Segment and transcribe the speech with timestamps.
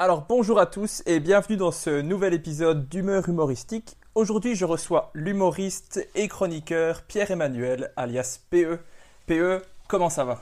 [0.00, 3.96] Alors bonjour à tous et bienvenue dans ce nouvel épisode d'Humeur humoristique.
[4.14, 8.78] Aujourd'hui je reçois l'humoriste et chroniqueur Pierre-Emmanuel alias PE.
[9.26, 10.38] PE, comment ça va?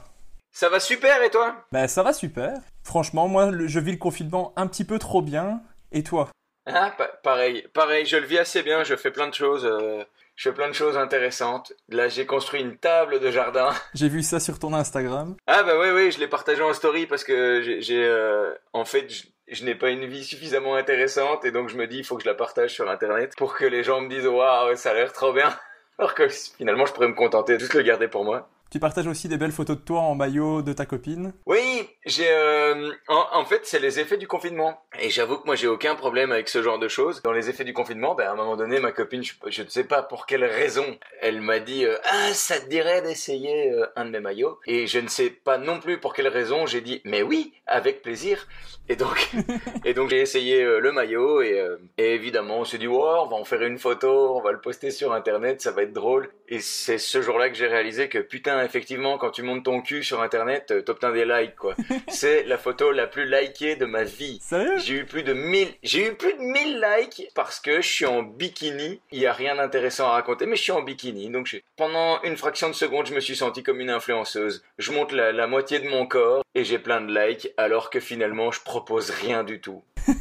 [0.53, 1.57] Ça va super et toi?
[1.73, 2.53] Ben ça va super.
[2.85, 5.63] Franchement moi je vis le confinement un petit peu trop bien.
[5.91, 6.29] Et toi?
[6.67, 10.03] Ah, pa- pareil, pareil, je le vis assez bien, je fais plein de choses, euh,
[10.35, 11.73] je fais plein de choses intéressantes.
[11.89, 13.71] Là, j'ai construit une table de jardin.
[13.95, 15.37] J'ai vu ça sur ton Instagram.
[15.47, 18.85] Ah bah oui, oui, je l'ai partagé en story parce que j'ai, j'ai, euh, en
[18.85, 19.07] fait,
[19.49, 22.23] je, n'ai pas une vie suffisamment intéressante et donc je me dis, il faut que
[22.23, 25.13] je la partage sur Internet pour que les gens me disent, waouh, ça a l'air
[25.13, 25.57] trop bien.
[25.99, 28.49] Alors que finalement, je pourrais me contenter de juste le garder pour moi.
[28.69, 31.33] Tu partages aussi des belles photos de toi en maillot de ta copine.
[31.47, 35.55] Oui, j'ai euh, en, en fait c'est les effets du confinement et j'avoue que moi
[35.55, 37.23] j'ai aucun problème avec ce genre de choses.
[37.23, 39.69] Dans les effets du confinement, ben, à un moment donné ma copine, je, je ne
[39.69, 40.85] sais pas pour quelle raison,
[41.21, 44.89] elle m'a dit euh, ah ça te dirait d'essayer euh, un de mes maillots et
[44.89, 48.49] je ne sais pas non plus pour quelle raison j'ai dit mais oui avec plaisir
[48.89, 49.31] et donc
[49.85, 51.65] et donc j'ai essayé le maillot et,
[51.99, 54.61] et évidemment on s'est dit oh, on va en faire une photo, on va le
[54.61, 58.19] poster sur internet, ça va être drôle et c'est ce jour-là que j'ai réalisé que
[58.19, 61.75] putain effectivement quand tu montes ton cul sur internet euh, t'obtiens des likes quoi.
[62.09, 64.39] c'est la photo la plus likée de ma vie.
[64.41, 64.79] Sérieux?
[64.79, 68.07] J'ai eu plus de 1000 j'ai eu plus de 1000 likes parce que je suis
[68.07, 69.01] en bikini.
[69.13, 72.37] Il y a rien d'intéressant à raconter mais je suis en bikini donc pendant une
[72.37, 74.65] fraction de seconde je me suis senti comme une influenceuse.
[74.79, 78.01] Je monte la, la moitié de mon corps et j'ai plein de likes alors que
[78.01, 79.83] finalement je propose rien du tout.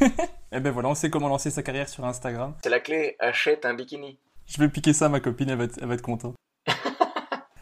[0.52, 2.56] Eh ben voilà, on sait comment lancer sa carrière sur Instagram.
[2.64, 4.18] C'est la clé, achète un bikini.
[4.48, 6.36] Je vais piquer ça à ma copine, elle va être, elle va être contente.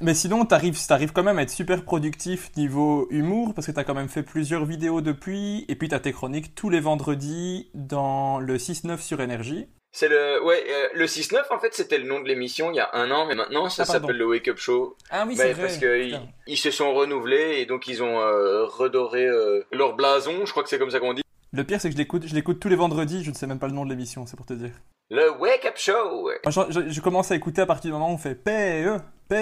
[0.04, 3.84] Mais sinon, t'arrives, t'arrives quand même à être super productif niveau humour, parce que t'as
[3.84, 8.40] quand même fait plusieurs vidéos depuis, et puis t'as tes chroniques tous les vendredis dans
[8.40, 9.68] le 6-9 sur Énergie.
[9.96, 12.80] C'est le ouais euh, le 6-9 en fait c'était le nom de l'émission il y
[12.80, 15.44] a un an mais maintenant ça Ah, s'appelle le Wake Up Show Ah oui, Bah,
[15.44, 15.62] c'est vrai.
[15.62, 20.48] parce que ils, se sont renouvelés et donc ils ont euh, redoré euh, leur blason
[20.48, 21.22] je crois que c'est comme ça qu'on dit
[21.52, 23.60] Le pire, c'est que je l'écoute, je l'écoute tous les vendredis, je ne sais même
[23.60, 24.72] pas le nom de l'émission, c'est pour te dire.
[25.12, 26.24] le Wake Up Show.
[26.24, 28.98] Moi, je, je- je commence à écouter à partir du moment où on fait PE,
[29.30, 29.34] PE,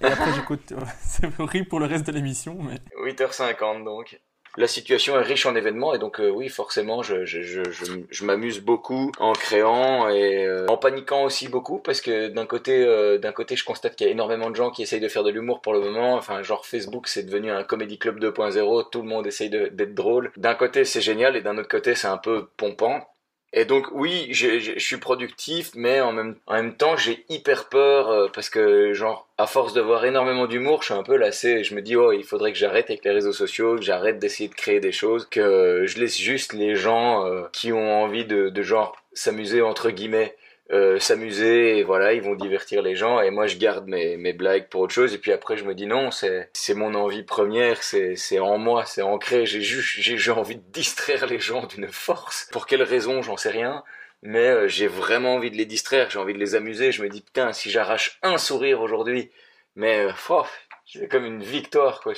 [0.00, 0.72] et après j'écoute.
[1.00, 2.80] c'est horrible pour le reste de l'émission, mais.
[3.04, 4.20] 8h50 donc
[4.58, 9.32] la situation est riche en événements et donc euh, oui forcément je, m'amuse beaucoup en
[9.32, 13.64] créant et euh, en paniquant aussi beaucoup parce que d'un côté euh, d'un côté je
[13.64, 15.80] constate qu'il y a énormément de gens qui essayent de faire de l'humour pour le
[15.80, 19.94] moment enfin genre Facebook c'est devenu un comedy club 2.0 tout le monde essaye d'être
[19.94, 23.08] drôle d'un côté c'est génial et d'un autre côté c'est un peu pompant
[23.54, 28.10] et donc oui, je, suis productif, mais en même, en même temps j'ai hyper peur
[28.10, 31.48] euh, parce que genre à force de voir énormément d'humour, je suis un peu lassé
[31.48, 34.18] et je me dis oh il faudrait que j'arrête avec les réseaux sociaux, que j'arrête
[34.18, 38.24] d'essayer de créer des choses, que je laisse juste les gens euh, qui ont envie
[38.24, 40.34] de, de genre s'amuser entre guillemets.
[40.72, 44.68] Euh, s'amuser voilà ils vont divertir les gens et moi je garde mes, mes blagues
[44.68, 47.82] pour autre chose et puis après je me dis non c'est c'est mon envie première
[47.82, 51.88] c'est c'est en moi c'est ancré j'ai juste j'ai envie de distraire les gens d'une
[51.88, 53.82] force pour quelle raison j'en sais rien
[54.22, 56.92] mais euh, j'ai vraiment envie de les distraire, j'ai envie de les amuser.
[56.92, 59.30] Je me dis putain, si j'arrache un sourire aujourd'hui,
[59.74, 60.44] mais oh,
[60.86, 62.12] c'est comme une victoire quoi.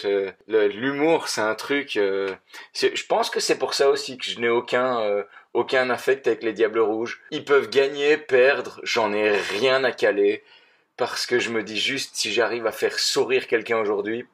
[0.47, 1.97] L'humour, c'est un truc.
[1.97, 2.35] Euh,
[2.75, 5.25] je pense que c'est pour ça aussi que je n'ai aucun euh,
[5.55, 7.23] aucun affect avec les Diables Rouges.
[7.31, 10.43] Ils peuvent gagner, perdre, j'en ai rien à caler
[10.97, 14.27] parce que je me dis juste si j'arrive à faire sourire quelqu'un aujourd'hui,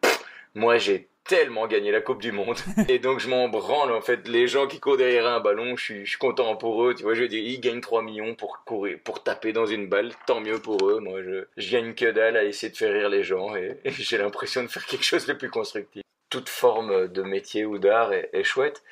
[0.54, 2.58] moi j'ai tellement gagné la Coupe du Monde.
[2.88, 4.26] Et donc je m'en branle en fait.
[4.26, 6.94] Les gens qui courent derrière un ballon, je suis, je suis content pour eux.
[6.94, 9.86] Tu vois, je veux dire, ils gagnent 3 millions pour courir, pour taper dans une
[9.88, 10.12] balle.
[10.26, 10.98] Tant mieux pour eux.
[11.00, 14.18] Moi, je, je gagne que dalle à essayer de faire rire les gens et, j'ai
[14.18, 16.02] l'impression de faire quelque chose de plus constructif.
[16.30, 18.82] Toute forme de métier ou d'art est, est chouette.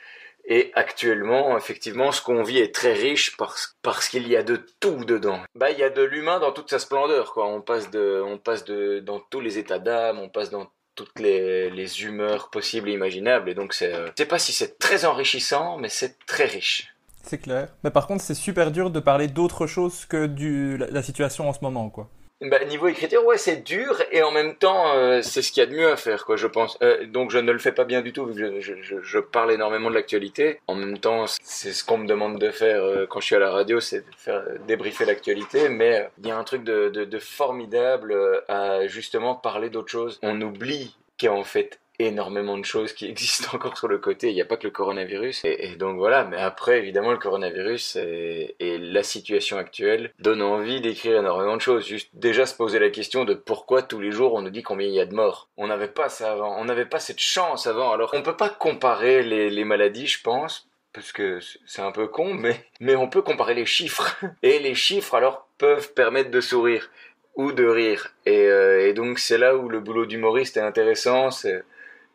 [0.50, 5.04] Et actuellement, effectivement, ce qu'on vit est très riche parce, qu'il y a de tout
[5.04, 5.40] dedans.
[5.54, 7.46] Bah, il y a de l'humain dans toute sa splendeur, quoi.
[7.46, 11.20] On passe de, on passe de, dans tous les états d'âme, on passe dans toutes
[11.20, 13.50] les, humeurs possibles et imaginables.
[13.50, 16.94] Et donc, c'est, euh, sais pas si c'est très enrichissant, mais c'est très riche.
[17.22, 17.68] C'est clair.
[17.84, 21.52] Mais par contre, c'est super dur de parler d'autre chose que du, la, situation en
[21.52, 22.08] ce moment, quoi.
[22.40, 25.66] Bah, niveau écriture, ouais, c'est dur et en même temps, euh, c'est ce qu'il y
[25.66, 26.78] a de mieux à faire, quoi, je pense.
[26.82, 29.18] Euh, donc, je ne le fais pas bien du tout, vu que je, je, je
[29.18, 30.60] parle énormément de l'actualité.
[30.68, 33.40] En même temps, c'est ce qu'on me demande de faire euh, quand je suis à
[33.40, 35.68] la radio, c'est de faire débriefer l'actualité.
[35.68, 40.20] Mais il y a un truc de, de, de formidable à justement parler d'autre chose.
[40.22, 44.28] On oublie qu'en fait énormément de choses qui existent encore sur le côté.
[44.28, 45.44] Il n'y a pas que le coronavirus.
[45.44, 51.18] Et, donc voilà, mais après, évidemment, le coronavirus et, la situation actuelle donnent envie d'écrire
[51.18, 51.86] énormément de choses.
[51.86, 54.86] Juste déjà se poser la question de pourquoi tous les jours on nous dit combien
[54.86, 55.48] il y a de morts.
[55.56, 56.56] On n'avait pas ça avant.
[56.58, 57.92] On n'avait pas cette chance avant.
[57.92, 62.34] Alors on peut pas comparer les, maladies, je pense, parce que c'est un peu con,
[62.34, 64.16] mais, mais on peut comparer les chiffres.
[64.42, 66.90] Et les chiffres, alors, peuvent permettre de sourire
[67.34, 68.14] ou de rire.
[68.26, 71.30] Et, euh, donc, c'est là où le boulot d'humoriste est intéressant.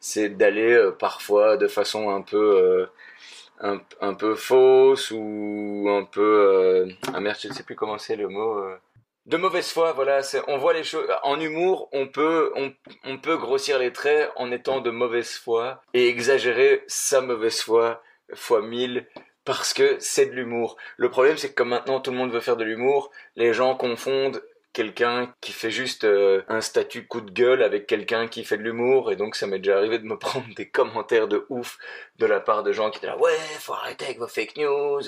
[0.03, 2.89] C'est d'aller euh, parfois de façon un peu
[3.61, 7.97] euh, un, peu fausse ou un peu euh, ah merde je ne sais plus comment
[7.97, 8.61] c'est le mot
[9.27, 10.19] de mauvaise foi voilà
[10.49, 12.51] on voit les choses en humour on peut
[13.05, 18.03] on, peut grossir les traits en étant de mauvaise foi et exagérer sa mauvaise foi
[18.33, 19.07] fois mille
[19.45, 20.77] parce que c'est de l'humour.
[20.95, 23.75] Le problème, c'est que comme maintenant tout le monde veut faire de l'humour, les gens
[23.75, 24.41] confondent
[24.73, 28.63] quelqu'un qui fait juste euh, un statut coup de gueule avec quelqu'un qui fait de
[28.63, 31.77] l'humour et donc ça m'est déjà arrivé de me prendre des commentaires de ouf
[32.19, 35.01] de la part de gens qui étaient là ouais faut arrêter avec vos fake news.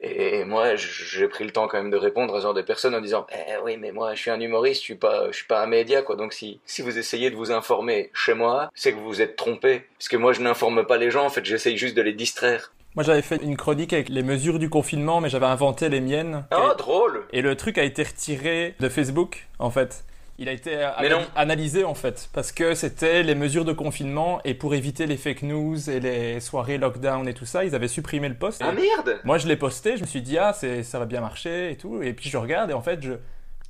[0.00, 2.94] Et, moi j'ai pris le temps quand même de répondre à ce genre de personnes
[2.94, 5.46] en disant eh oui mais moi je suis un humoriste je suis pas je suis
[5.46, 6.16] pas un média quoi.
[6.16, 9.36] Donc si si vous essayez de vous informer chez moi c'est que vous vous êtes
[9.36, 9.84] trompé.
[9.98, 12.73] Parce que moi je n'informe pas les gens en fait j'essaye juste de les distraire
[12.94, 16.44] moi, j'avais fait une chronique avec les mesures du confinement, mais j'avais inventé les miennes.
[16.56, 20.04] Oh, drôle Et le truc a été retiré de Facebook, en fait.
[20.36, 20.76] Il a été
[21.36, 25.42] analysé en fait parce que c'était les mesures de confinement et pour éviter les fake
[25.42, 28.60] news et les soirées lockdown et tout ça, ils avaient supprimé le post.
[28.64, 31.70] Ah merde Moi je l'ai posté, je me suis dit ah ça va bien marcher
[31.70, 33.12] et tout et puis je regarde et en fait je,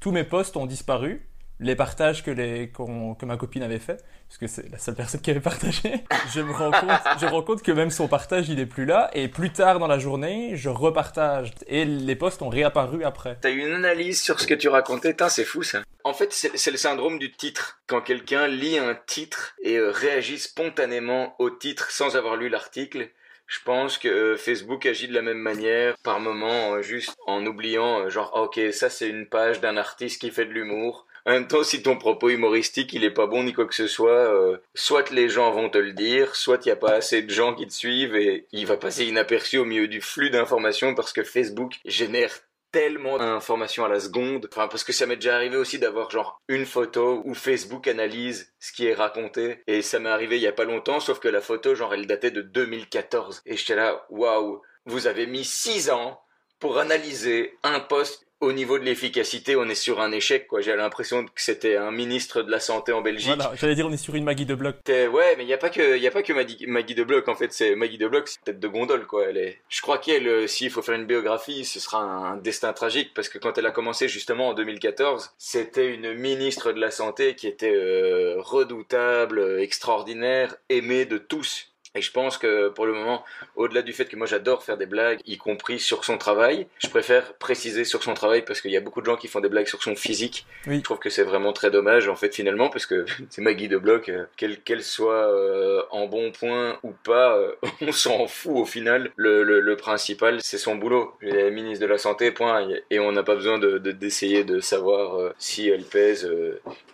[0.01, 1.27] tous mes posts ont disparu
[1.61, 5.21] les partages que, les, que ma copine avait fait, parce que c'est la seule personne
[5.21, 6.05] qui avait partagé,
[6.35, 9.11] je me rends compte, je rends compte que même son partage, il est plus là,
[9.13, 13.39] et plus tard dans la journée, je repartage, et les posts ont réapparu après.
[13.41, 15.83] T'as eu une analyse sur ce que tu racontais, c'est fou ça.
[16.03, 17.79] En fait, c'est le syndrome du titre.
[17.87, 23.09] Quand quelqu'un lit un titre et euh, réagit spontanément au titre sans avoir lu l'article,
[23.47, 27.47] je pense que euh, Facebook agit de la même manière, par moment, euh, juste en
[27.47, 31.33] oubliant, genre, ah, ok, ça c'est une page d'un artiste qui fait de l'humour, en
[31.33, 34.11] même temps, si ton propos humoristique il est pas bon ni quoi que ce soit,
[34.11, 37.31] euh, soit les gens vont te le dire, soit il y a pas assez de
[37.31, 41.13] gens qui te suivent et il va passer inaperçu au milieu du flux d'informations parce
[41.13, 42.31] que Facebook génère
[42.75, 44.49] tellement d'informations à la seconde.
[44.51, 48.53] Enfin, parce que ça m'est déjà arrivé aussi d'avoir genre une photo où Facebook analyse
[48.59, 49.63] ce qui est raconté.
[49.69, 52.09] Et ça m'est arrivé il y a pas longtemps, sauf que la photo, genre, elle
[52.09, 53.43] datait de 2014.
[53.47, 56.21] Et j'étais là, waouh, vous avez mis 6 ans
[56.59, 60.61] pour analyser un post au niveau de l'efficacité, on est sur un échec, quoi.
[60.61, 63.35] J'ai l'impression que c'était un ministre de la santé en Belgique.
[63.37, 64.77] Voilà, j'allais dire on est sur une Maggie de Bloc.
[64.89, 67.29] Ouais, mais il y a pas que, y a pas que Maggie, Maggie de Bloc,
[67.29, 67.53] en fait.
[67.53, 69.29] C'est Maggie de Bloc, c'est tête de gondole, quoi.
[69.29, 69.59] Elle est.
[69.69, 73.29] Je crois qu'elle, euh, s'il faut faire une biographie, ce sera un destin tragique parce
[73.29, 77.47] que quand elle a commencé justement en 2014, c'était une ministre de la santé qui
[77.47, 83.25] était euh, redoutable, extraordinaire, aimée de tous et je pense que pour le moment,
[83.55, 86.89] au-delà du fait que moi j'adore faire des blagues, y compris sur son travail, je
[86.89, 89.49] préfère préciser sur son travail parce qu'il y a beaucoup de gens qui font des
[89.49, 90.45] blagues sur son physique.
[90.67, 90.79] Oui.
[90.79, 93.79] Je trouve que c'est vraiment très dommage en fait finalement parce que c'est Maggie de
[93.79, 98.65] bloc, euh, qu'elle soit euh, en bon point ou pas, euh, on s'en fout au
[98.65, 99.13] final.
[99.15, 101.15] Le, le, le principal c'est son boulot.
[101.23, 102.67] Elle est ministre de la santé, point.
[102.91, 106.31] Et on n'a pas besoin de d'essayer de, savoir si elle pèse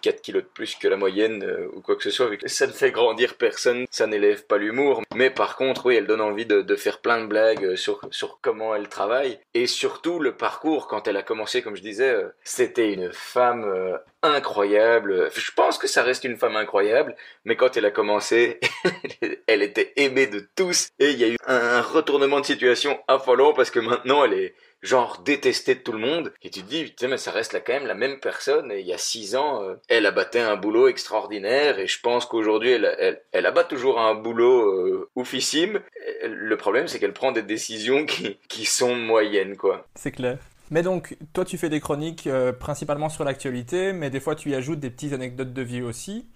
[0.02, 2.30] 4 kilos de plus que la moyenne ou quoi que ce soit.
[2.46, 6.20] Ça ne fait grandir personne, ça n'élève pas l'humour mais par contre, oui, elle donne
[6.20, 9.38] envie de, faire plein de blagues sur, sur comment elle travaille.
[9.54, 13.64] Et surtout, le parcours, quand elle a commencé, comme je disais, euh, c'était une femme
[13.64, 15.30] euh, incroyable.
[15.34, 18.60] Je pense que ça reste une femme incroyable, mais quand elle a commencé,
[19.46, 20.88] elle était aimée de tous.
[20.98, 24.54] Et il y a eu un retournement de situation affolant parce que maintenant, elle est
[24.82, 26.32] genre détesté de tout le monde.
[26.42, 28.72] Et tu te dis, putain, mais ça reste là quand même la même personne.
[28.72, 31.78] Et il y a six ans, euh, elle abattait un boulot extraordinaire.
[31.78, 35.80] Et je pense qu'aujourd'hui, elle, elle, elle, abat toujours un boulot euh, oufissime.
[36.24, 39.86] Le problème, c'est qu'elle prend des décisions qui, qui sont moyennes, quoi.
[39.94, 40.38] C'est clair.
[40.70, 44.50] Mais donc, toi, tu fais des chroniques euh, principalement sur l'actualité, mais des fois, tu
[44.50, 46.26] y ajoutes des petites anecdotes de vie aussi.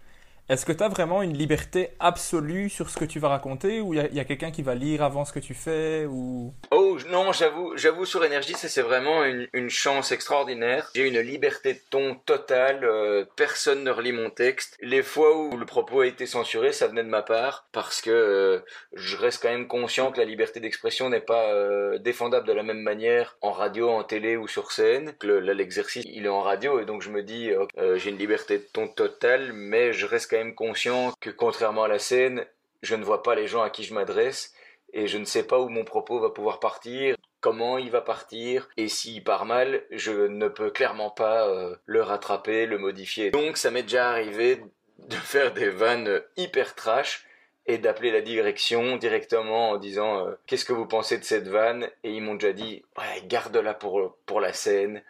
[0.51, 3.95] Est-ce que tu as vraiment une liberté absolue sur ce que tu vas raconter ou
[3.95, 6.53] il y a, quelqu'un qui va lire avant ce que tu fais ou?
[6.71, 10.91] Oh non, j'avoue, j'avoue sur énergie, c'est vraiment une, chance extraordinaire.
[10.95, 14.77] J'ai une liberté de ton totale, euh, personne ne relit mon texte.
[14.83, 18.11] Les fois où le propos a été censuré, ça venait de ma part parce que
[18.11, 18.59] euh,
[18.93, 22.63] je reste quand même conscient que la liberté d'expression n'est pas euh, défendable de la
[22.63, 25.15] même manière en radio, en télé ou sur scène.
[25.23, 27.51] là l'exercice, il est en radio et donc je me dis
[27.97, 31.99] j'ai une liberté de ton totale mais je reste même conscient que contrairement à la
[31.99, 32.47] scène,
[32.83, 34.55] je ne vois pas les gens à qui je m'adresse
[34.93, 38.69] et je ne sais pas où mon propos va pouvoir partir, comment il va partir
[38.77, 43.31] et s'il part mal, je ne peux clairement pas euh, le rattraper, le modifier.
[43.31, 44.63] Donc ça m'est déjà arrivé
[44.99, 47.27] de faire des vannes hyper trash
[47.67, 51.89] et d'appeler la direction directement en disant euh, qu'est-ce que vous pensez de cette vanne?
[52.03, 55.03] Et ils m'ont déjà dit ouais garde-la pour pour la scène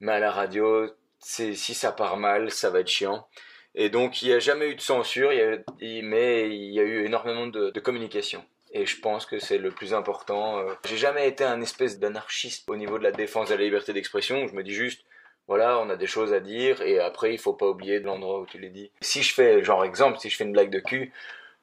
[0.00, 3.26] mais à la radio c'est si ça part mal ça va être chiant
[3.74, 7.46] et donc, il n'y a jamais eu de censure, mais il y a eu énormément
[7.46, 8.44] de, communication.
[8.72, 10.58] Et je pense que c'est le plus important.
[10.58, 10.74] Euh.
[10.88, 14.48] J'ai jamais été un espèce d'anarchiste au niveau de la défense de la liberté d'expression.
[14.48, 15.04] Je me dis juste,
[15.46, 18.40] voilà, on a des choses à dire, et après, il faut pas oublier de l'endroit
[18.40, 18.90] où tu les dis.
[19.00, 21.12] Si je fais, genre exemple, si je fais une blague de cul,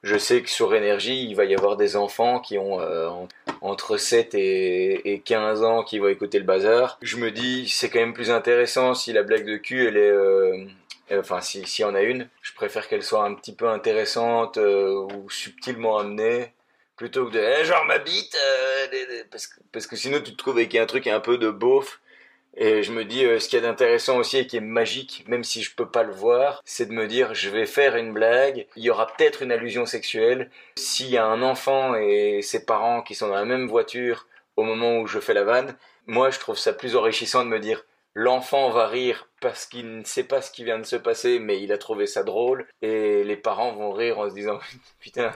[0.02, 3.08] je sais que sur énergie, il va y avoir des enfants qui ont euh,
[3.60, 6.98] entre 7 et, et, 15 ans qui vont écouter le bazar.
[7.02, 10.10] Je me dis, c'est quand même plus intéressant si la blague de cul, elle est,
[10.10, 10.64] euh,
[11.10, 13.68] euh, enfin s'il si y en a une, je préfère qu'elle soit un petit peu
[13.68, 16.52] intéressante euh, ou subtilement amenée
[16.96, 19.24] plutôt que de eh, genre ma bite euh,
[19.72, 22.00] parce, que, sinon tu te trouves avec un truc un peu de beauf.
[22.54, 25.42] Et je me dis ce qu'il y a d'intéressant aussi et qui est magique même
[25.42, 28.66] si je peux pas le voir c'est de me dire je vais faire une blague.
[28.76, 30.50] Il y aura peut-être une allusion sexuelle.
[30.76, 34.64] S'il y a un enfant et ses parents qui sont dans la même voiture au
[34.64, 35.74] moment où je fais la vanne
[36.06, 40.04] moi je trouve ça plus enrichissant de me dire L'enfant va rire parce qu'il ne
[40.04, 42.66] sait pas ce qui vient de se passer, mais il a trouvé ça drôle.
[42.80, 44.58] Et les parents vont rire en se disant
[45.00, 45.32] Putain,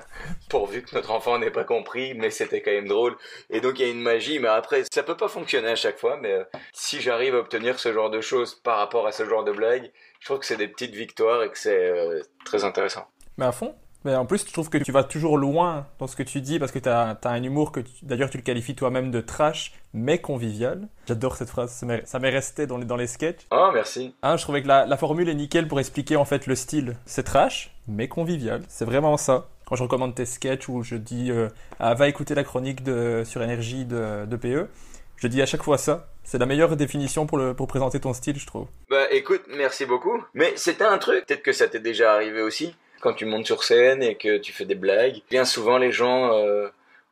[0.49, 3.17] pourvu que notre enfant n'ait pas compris, mais c'était quand même drôle.
[3.51, 5.99] Et donc il y a une magie, mais après, ça peut pas fonctionner à chaque
[5.99, 6.17] fois.
[6.17, 9.45] Mais euh, si j'arrive à obtenir ce genre de choses par rapport à ce genre
[9.45, 13.07] de blague, je trouve que c'est des petites victoires et que c'est euh, très intéressant.
[13.37, 13.75] Mais à fond,
[14.07, 16.61] mais en plus, je trouve que tu vas toujours loin dans ce que tu dis
[16.61, 20.19] parce que tu as, un humour que, d'ailleurs, tu le qualifies toi-même de trash, mais
[20.19, 20.87] convivial.
[21.09, 21.73] J'adore cette phrase,
[22.05, 23.49] ça m'est resté dans les, dans les sketchs.
[23.51, 24.15] Oh, merci.
[24.23, 26.97] Hein, je trouvais que la, formule est nickel pour expliquer en fait le style.
[27.05, 28.63] C'est trash, mais convivial.
[28.69, 29.49] C'est vraiment ça.
[29.67, 31.49] Quand je recommande tes sketchs ou je dis euh,
[31.81, 34.69] ah, va écouter la chronique de, sur énergie de, de PE,
[35.17, 36.07] je dis à chaque fois ça.
[36.23, 38.69] C'est la meilleure définition pour, le, pour présenter ton style, je trouve.
[38.89, 40.23] Bah écoute, merci beaucoup.
[40.35, 43.63] Mais c'était un truc, peut-être que ça t'est déjà arrivé aussi quand tu montes sur
[43.63, 46.67] scène et que tu fais des blagues, bien souvent les gens euh,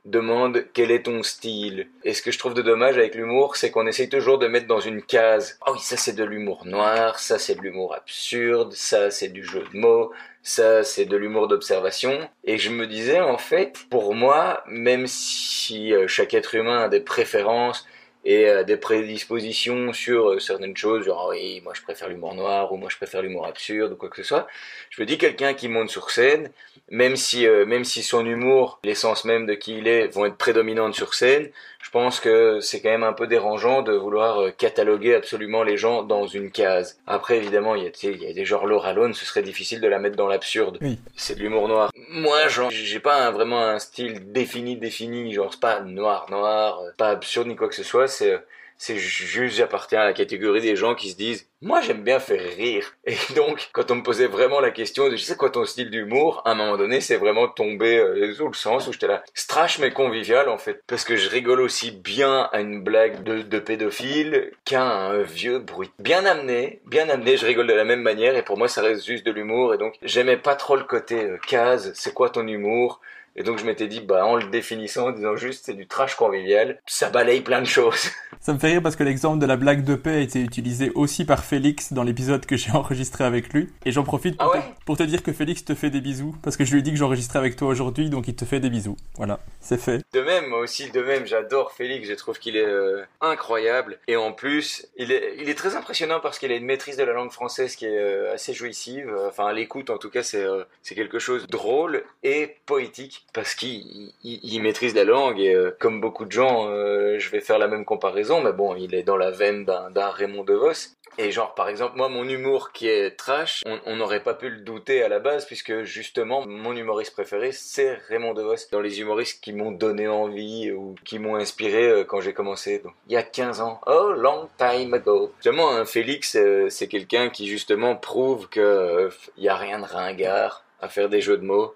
[0.04, 1.86] demandent quel est ton style.
[2.02, 4.66] Et ce que je trouve de dommage avec l'humour, c'est qu'on essaye toujours de mettre
[4.66, 5.56] dans une case.
[5.64, 9.44] Ah oui, ça c'est de l'humour noir, ça c'est de l'humour absurde, ça c'est du
[9.44, 10.10] jeu de mots,
[10.42, 12.28] ça c'est de l'humour d'observation.
[12.42, 16.88] Et je me disais en fait, pour moi, même si euh, chaque être humain a
[16.88, 17.86] des préférences,
[18.24, 22.72] et euh, des prédispositions sur euh, certaines choses, genre oui, moi je préfère l'humour noir
[22.72, 24.46] ou moi je préfère l'humour absurde ou quoi que ce soit.
[24.90, 26.50] Je me dis quelqu'un qui monte sur scène,
[26.90, 30.36] même si euh, même si son humour, l'essence même de qui il est, vont être
[30.36, 31.50] prédominantes sur scène,
[31.84, 36.02] je pense que c'est quand même un peu dérangeant de vouloir cataloguer absolument les gens
[36.02, 36.98] dans une case.
[37.06, 39.82] Après évidemment, il y a, il y a des genres Laura Lone, ce serait difficile
[39.82, 40.78] de la mettre dans l'absurde.
[40.80, 40.98] Oui.
[41.14, 41.90] C'est de l'humour noir.
[42.08, 47.10] Moi, genre, j'ai pas vraiment un style défini défini, genre c'est pas noir noir, pas
[47.10, 48.42] absurde ni quoi que ce soit c'est
[48.84, 52.42] c'est juste j'appartiens à la catégorie des gens qui se disent moi j'aime bien faire
[52.54, 52.92] rire.
[53.06, 55.88] Et donc quand on me posait vraiment la question de je sais quoi ton style
[55.88, 59.24] d'humour à un moment donné c'est vraiment tombé euh, sous le sens où j'étais là
[59.32, 60.82] strash mais convivial en fait.
[60.86, 65.90] Parce que je rigole aussi bien à une blague de, pédophile qu'à un vieux bruit.
[65.98, 69.06] Bien amené bien amené je rigole de la même manière et pour moi ça reste
[69.06, 69.72] juste de l'humour.
[69.72, 73.00] Et donc j'aimais pas trop le côté euh, case c'est quoi ton humour?
[73.36, 76.14] Et donc je m'étais dit, bah en le définissant, en disant juste c'est du trash
[76.14, 78.10] convivial, ça balaye plein de choses.
[78.40, 80.92] Ça me fait rire parce que l'exemple de la blague de paix a été utilisé
[80.94, 83.70] aussi par Félix dans l'épisode que j'ai enregistré avec lui.
[83.86, 86.02] Et j'en profite pour, Ah ouais te, pour te dire que Félix te fait des
[86.02, 88.44] bisous parce que je lui ai dit que j'enregistrais avec toi aujourd'hui, donc il te
[88.44, 88.98] fait des bisous.
[89.16, 90.02] Voilà, c'est fait.
[90.12, 93.98] De même, moi aussi, de même, j'adore Félix, je trouve qu'il est euh, incroyable.
[94.08, 97.04] Et en plus, il est, il est très impressionnant parce qu'il a une maîtrise de
[97.04, 99.10] la langue française qui est euh, assez jouissive.
[99.26, 103.23] Enfin, à l'écoute, en tout cas, c'est euh, c'est quelque chose de drôle et poétique
[103.32, 105.40] parce qu'il il, il maîtrise la langue.
[105.40, 108.74] Et euh, comme beaucoup de gens, euh, je vais faire la même comparaison, mais bon,
[108.76, 110.94] il est dans la veine d'un Raymond DeVos.
[111.16, 114.58] Et genre, par exemple, moi, mon humour qui est trash, on n'aurait pas pu le
[114.58, 118.68] douter à la base, puisque justement, mon humoriste préféré, c'est Raymond DeVos.
[118.72, 122.80] Dans les humoristes qui m'ont donné envie ou qui m'ont inspiré euh, quand j'ai commencé,
[122.80, 123.80] donc, il y a 15 ans.
[123.86, 125.32] Oh, long time ago.
[125.36, 129.78] Justement, un Félix, euh, c'est quelqu'un qui justement prouve que euh, il y a rien
[129.78, 131.74] de ringard à faire des jeux de mots.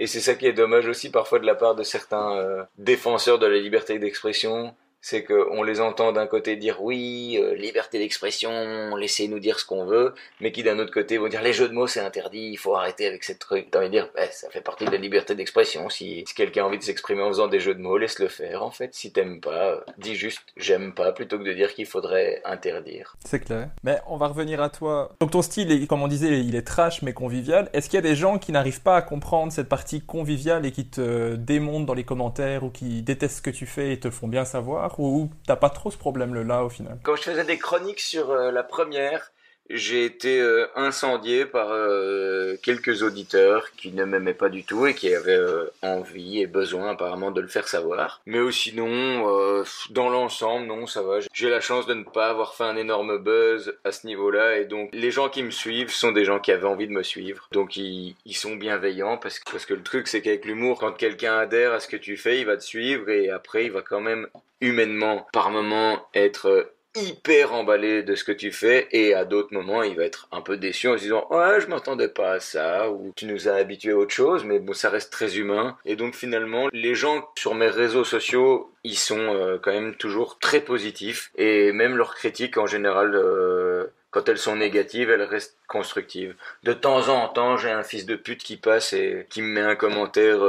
[0.00, 3.40] Et c'est ça qui est dommage aussi parfois de la part de certains euh, défenseurs
[3.40, 8.96] de la liberté d'expression, c'est qu'on les entend d'un côté dire oui, euh, liberté d'expression,
[8.96, 11.74] laissez-nous dire ce qu'on veut, mais qui d'un autre côté vont dire les jeux de
[11.74, 13.70] mots c'est interdit, il faut arrêter avec cette truc.
[13.70, 16.64] T'as envie de dire, bah, ça fait partie de la liberté d'expression, si, si quelqu'un
[16.64, 18.62] a envie de s'exprimer en faisant des jeux de mots, laisse-le faire.
[18.62, 22.42] En fait, si t'aimes pas, dis juste j'aime pas, plutôt que de dire qu'il faudrait
[22.44, 23.16] interdire.
[23.24, 23.70] C'est clair.
[23.84, 25.14] Mais on va revenir à toi.
[25.20, 27.70] Donc ton style, comme on disait, il est trash mais convivial.
[27.72, 30.72] Est-ce qu'il y a des gens qui n'arrivent pas à comprendre cette partie conviviale et
[30.72, 34.10] qui te démontent dans les commentaires ou qui détestent ce que tu fais et te
[34.10, 34.87] font bien savoir?
[34.98, 36.98] Ou t'as pas trop ce problème-là au final?
[37.02, 39.32] Quand je faisais des chroniques sur euh, la première,
[39.70, 44.94] j'ai été euh, incendié par euh, quelques auditeurs qui ne m'aimaient pas du tout et
[44.94, 48.22] qui avaient euh, envie et besoin apparemment de le faire savoir.
[48.24, 51.18] Mais sinon, dans l'ensemble, non, ça va.
[51.32, 54.64] J'ai la chance de ne pas avoir fait un énorme buzz à ce niveau-là et
[54.64, 57.48] donc les gens qui me suivent sont des gens qui avaient envie de me suivre.
[57.52, 61.80] Donc ils, sont bienveillants parce que le truc c'est qu'avec l'humour, quand quelqu'un adhère à
[61.80, 64.28] ce que tu fais, il va te suivre et après il va quand même
[64.60, 69.52] humainement, par moment, être euh, hyper emballé de ce que tu fais et à d'autres
[69.52, 72.40] moments il va être un peu déçu en se disant ouais je m'attendais pas à
[72.40, 75.76] ça ou tu nous as habitués à autre chose mais bon ça reste très humain
[75.84, 80.38] et donc finalement les gens sur mes réseaux sociaux ils sont euh, quand même toujours
[80.38, 85.58] très positifs et même leurs critiques en général euh, quand elles sont négatives, elles restent
[85.66, 86.34] constructives.
[86.62, 89.60] De temps en temps, j'ai un fils de pute qui passe et qui me met
[89.60, 90.42] un commentaire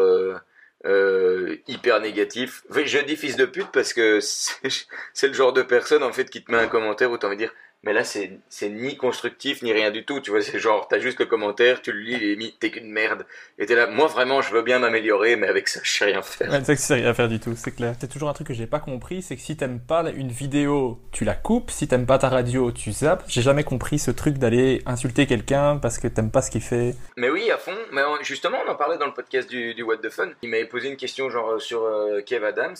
[0.86, 2.64] euh, hyper négatif.
[2.70, 4.20] Je dis fils de pute parce que
[5.14, 7.54] c'est le genre de personne en fait qui te met un commentaire où t'as dire
[7.84, 10.20] mais là c'est ni constructif ni rien du tout.
[10.20, 12.72] Tu vois, c'est genre t'as juste le commentaire, tu le lis, il est mis, t'es
[12.72, 13.26] qu'une merde.
[13.58, 16.22] Et t'es là, moi vraiment je veux bien m'améliorer, mais avec ça je sais rien
[16.22, 16.52] faire.
[16.52, 17.96] Ouais, c'est que c'est rien à faire du tout, c'est clair.
[18.00, 21.00] C'est toujours un truc que j'ai pas compris, c'est que si t'aimes pas une vidéo,
[21.12, 21.72] tu la coupes.
[21.72, 23.24] Si t'aimes pas ta radio, tu zappes.
[23.28, 26.96] J'ai jamais compris ce truc d'aller insulter quelqu'un parce que t'aimes pas ce qu'il fait.
[27.18, 27.76] Mais oui, à fond.
[27.92, 30.30] Mais justement, on en parlait dans le podcast du, du What the Fun.
[30.42, 32.76] Il m'avait posé une question genre euh, sur euh, Kev Adams.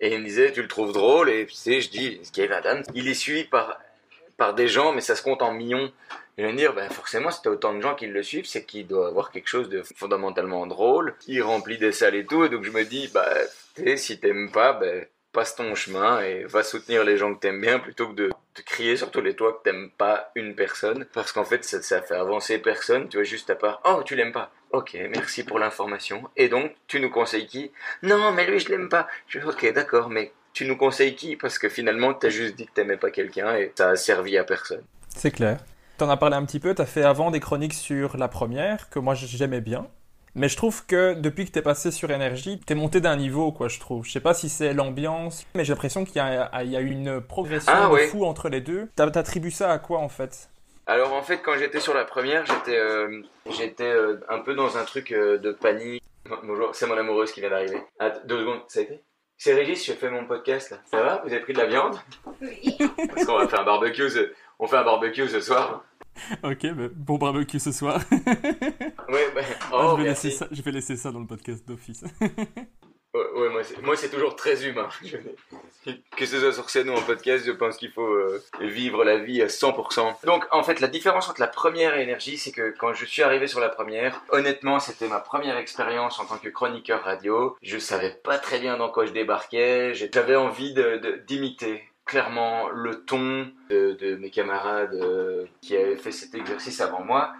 [0.00, 1.30] Et il me disait, tu le trouves drôle?
[1.30, 3.78] Et puis, tu sais, je dis, Kev Adams, il est suivi par,
[4.36, 5.92] par des gens, mais ça se compte en millions.
[6.36, 8.88] Vais me dire, ben forcément, si t'as autant de gens qui le suivent, c'est qu'il
[8.88, 11.14] doit avoir quelque chose de fondamentalement drôle.
[11.28, 12.44] Il remplit des salles et tout.
[12.44, 13.32] Et donc, je me dis, bah,
[13.96, 17.78] si t'aimes pas, ben, passe ton chemin et va soutenir les gens que t'aimes bien
[17.78, 21.06] plutôt que de, de crier sur tous les toits que t'aimes pas une personne.
[21.12, 23.08] Parce qu'en fait, ça, ça fait avancer personne.
[23.08, 24.50] Tu vois, juste à part, oh, tu l'aimes pas.
[24.72, 26.28] Ok, merci pour l'information.
[26.36, 27.70] Et donc, tu nous conseilles qui?
[28.02, 29.06] Non, mais lui, je l'aime pas.
[29.28, 31.36] Je ok, d'accord, mais tu nous conseilles qui?
[31.36, 34.44] Parce que finalement, t'as juste dit que t'aimais pas quelqu'un et ça a servi à
[34.44, 34.82] personne.
[35.14, 35.58] C'est clair.
[35.98, 38.98] T'en as parlé un petit peu, t'as fait avant des chroniques sur la première, que
[38.98, 39.86] moi j'aimais bien.
[40.36, 43.68] Mais je trouve que depuis que t'es passé sur énergie, t'es monté d'un niveau, quoi,
[43.68, 44.04] je trouve.
[44.04, 47.20] Je sais pas si c'est l'ambiance, mais j'ai l'impression qu'il y y a eu une
[47.20, 48.06] progression Ah, de ouais.
[48.08, 48.88] fou entre les deux.
[48.96, 50.48] T'a- T'attribues ça à quoi, en fait?
[50.86, 53.22] Alors en fait, quand j'étais sur la première, j'étais euh,
[53.80, 56.02] euh, un peu dans un truc euh, de panique.
[56.42, 57.78] Bonjour, c'est mon amoureuse qui vient d'arriver.
[58.26, 59.00] Deux secondes, ça a été?
[59.36, 60.78] C'est Régis, je fais mon podcast là.
[60.90, 61.22] Ça va?
[61.24, 61.96] Vous avez pris de la viande?
[62.40, 62.76] Oui.
[62.78, 64.08] Parce qu'on va faire un barbecue.
[64.08, 64.32] Ce...
[64.58, 65.84] On fait un barbecue ce soir.
[66.44, 68.00] Ok, bah, bon barbecue ce soir.
[68.12, 69.40] Ouais, bah,
[69.72, 70.26] Ah, oh, je, vais merci.
[70.28, 72.04] laisser ça, je vais laisser ça dans le podcast d'office.
[73.14, 73.48] Ouais,
[73.82, 74.88] moi, c'est, toujours très humain.
[76.16, 79.18] Que ce soit sur scène ou en podcast, je pense qu'il faut euh, vivre la
[79.18, 80.24] vie à 100%.
[80.24, 83.22] Donc en fait, la différence entre la première et énergie, c'est que quand je suis
[83.22, 87.54] arrivé sur la première, honnêtement, c'était ma première expérience en tant que chroniqueur radio.
[87.62, 89.92] Je savais pas très bien dans quoi je débarquais.
[89.94, 90.74] J'avais envie
[91.26, 97.04] d'imiter clairement le ton de, de mes camarades euh, qui avaient fait cet exercice avant
[97.04, 97.34] moi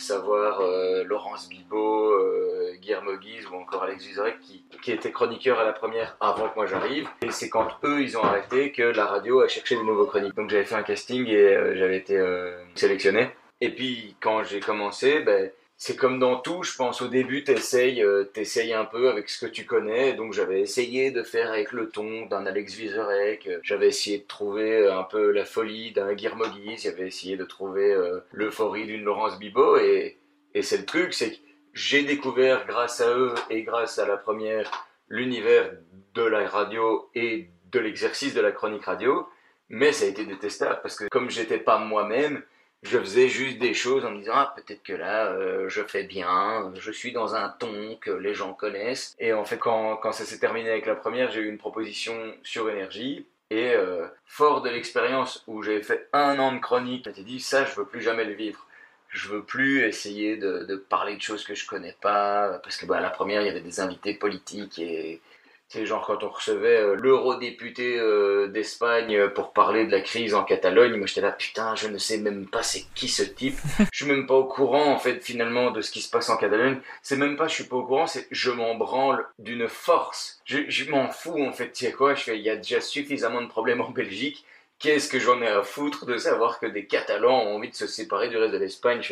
[0.00, 5.58] savoir euh, Laurence Bibot, euh, Guillermo Guise ou encore Alex Vizorek qui, qui étaient chroniqueurs
[5.58, 7.08] à la première avant que moi j'arrive.
[7.22, 10.34] Et c'est quand eux ils ont arrêté que la radio a cherché des nouveaux chroniques.
[10.34, 13.30] Donc j'avais fait un casting et euh, j'avais été euh, sélectionné.
[13.60, 15.50] Et puis quand j'ai commencé, ben,
[15.80, 19.46] c'est comme dans tout, je pense au début t'essayes, euh, t'essayes un peu avec ce
[19.46, 23.60] que tu connais, donc j'avais essayé de faire avec le ton d'un Alex Vizorek, euh,
[23.62, 28.18] j'avais essayé de trouver un peu la folie d'un Guillermo j'avais essayé de trouver euh,
[28.32, 30.18] l'euphorie d'une Laurence Bibot, et,
[30.52, 31.38] et c'est le truc, c'est que
[31.74, 34.68] j'ai découvert grâce à eux et grâce à la première
[35.08, 35.70] l'univers
[36.14, 39.28] de la radio et de l'exercice de la chronique radio,
[39.68, 42.42] mais ça a été détestable parce que comme j'étais pas moi-même,
[42.82, 46.04] je faisais juste des choses en me disant ah peut-être que là euh, je fais
[46.04, 49.16] bien, je suis dans un ton que les gens connaissent.
[49.18, 52.14] Et en fait quand, quand ça s'est terminé avec la première, j'ai eu une proposition
[52.42, 53.26] sur énergie.
[53.50, 57.40] Et euh, fort de l'expérience où j'avais fait un an de chronique, je m'étais dit
[57.40, 58.64] ça je veux plus jamais le vivre.
[59.08, 62.86] Je veux plus essayer de, de parler de choses que je connais pas parce que
[62.86, 65.20] bah, la première il y avait des invités politiques et
[65.68, 70.34] c'est genre quand on recevait euh, l'eurodéputé euh, d'Espagne euh, pour parler de la crise
[70.34, 73.58] en Catalogne, moi j'étais là putain, je ne sais même pas c'est qui ce type.
[73.92, 76.38] je suis même pas au courant en fait finalement de ce qui se passe en
[76.38, 76.80] Catalogne.
[77.02, 80.40] C'est même pas je suis pas au courant, c'est je m'en branle d'une force.
[80.46, 82.80] Je, je m'en fous en fait, tu sais quoi, je fais il y a déjà
[82.80, 84.46] suffisamment de problèmes en Belgique.
[84.78, 87.86] Qu'est-ce que j'en ai à foutre de savoir que des Catalans ont envie de se
[87.86, 89.02] séparer du reste de l'Espagne?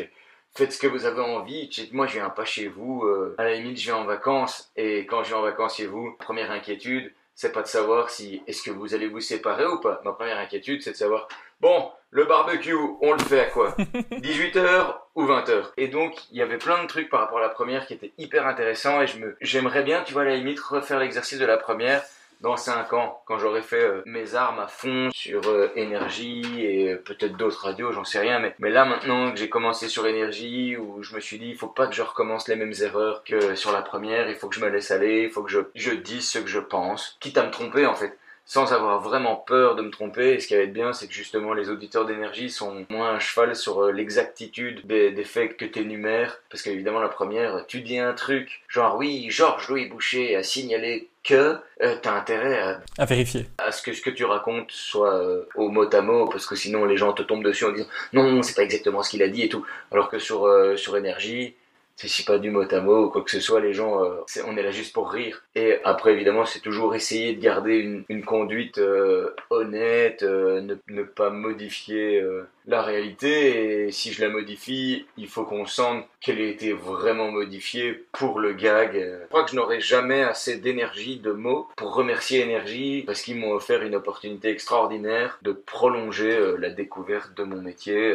[0.56, 1.70] Faites ce que vous avez envie.
[1.92, 3.04] Moi, je viens pas chez vous.
[3.04, 4.70] Euh, à la limite, je viens en vacances.
[4.76, 8.42] Et quand je viens en vacances chez vous, première inquiétude, c'est pas de savoir si
[8.46, 10.00] est-ce que vous allez vous séparer ou pas.
[10.04, 11.28] Ma première inquiétude, c'est de savoir,
[11.60, 13.76] bon, le barbecue, on le fait à quoi?
[14.12, 17.50] 18h ou 20h Et donc, il y avait plein de trucs par rapport à la
[17.50, 20.58] première qui étaient hyper intéressants et je me, j'aimerais bien, tu vois, à la limite,
[20.60, 22.02] refaire l'exercice de la première
[22.46, 26.94] dans 5 ans, quand j'aurai fait euh, mes armes à fond sur euh, énergie et
[26.94, 31.02] peut-être d'autres radios, j'en sais rien, mais, là maintenant que j'ai commencé sur énergie, où
[31.02, 33.72] je me suis dit, il faut pas que je recommence les mêmes erreurs que sur
[33.72, 36.38] la première, il faut que je me laisse aller, il faut que je, dise ce
[36.38, 38.16] que je pense, quitte à me tromper en fait
[38.48, 40.34] sans avoir vraiment peur de me tromper.
[40.34, 43.18] Et ce qui va être bien, c'est que justement les auditeurs d'énergie sont moins à
[43.18, 46.38] cheval sur euh, l'exactitude des, des, faits que tu énumères.
[46.48, 51.08] Parce qu'évidemment, la première, tu dis un truc, genre oui, Georges Louis Boucher a signalé
[51.26, 53.46] que euh, tu as intérêt à, à, vérifier.
[53.58, 56.54] À ce que ce que tu racontes soit euh, au mot à mot, parce que
[56.54, 59.28] sinon les gens te tombent dessus en disant non, c'est pas exactement ce qu'il a
[59.28, 59.66] dit et tout.
[59.90, 61.54] Alors que sur, euh, sur énergie,
[61.96, 64.56] c'est pas du mot à mot ou quoi que ce soit, les gens, euh, on
[64.56, 65.44] est là juste pour rire.
[65.54, 70.74] Et après, évidemment, c'est toujours essayer de garder une, une conduite euh, honnête, euh, ne,
[70.88, 72.22] ne, pas modifier
[72.66, 73.86] la réalité.
[73.86, 78.40] Et si je la modifie, il faut qu'on sente qu'elle a été vraiment modifiée pour
[78.40, 78.92] le gag.
[78.94, 83.38] Je crois que je n'aurai jamais assez d'énergie, de mots, pour remercier Énergie, parce qu'ils
[83.38, 88.14] m'ont offert une opportunité extraordinaire de prolonger la découverte de mon métier,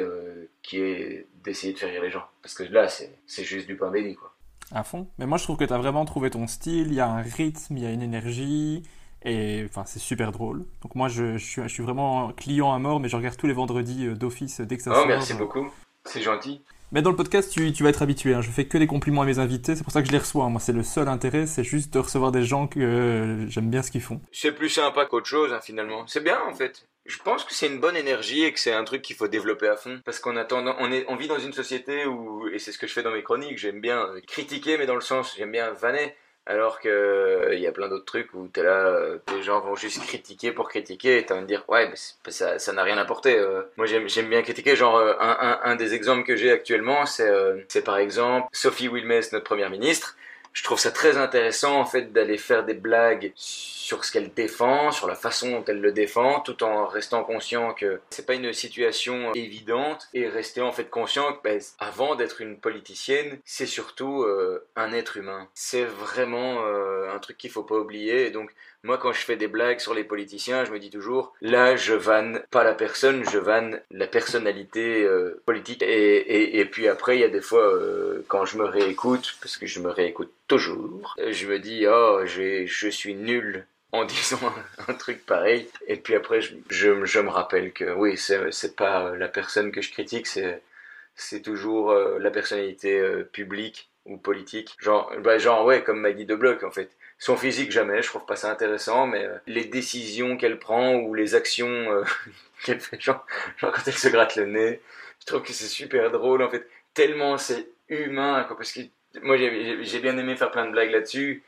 [0.61, 2.25] qui est d'essayer de faire rire les gens.
[2.41, 4.33] Parce que là, c'est juste du pain béni, quoi.
[4.73, 5.07] À fond.
[5.17, 6.87] Mais moi, je trouve que tu as vraiment trouvé ton style.
[6.87, 8.83] Il y a un rythme, il y a une énergie.
[9.23, 10.65] Et enfin, c'est super drôle.
[10.81, 13.47] Donc moi, je, je, suis, je, suis, vraiment client à mort, mais je regarde tous
[13.47, 15.07] les vendredis euh, d'office dès que ça oh, sort.
[15.07, 15.69] merci beaucoup.
[16.05, 16.61] C'est gentil.
[16.91, 18.33] Mais dans le podcast, tu, tu vas être habitué.
[18.33, 18.41] Hein.
[18.41, 19.75] Je fais que des compliments à mes invités.
[19.75, 20.49] C'est pour ça que je les reçois.
[20.49, 21.45] Moi, c'est le seul intérêt.
[21.45, 24.19] C'est juste de recevoir des gens que euh, j'aime bien ce qu'ils font.
[24.31, 26.05] C'est plus sympa qu'autre chose, hein, finalement.
[26.07, 26.85] C'est bien, en fait.
[27.11, 29.67] Je pense que c'est une bonne énergie et que c'est un truc qu'il faut développer
[29.67, 29.99] à fond.
[30.05, 32.93] Parce qu'on attend, on on vit dans une société où, et c'est ce que je
[32.93, 36.15] fais dans mes chroniques, j'aime bien critiquer, mais dans le sens, j'aime bien vanner.
[36.47, 39.59] Alors que il euh, y a plein d'autres trucs où t'es là, euh, les gens
[39.59, 43.37] vont juste critiquer pour critiquer et t'as envie de dire ouais, ça, n'a rien apporté.
[43.37, 43.61] Euh.
[43.77, 44.75] Moi j'aime, bien critiquer.
[44.75, 47.29] Genre un, un, un des exemples que j'ai actuellement, c'est,
[47.67, 50.15] c'est par exemple Sophie Wilmès, notre première ministre.
[50.53, 54.91] Je trouve ça très intéressant en fait d'aller faire des blagues sur ce qu'elle défend,
[54.91, 58.53] sur la façon dont elle le défend, tout en restant conscient que c'est pas une
[58.53, 64.23] situation évidente et rester en fait conscient que ben, avant d'être une politicienne, c'est surtout
[64.23, 65.47] euh, un être humain.
[65.53, 68.27] C'est vraiment euh, un truc qu'il faut pas oublier.
[68.27, 71.33] Et donc moi, quand je fais des blagues sur les politiciens, je me dis toujours,
[71.41, 75.81] là, je vanne pas la personne, je vanne la personnalité euh, politique.
[75.83, 79.37] Et, et, et, puis après, il y a des fois, euh, quand je me réécoute,
[79.41, 84.39] parce que je me réécoute toujours, je me dis, oh, je suis nul en disant
[84.87, 85.67] un, truc pareil.
[85.87, 89.91] Et puis après, je, je, me rappelle que oui, c'est pas la personne que je
[89.91, 94.75] critique, c'est toujours euh, la personnalité euh, publique ou politique.
[94.79, 96.89] Genre, bah, genre ouais, comme Maggie de Bloch en fait.
[97.21, 101.13] Son physique jamais, je trouve pas ça intéressant, mais euh, les décisions qu'elle prend ou
[101.13, 101.87] les actions
[102.65, 103.25] qu'elle fait, genre
[103.61, 104.81] quand elle se gratte le nez,
[105.19, 106.67] je trouve que c'est super drôle en fait.
[106.95, 108.81] Tellement c'est humain, quoi, parce que
[109.21, 111.43] moi j'ai bien aimé faire plein de blagues là-dessus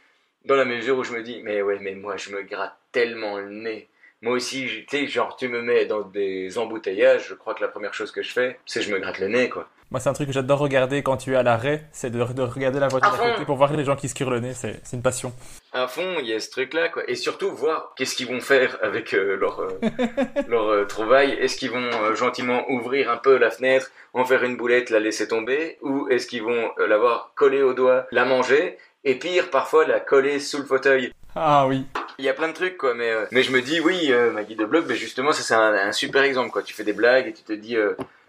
[0.45, 3.37] dans la mesure où je me dis, mais ouais, mais moi, je me gratte tellement
[3.39, 3.87] le nez.
[4.21, 7.67] Moi aussi, tu sais, genre, tu me mets dans des embouteillages, je crois que la
[7.67, 9.69] première chose que je fais, c'est je me gratte le nez, quoi.
[9.93, 12.41] Moi, c'est un truc que j'adore regarder quand tu es à l'arrêt, c'est de, de
[12.41, 14.81] regarder la voiture À côté pour voir les gens qui se curent le nez, c'est
[14.91, 15.31] une passion.
[15.71, 17.03] À fond, il y a ce truc-là, quoi.
[17.07, 19.79] Et surtout, voir qu'est-ce qu'ils vont faire avec euh, leur, euh,
[20.47, 21.33] leur euh, trouvaille.
[21.33, 24.99] Est-ce qu'ils vont euh, gentiment ouvrir un peu la fenêtre, en faire une boulette, la
[24.99, 29.85] laisser tomber Ou est-ce qu'ils vont l'avoir collée au doigt, la manger Et pire, parfois,
[29.85, 31.11] la coller sous le fauteuil?
[31.35, 31.85] Ah oui.
[32.17, 34.57] Il y a plein de trucs, quoi, mais, mais je me dis, oui, ma guide
[34.57, 36.63] de blog, mais justement, ça c'est un, un super exemple, quoi.
[36.63, 37.77] Tu fais des blagues et tu te dis,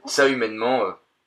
[0.05, 0.83] ça humainement,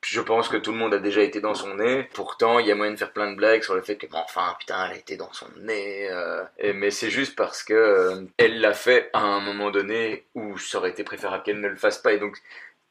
[0.09, 2.07] je pense que tout le monde a déjà été dans son nez.
[2.13, 4.19] Pourtant, il y a moyen de faire plein de blagues sur le fait que, bon,
[4.23, 6.07] enfin, putain, elle a été dans son nez.
[6.09, 6.43] euh,
[6.75, 10.77] mais c'est juste parce que euh, elle l'a fait à un moment donné où ça
[10.77, 12.13] aurait été préférable qu'elle ne le fasse pas.
[12.13, 12.37] Et donc,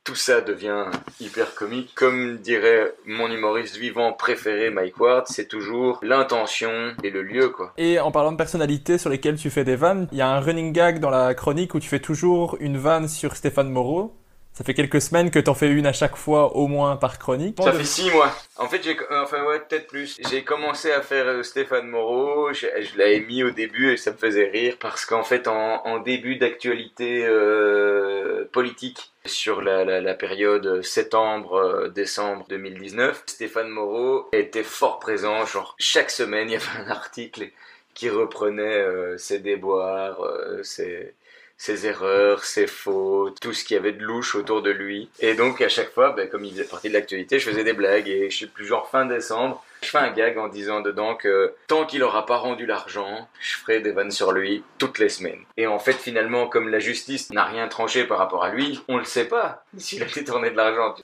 [0.05, 0.85] tout ça devient
[1.19, 1.93] hyper comique.
[1.95, 7.73] Comme dirait mon humoriste vivant préféré, Mike Ward, c'est toujours l'intention et le lieu, quoi.
[7.79, 10.41] Et en parlant de personnalités sur lesquelles tu fais des vannes, il y a un
[10.41, 14.15] running gag dans la chronique où tu fais toujours une vanne sur Stéphane Moreau.
[14.57, 17.59] Ça fait quelques semaines que t'en fais une à chaque fois, au moins par chronique.
[17.63, 18.35] Ça fait six mois.
[18.57, 20.19] En fait, j'ai, euh, enfin ouais, peut-être plus.
[20.31, 22.51] J'ai commencé à faire euh, Stéphane Moreau.
[22.55, 22.67] Je,
[22.97, 27.27] l'avais mis au début et ça me faisait rire parce qu'en fait, en, début d'actualité
[27.27, 35.45] euh, politique sur la, période septembre-décembre 2019, Stéphane Moreau était fort présent.
[35.45, 37.51] Genre chaque semaine, il y avait un article
[37.93, 38.87] qui reprenait
[39.19, 40.19] ses déboires,
[40.63, 41.15] ses
[41.59, 45.09] ses erreurs, ses fautes, tout ce qu'il y avait de louche autour de lui.
[45.21, 47.73] Et donc à chaque fois, ben, comme il faisait partie de l'actualité, je faisais des
[47.73, 51.15] blagues et je sais plus genre fin décembre, je fais un gag en disant dedans
[51.15, 55.09] que tant qu'il aura pas rendu l'argent, je ferai des vannes sur lui toutes les
[55.09, 55.45] semaines.
[55.57, 58.99] Et en fait finalement, comme la justice n'a rien tranché par rapport à lui, on
[58.99, 60.95] le sait pas s'il a détourné de l'argent.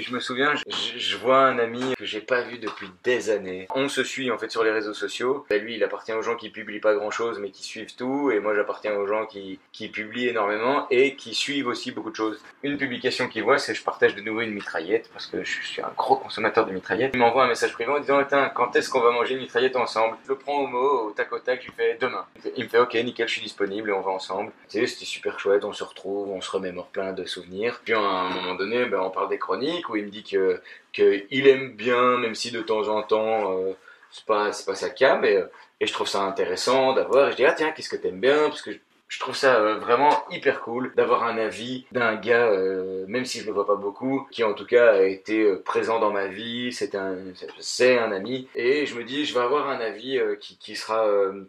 [0.00, 0.54] Je me souviens,
[0.96, 3.68] je, vois un ami que j'ai pas vu depuis des années.
[3.74, 5.44] On se suit en fait sur les réseaux sociaux.
[5.50, 8.30] Lui, il appartient aux gens qui publient pas grand chose mais qui suivent tout.
[8.30, 12.16] Et moi, j'appartiens aux gens qui, qui publient énormément et qui suivent aussi beaucoup de
[12.16, 12.42] choses.
[12.62, 15.82] Une publication qu'il voit, c'est je partage de nouveau une mitraillette parce que je suis
[15.82, 17.10] un gros consommateur de mitraillettes.
[17.12, 19.76] Il m'envoie un message privé en disant Attends, quand est-ce qu'on va manger une mitraillette
[19.76, 20.16] ensemble?
[20.24, 22.24] Je le prends au mot, au tac au tac, je lui fais demain.
[22.36, 24.52] Il me fait- Il me fait Ok, nickel, je suis disponible et on va ensemble.
[24.70, 27.80] Tu sais, c'était super chouette, on se retrouve, on se remémore plein de souvenirs.
[27.84, 30.60] Puis à un moment donné, ben, on parle des chroniques où il me dit que,
[30.92, 33.72] que il aime bien, même si de temps en temps, euh,
[34.12, 35.46] c'est pas, pas sa cam, et, euh,
[35.80, 37.30] et je trouve ça intéressant d'avoir.
[37.32, 38.70] Je dis, ah tiens, qu'est-ce que t'aimes bien Parce que
[39.08, 43.40] je, trouve ça euh, vraiment hyper cool d'avoir un avis d'un gars, euh, même si
[43.40, 46.72] je le vois pas beaucoup, qui en tout cas a été présent dans ma vie,
[46.72, 48.48] c'est un, un ami.
[48.54, 51.06] Et je me dis, je vais avoir un avis qui, qui sera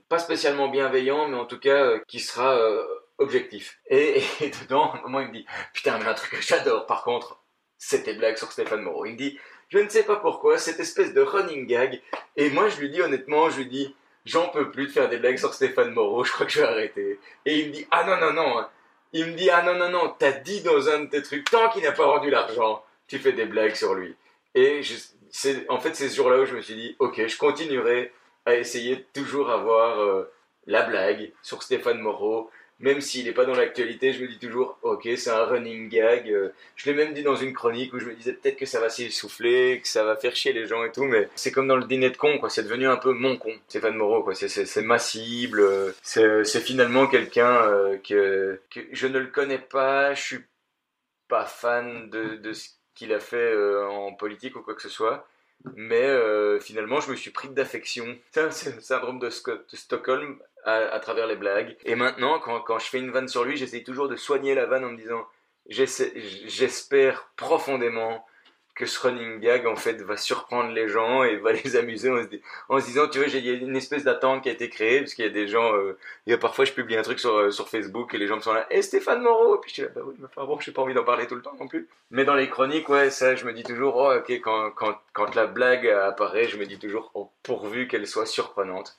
[0.10, 2.58] pas spécialement bienveillant, mais en tout cas qui sera
[3.18, 3.80] objectif.
[3.88, 7.04] Et, et dedans, un moment, il me dit, putain, mais un truc que j'adore, par
[7.04, 7.43] contre,
[7.86, 9.06] c'était blague sur Stéphane Moreau.
[9.06, 9.38] Il me dit,
[9.70, 12.02] je ne sais pas pourquoi, cette espèce de running gag.
[12.38, 13.94] Et moi, je lui dis honnêtement, je lui dis,
[14.26, 16.68] j'en peux plus de faire des blagues sur Stéphane Moreau, je crois que je vais
[16.68, 17.20] arrêter.
[17.46, 18.60] Et il me dit, ah non, non, non.
[18.60, 18.70] hein.
[19.12, 21.70] Il me dit, ah non, non, non, t'as dit dans un de tes trucs, tant
[21.70, 24.16] qu'il n'a pas rendu l'argent, tu fais des blagues sur lui.
[24.56, 24.82] Et
[25.70, 28.12] en fait, c'est ce jour-là où je me suis dit, ok, je continuerai
[28.46, 30.32] à essayer de toujours avoir euh,
[30.68, 32.50] la blague sur Stéphane Moreau.
[32.80, 36.30] Même s'il n'est pas dans l'actualité, je me dis toujours, ok, c'est un running gag.
[36.30, 38.80] euh, je l'ai même dit dans une chronique où je me disais peut-être que ça
[38.80, 41.78] va s'essouffler, que ça va faire chier les gens et tout, mais c'est comme dans
[41.78, 42.50] le dîner de con, quoi.
[42.50, 44.34] C'est devenu un peu mon con, Stéphane Moreau, quoi.
[44.36, 45.62] C'est, ma cible.
[45.62, 48.60] euh, C'est, finalement quelqu'un euh, que,
[48.92, 50.40] je ne le connais pas, je suis
[51.28, 53.56] pas fan de, ce qu'il a fait
[53.90, 55.28] en politique ou quoi que ce soit.
[55.76, 58.18] Mais euh, finalement, je me suis pris d'affection.
[58.32, 61.76] C'est le syndrome de, Stockholm à, travers les blagues.
[61.86, 64.66] Et maintenant, quand, quand je fais une vanne sur lui, j'essaye toujours de soigner la
[64.66, 65.26] vanne en me disant
[65.68, 66.14] j'essaie-
[66.48, 68.26] j'espère profondément
[68.76, 72.10] que ce running gag en fait va surprendre les gens et va les amuser
[72.70, 75.00] en se, disant tu vois il y a une espèce d'attente qui a été créée
[75.00, 77.20] parce qu'il y a des gens euh, il y a parfois je publie un truc
[77.20, 79.58] sur, euh, sur Facebook et les gens me sont là et Stéphane Moreau!
[79.58, 81.28] Et puis je suis là bah oui mais enfin bon j'ai pas envie d'en parler
[81.28, 81.88] tout le temps non plus.
[82.12, 85.36] Mais dans les chroniques ouais ça je me dis toujours oh ok quand, quand, quand
[85.36, 88.98] la blague apparaît je me dis toujours oh, pourvu qu'elle soit surprenante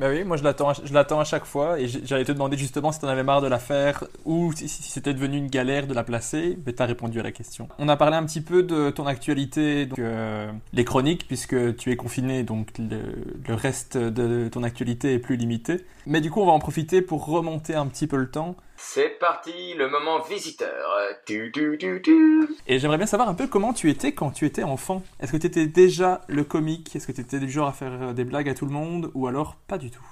[0.00, 3.08] Bah oui, moi je l'attends, à chaque fois et j'allais te demander justement si t'en
[3.08, 6.72] avais marre de la faire ou si, c'était devenu une galère de la placer, mais
[6.72, 7.68] t'as répondu à la question.
[7.78, 11.92] On a parlé un petit peu de ton actualité, donc euh, les chroniques, puisque tu
[11.92, 15.84] es confiné, donc le reste de ton actualité est plus limité.
[16.06, 19.10] Mais du coup, on va en profiter pour remonter un petit peu le temps c'est
[19.10, 20.88] parti le moment visiteur
[21.26, 22.48] tu, tu, tu, tu.
[22.66, 25.02] et j'aimerais bien savoir un peu comment tu étais quand tu étais enfant.
[25.20, 26.96] Est-ce que tu étais déjà le comique?
[26.96, 29.10] Est-ce que tu étais du genre à faire euh, des blagues à tout le monde?
[29.14, 30.04] Ou alors pas du tout?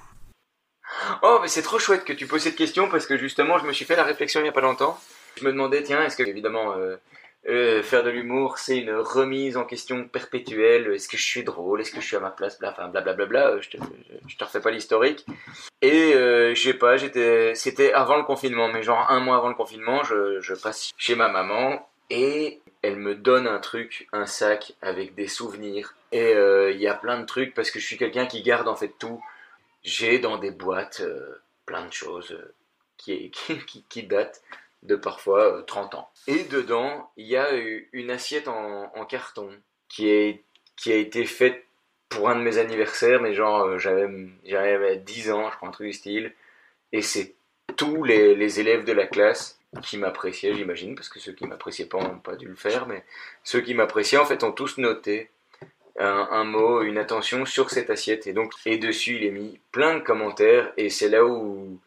[1.23, 3.73] Oh, mais c'est trop chouette que tu poses cette question parce que justement, je me
[3.73, 4.99] suis fait la réflexion il y a pas longtemps.
[5.35, 6.95] Je me demandais, tiens, est-ce que évidemment euh,
[7.47, 11.79] euh, faire de l'humour, c'est une remise en question perpétuelle Est-ce que je suis drôle?
[11.81, 12.59] Est-ce que je suis à ma place?
[12.59, 13.47] Bla, Enfin, blablabla.
[13.51, 13.77] euh, Je te,
[14.27, 15.25] je te refais pas l'historique.
[15.81, 19.49] Et euh, je sais pas, j'étais, c'était avant le confinement, mais genre un mois avant
[19.49, 24.25] le confinement, je, je passe chez ma maman et elle me donne un truc, un
[24.25, 25.95] sac avec des souvenirs.
[26.11, 28.75] Et il y a plein de trucs parce que je suis quelqu'un qui garde en
[28.75, 29.23] fait tout.
[29.83, 31.01] J'ai dans des boîtes
[31.65, 32.37] plein de choses
[32.97, 34.41] qui, qui, qui, datent
[34.83, 36.09] de parfois 30 ans.
[36.27, 37.49] Et dedans, il y a
[37.91, 39.49] une assiette en, carton
[39.87, 40.43] qui, est,
[40.77, 41.65] qui a été faite
[42.07, 44.07] pour un de mes anniversaires, mais genre j'avais
[44.97, 46.33] 10 ans, je crois, un truc du style.
[46.91, 47.35] Et c'est
[47.77, 51.85] tous les, les élèves de la classe qui m'appréciaient, j'imagine, parce que ceux qui m'appréciaient
[51.85, 53.03] pas n'ont pas dû le faire, mais
[53.43, 55.29] ceux qui m'appréciaient, en fait, ont tous noté
[55.99, 58.25] un, mot, une attention sur cette assiette.
[58.25, 61.79] Et donc, et dessus, il est mis plein de commentaires, et c'est là où,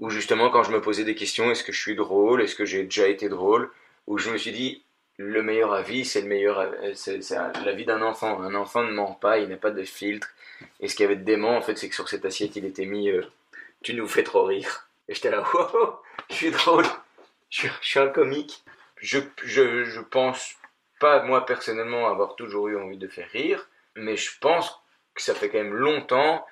[0.00, 2.64] où, justement, quand je me posais des questions, est-ce que je suis drôle, est-ce que
[2.64, 3.70] j'ai déjà été drôle,
[4.06, 4.82] où je me suis dit,
[5.18, 7.20] le meilleur avis, c'est le meilleur, c'est
[7.64, 8.40] l'avis d'un enfant.
[8.40, 10.28] Un enfant ne ment pas, il n'a pas de filtre.
[10.80, 12.86] Et ce qui avait de dément, en fait, c'est que sur cette assiette, il était
[12.86, 13.22] mis, euh,
[13.82, 14.88] tu nous fais trop rire.
[15.08, 16.86] Et j'étais là, wow, je suis drôle
[17.50, 18.62] je, suis un comique.
[18.96, 20.54] Je, je, je pense
[20.98, 24.80] pas, moi personnellement, avoir toujours eu envie de faire rire, mais je pense
[25.14, 26.46] que ça fait quand même longtemps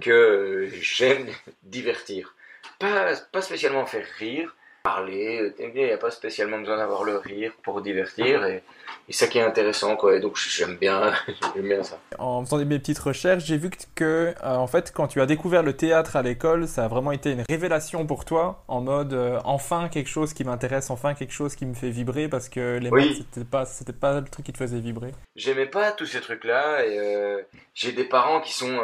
[0.00, 1.28] que j'aime
[1.62, 2.34] divertir.
[2.78, 7.52] Pas, pas spécialement faire rire, parler, il n'y a pas spécialement besoin d'avoir le rire
[7.62, 8.62] pour divertir, et,
[9.08, 10.16] et ça qui est intéressant, quoi.
[10.16, 11.12] Et donc j'aime bien,
[11.56, 11.98] bien ça.
[12.18, 15.62] En faisant mes petites recherches, j'ai vu que, euh, en fait, quand tu as découvert
[15.62, 19.40] le théâtre à l'école, ça a vraiment été une révélation pour toi, en mode euh,
[19.44, 22.90] enfin quelque chose qui m'intéresse, enfin quelque chose qui me fait vibrer, parce que les
[22.90, 25.12] maths c'était pas, c'était pas le truc qui te faisait vibrer.
[25.36, 27.42] J'aimais pas tous ces trucs-là, et euh,
[27.74, 28.78] j'ai des parents qui sont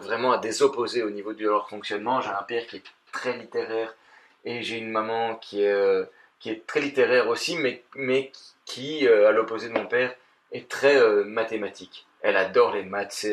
[0.00, 2.20] vraiment à des opposés au niveau de leur fonctionnement.
[2.20, 2.82] J'ai un père qui est
[3.14, 3.94] très littéraire,
[4.44, 6.04] et j'ai une maman qui est
[6.44, 8.30] qui est très littéraire aussi, mais, mais
[8.66, 10.14] qui, euh, à l'opposé de mon père,
[10.52, 12.06] est très euh, mathématique.
[12.20, 13.26] Elle adore les maths,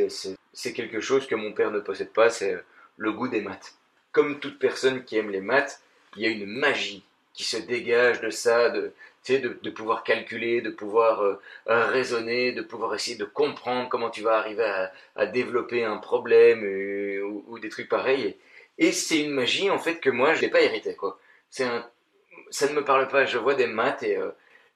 [0.53, 2.63] c'est quelque chose que mon père ne possède pas, c'est euh,
[2.95, 3.73] le goût des maths.
[4.13, 5.81] Comme toute personne qui aime les maths,
[6.15, 8.93] il y a une magie qui se dégage de ça, de,
[9.27, 14.37] de, de pouvoir calculer, de pouvoir raisonner, de pouvoir essayer de comprendre comment tu vas
[14.37, 16.63] arriver à, développer un problème
[17.47, 18.37] ou, des trucs pareils.
[18.81, 20.95] Et, c'est une magie en fait que moi je n'ai pas hérité.
[20.95, 21.19] quoi.
[21.49, 21.85] C'est un
[22.51, 23.25] ça ne me parle pas.
[23.25, 24.29] Je vois des maths et, euh,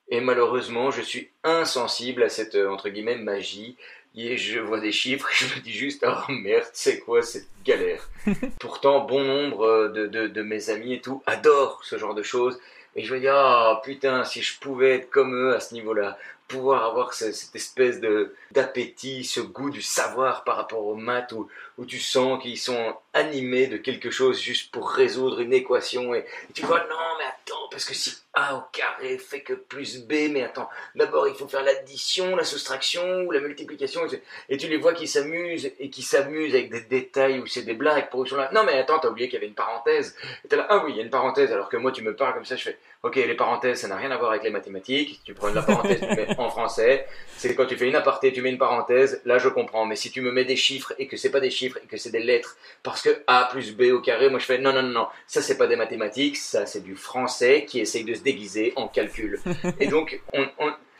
[0.10, 3.78] et malheureusement, je suis insensible à cette, euh, entre guillemets, magie.
[4.18, 7.50] Et je vois des chiffres et je me dis juste, oh merde, c'est quoi cette
[7.65, 8.10] galère?
[8.60, 12.24] Pourtant, bon nombre euh, de, de, de, mes amis et tout adorent ce genre de
[12.24, 12.58] choses.
[12.96, 15.74] Et je me dis, ah oh, putain, si je pouvais être comme eux à ce
[15.74, 21.34] niveau-là, pouvoir avoir cette, espèce de d'appétit, ce goût du savoir par rapport aux maths,
[21.34, 26.13] où, où tu sens qu'ils sont animés de quelque chose juste pour résoudre une équation.
[26.13, 29.54] Et, et tu vois, non, mais attends, parce que si A au carré fait que
[29.54, 34.01] plus B, mais attends, d'abord il faut faire l'addition, la soustraction ou la multiplication,
[34.49, 37.73] et tu les vois qui s'amusent et qui s'amusent avec des détails ou c'est des
[37.73, 38.49] blagues pour là.
[38.54, 40.17] Non mais attends, t'as oublié qu'il y avait une parenthèse.
[40.43, 42.13] Et t'es là, ah oui, il y a une parenthèse, alors que moi tu me
[42.13, 44.49] parles comme ça, je fais, ok, les parenthèses ça n'a rien à voir avec les
[44.49, 48.34] mathématiques, tu prends la parenthèse, tu mets en français, c'est quand tu fais une aparté,
[48.34, 51.08] tu mets une parenthèse, là je comprends, mais si tu me mets des chiffres et
[51.08, 53.91] que c'est pas des chiffres et que c'est des lettres, parce que A plus B
[53.94, 56.65] au carré, moi je fais, non, non, non, non, ça c'est pas des mathématiques, ça
[56.65, 59.39] c'est du français qui essaye de se déguiser en calcul.
[59.80, 60.48] Et donc, on,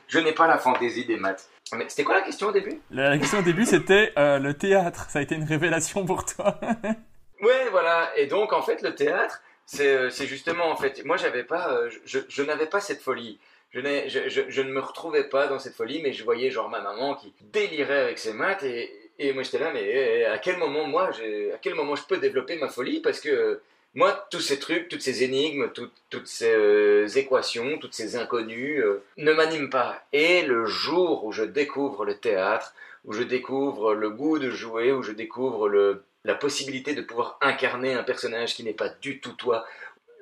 [0.08, 1.50] je n'ai pas la fantaisie des maths.
[1.74, 2.80] Mais c'était quoi la question au début?
[2.92, 5.08] La, question au début, c'était euh, le théâtre.
[5.10, 6.60] Ça a été une révélation pour toi.
[7.42, 8.12] ouais, voilà.
[8.18, 11.90] Et donc, en fait, le théâtre, c'est euh, justement, en fait, moi, j'avais pas, euh,
[12.06, 13.40] je, je n'avais pas cette folie.
[13.72, 16.70] Je, je, je, je, ne me retrouvais pas dans cette folie, mais je voyais genre
[16.70, 20.58] ma maman qui délirait avec ses maths et, et moi j'étais là, mais à quel
[20.58, 23.00] moment moi, à quel moment je peux développer ma folie?
[23.02, 23.62] Parce que
[23.96, 25.72] moi, tous ces trucs, toutes ces énigmes,
[26.10, 30.04] toutes ces euh, équations, toutes ces inconnues euh, ne m'animent pas.
[30.12, 32.74] Et le jour où je découvre le théâtre,
[33.06, 37.38] où je découvre le goût de jouer, où je découvre le, la possibilité de pouvoir
[37.40, 39.66] incarner un personnage qui n'est pas du tout toi,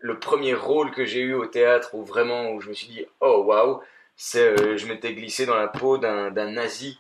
[0.01, 3.05] le premier rôle que j'ai eu au théâtre où vraiment où je me suis dit
[3.21, 3.81] oh waouh,
[4.15, 6.99] c'est euh, je m'étais glissé dans la peau d'un nazi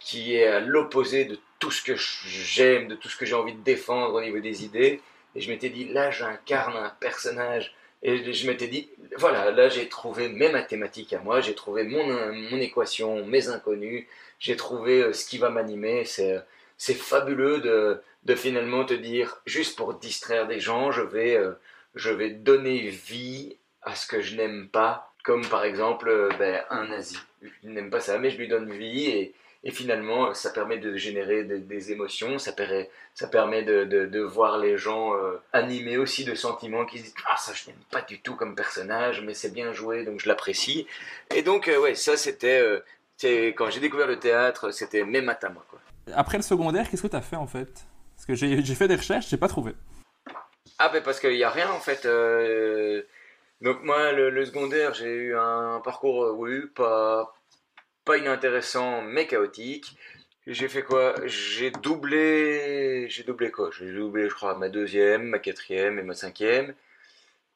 [0.00, 3.54] qui est à l'opposé de tout ce que j'aime, de tout ce que j'ai envie
[3.54, 5.00] de défendre au niveau des idées
[5.34, 7.74] et je m'étais dit, là, j'incarne un personnage.
[8.02, 12.04] Et je m'étais dit, voilà, là, j'ai trouvé mes mathématiques à moi, j'ai trouvé mon,
[12.32, 14.06] mon équation, mes inconnus,
[14.40, 16.04] j'ai trouvé euh, ce qui va m'animer.
[16.04, 16.40] C'est,
[16.76, 21.52] c'est fabuleux de, de finalement te dire, juste pour distraire des gens, je vais, euh,
[21.94, 26.64] je vais donner vie à ce que je n'aime pas, comme par exemple euh, ben,
[26.70, 27.18] un nazi.
[27.40, 30.96] Je n'aime pas ça, mais je lui donne vie et, et finalement, ça permet de
[30.96, 36.24] générer des, émotions, ça, permet, ça permet de, de, voir les gens euh, animés aussi
[36.24, 39.52] de sentiments qui disent Ah, ça, je n'aime pas du tout comme personnage, mais c'est
[39.52, 40.86] bien joué, donc je l'apprécie.
[41.32, 42.60] Et donc, euh, ouais, ça, c'était.
[42.60, 45.64] Euh, quand j'ai découvert le théâtre, c'était mes matins, moi.
[45.70, 45.78] Quoi.
[46.12, 47.86] Après le secondaire, qu'est-ce que tu as fait en fait?
[48.16, 49.74] Parce que j'ai fait des recherches, j'ai pas trouvé.
[50.78, 52.04] Ah, ben parce qu'il n'y a rien en fait
[53.60, 57.32] Donc moi, le, secondaire, j'ai eu un parcours, euh, oui, pas,
[58.04, 59.96] pas inintéressant, mais chaotique.
[60.46, 61.14] J'ai fait quoi?
[61.24, 63.08] J'ai doublé...
[63.08, 63.70] J'ai doublé quoi?
[63.78, 66.74] J'ai doublé, je crois, ma deuxième, ma quatrième et ma cinquième.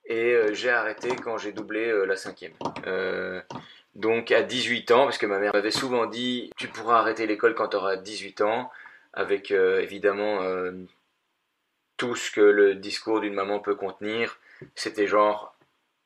[0.05, 2.53] Et euh, j'ai arrêté quand j'ai doublé euh, la cinquième.
[3.97, 7.55] donc à 18 ans, parce que ma mère m'avait souvent dit, tu pourras arrêter l'école
[7.55, 8.71] quand tu auras 18 ans,
[9.15, 10.41] avec évidemment
[11.97, 14.39] tout ce que le discours d'une maman peut contenir.
[14.75, 15.56] C'était genre,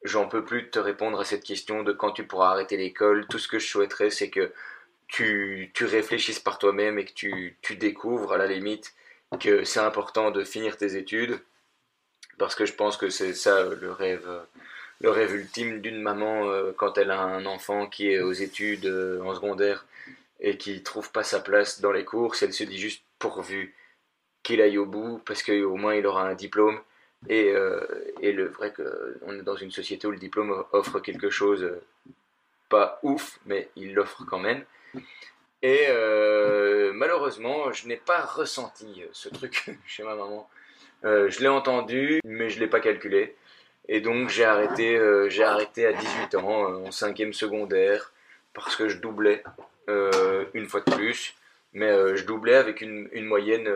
[0.02, 3.26] j'en peux plus te répondre à cette question de quand tu pourras arrêter l'école.
[3.28, 4.52] Tout ce que je souhaiterais, c'est que
[5.08, 8.92] tu, tu, réfléchisses par toi-même et que tu, tu, découvres à la limite
[9.40, 11.40] que c'est important de finir tes études.
[12.38, 14.28] Parce que je pense que c'est ça le rêve,
[15.00, 18.86] le rêve ultime d'une maman euh, quand elle a un enfant qui est aux études
[18.86, 19.84] euh, en secondaire
[20.40, 22.34] et qui trouve pas sa place dans les cours.
[22.40, 23.74] Elle se dit juste pourvu
[24.42, 26.80] qu'il aille au bout parce qu'au moins il aura un diplôme.
[27.28, 27.80] Et, euh,
[28.20, 31.82] et le vrai qu'on est dans une société où le diplôme offre quelque chose, euh,
[32.68, 34.64] pas ouf, mais il l'offre quand même.
[35.62, 40.48] Et euh, malheureusement, je n'ai pas ressenti ce truc chez ma maman.
[41.02, 43.36] je l'ai entendu, mais je ne l'ai pas calculé.
[43.88, 44.98] Et donc j'ai arrêté,
[45.28, 48.12] j'ai arrêté à 18 ans, en cinquième secondaire,
[48.54, 49.42] parce que je doublais
[50.54, 51.34] une fois de plus
[51.72, 53.68] mais je doublais avec une, moyenne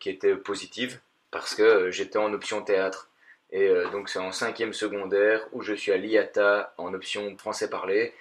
[0.00, 1.00] qui était positive
[1.30, 3.08] parce que euh, j'étais en option théâtre.
[3.50, 8.12] Et donc c'est en cinquième secondaire où je suis à l'IATA en option français parlé,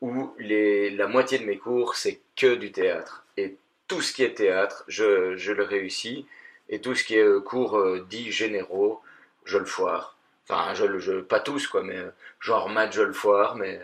[0.00, 3.24] où les, la moitié de mes cours c'est que du théâtre.
[3.36, 3.56] Et
[3.88, 6.26] tout ce qui est théâtre, je, je le réussis.
[6.68, 9.02] Et tout ce qui est cours dits généraux,
[9.44, 10.16] je le foire.
[10.48, 11.98] Enfin, je, je, pas tous quoi, mais
[12.38, 13.80] genre maths je le foire, mais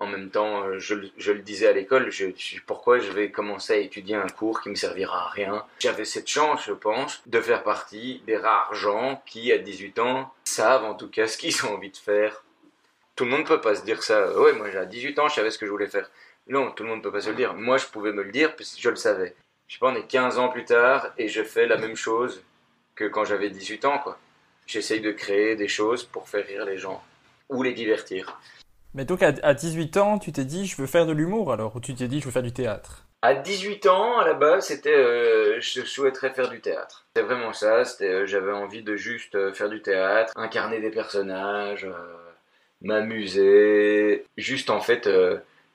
[0.00, 2.26] en même temps, euh, je, le disais à l'école, je,
[2.66, 5.64] pourquoi je vais commencer à étudier un cours qui me servira à rien?
[5.80, 10.34] J'avais cette chance, je pense, de faire partie des rares gens qui, à 18 ans,
[10.44, 12.42] savent en tout cas ce qu'ils ont envie de faire.
[13.16, 14.36] Tout le monde ne peut pas se dire ça.
[14.38, 16.10] Ouais, moi, à 18 ans, je savais ce que je voulais faire.
[16.48, 17.54] Non, tout le monde ne peut pas se le dire.
[17.54, 19.34] Moi, je pouvais me le dire parce que je le savais.
[19.68, 22.42] Je sais pas, on est 15 ans plus tard et je fais la même chose
[22.94, 24.18] que quand j'avais 18 ans, quoi.
[24.66, 27.02] J'essaye de créer des choses pour faire rire les gens
[27.48, 28.40] ou les divertir.
[28.94, 31.80] Mais donc à 18 ans, tu t'es dit je veux faire de l'humour alors ou
[31.80, 33.04] tu t'es dit je veux faire du théâtre?
[33.26, 37.06] À 18 ans, à la base, c'était euh, je souhaiterais faire du théâtre.
[37.08, 41.88] C'était vraiment ça, euh, j'avais envie de juste euh, faire du théâtre, incarner des personnages,
[42.82, 45.08] m'amuser, juste en fait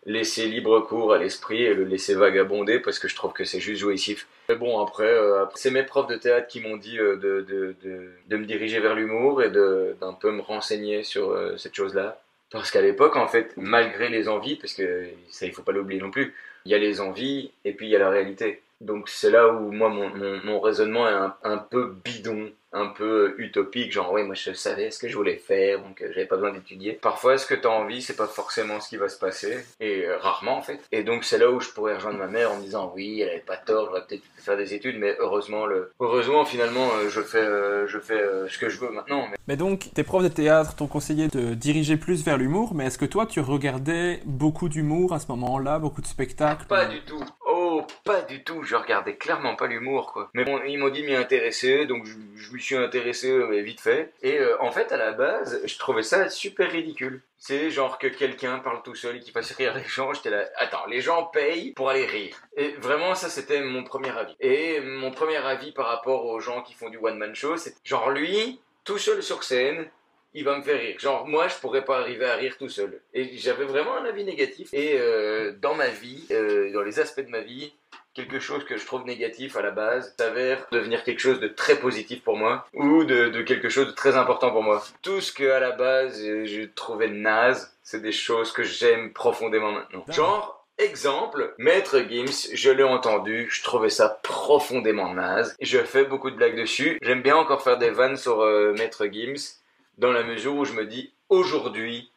[0.05, 3.59] laisser libre cours à l'esprit et le laisser vagabonder parce que je trouve que c'est
[3.59, 4.27] juste jouissif.
[4.47, 5.11] Mais bon, après,
[5.55, 8.93] c'est mes profs de théâtre qui m'ont dit de, de, de, de, me diriger vers
[8.93, 12.21] l'humour et d'un peu me renseigner sur cette chose-là.
[12.51, 16.01] Parce qu'à l'époque, en fait, malgré les envies, parce que ça, il faut pas l'oublier
[16.01, 16.33] non plus,
[16.65, 18.61] il y a les envies et puis il y a la réalité.
[18.81, 24.11] Donc c'est là où moi mon, raisonnement est un, peu bidon, un peu utopique, genre
[24.11, 26.93] oui moi je savais ce que je voulais faire, donc euh, j'avais pas besoin d'étudier.
[26.93, 30.05] Parfois ce que tu as envie c'est pas forcément ce qui va se passer, et
[30.05, 30.79] euh, rarement en fait.
[30.91, 33.29] Et donc c'est là où je pourrais rejoindre ma mère en me disant oui elle
[33.29, 37.09] avait pas tort, j'aurais peut-être pu faire des études, mais heureusement le heureusement finalement euh,
[37.09, 37.47] je fais
[37.87, 39.27] je fais ce que je veux maintenant.
[39.31, 39.37] Mais...
[39.47, 42.97] mais donc tes profs de théâtre t'ont conseillé de diriger plus vers l'humour, mais est-ce
[42.97, 47.23] que toi tu regardais beaucoup d'humour à ce moment-là, beaucoup de spectacles Pas du tout.
[47.45, 48.63] Oh, pas du tout.
[48.63, 50.29] Je regardais clairement pas l'humour, quoi.
[50.33, 53.79] Mais bon, ils m'ont dit m'y intéresser, donc je, je m'y suis intéressé euh, vite
[53.79, 54.11] fait.
[54.21, 57.21] Et euh, en fait, à la base, je trouvais ça super ridicule.
[57.37, 60.13] C'est genre que quelqu'un parle tout seul et qui fasse rire les gens.
[60.13, 62.35] J'étais là, attends, les gens payent pour aller rire.
[62.57, 64.35] Et vraiment, ça, c'était mon premier avis.
[64.41, 68.09] Et mon premier avis par rapport aux gens qui font du one-man show, c'est genre
[68.09, 69.89] lui, tout seul sur scène,
[70.33, 70.99] il va me faire rire.
[70.99, 73.01] Genre, moi, je pourrais pas arriver à rire tout seul.
[73.13, 74.73] Et j'avais vraiment un avis négatif.
[74.73, 77.73] Et euh, dans ma vie, euh, dans les aspects de ma vie,
[78.13, 81.75] quelque chose que je trouve négatif à la base s'avère devenir quelque chose de très
[81.75, 84.83] positif pour moi ou de, de, quelque chose de très important pour moi.
[85.01, 89.71] Tout ce que à la base je trouvais naze, c'est des choses que j'aime profondément
[89.71, 90.03] maintenant.
[90.09, 95.57] Genre, Exemple, Maître Gims, je l'ai entendu, je trouvais ça profondément naze.
[95.59, 96.97] Je fais beaucoup de blagues dessus.
[97.01, 99.59] J'aime bien encore faire des vannes sur euh, Maître Gims
[99.97, 102.09] dans la mesure où je me dis aujourd'hui,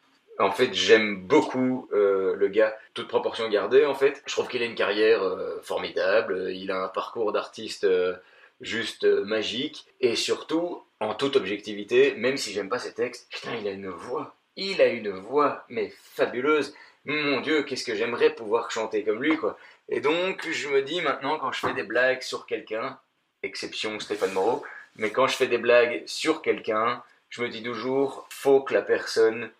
[0.42, 4.22] en fait, j'aime beaucoup euh, le gars, toute proportion gardée, en fait.
[4.26, 8.14] Je trouve qu'il a une carrière euh, formidable, il a un parcours d'artiste euh,
[8.60, 13.68] juste magique, et surtout, en toute objectivité, même si j'aime pas ses textes, putain, il
[13.68, 14.34] a une voix.
[14.56, 16.74] Il a une voix, mais fabuleuse.
[17.04, 19.56] Mon Dieu, qu'est-ce que j'aimerais pouvoir chanter comme lui, quoi.
[19.88, 22.98] Et donc, je me dis maintenant, quand je fais des blagues sur quelqu'un,
[23.42, 24.62] exception Stéphane Moreau,
[24.96, 28.82] mais quand je fais des blagues sur quelqu'un, je me dis toujours, faut que la
[28.82, 29.50] personne,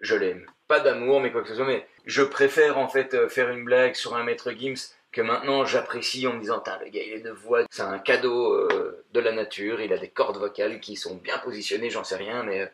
[0.00, 0.46] je l'aime.
[0.68, 3.64] Pas d'amour, mais quoi que ce soit, mais je préfère en fait euh, faire une
[3.64, 7.16] blague sur un maître Gims que maintenant j'apprécie en me disant, le gars, il a
[7.16, 10.96] une voix, c'est un cadeau euh, de la nature, il a des cordes vocales qui
[10.96, 12.70] sont bien positionnées, j'en sais rien, mais,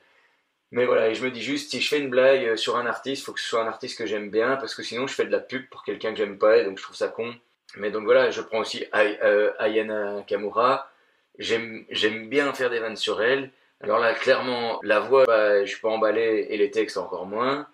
[0.72, 3.24] Mais voilà, et je me dis juste, si je fais une blague sur un artiste,
[3.24, 5.30] faut que ce soit un artiste que j'aime bien, parce que sinon je fais de
[5.30, 7.34] la pub pour quelqu'un que j'aime pas, et donc je trouve ça con.
[7.76, 10.90] Mais donc voilà, je prends aussi euh, Ayana Kamura.
[11.38, 13.50] J'aime bien faire des vannes sur elle.
[13.82, 17.66] Alors là, clairement, la voix, bah, je suis pas emballé, et les textes encore moins.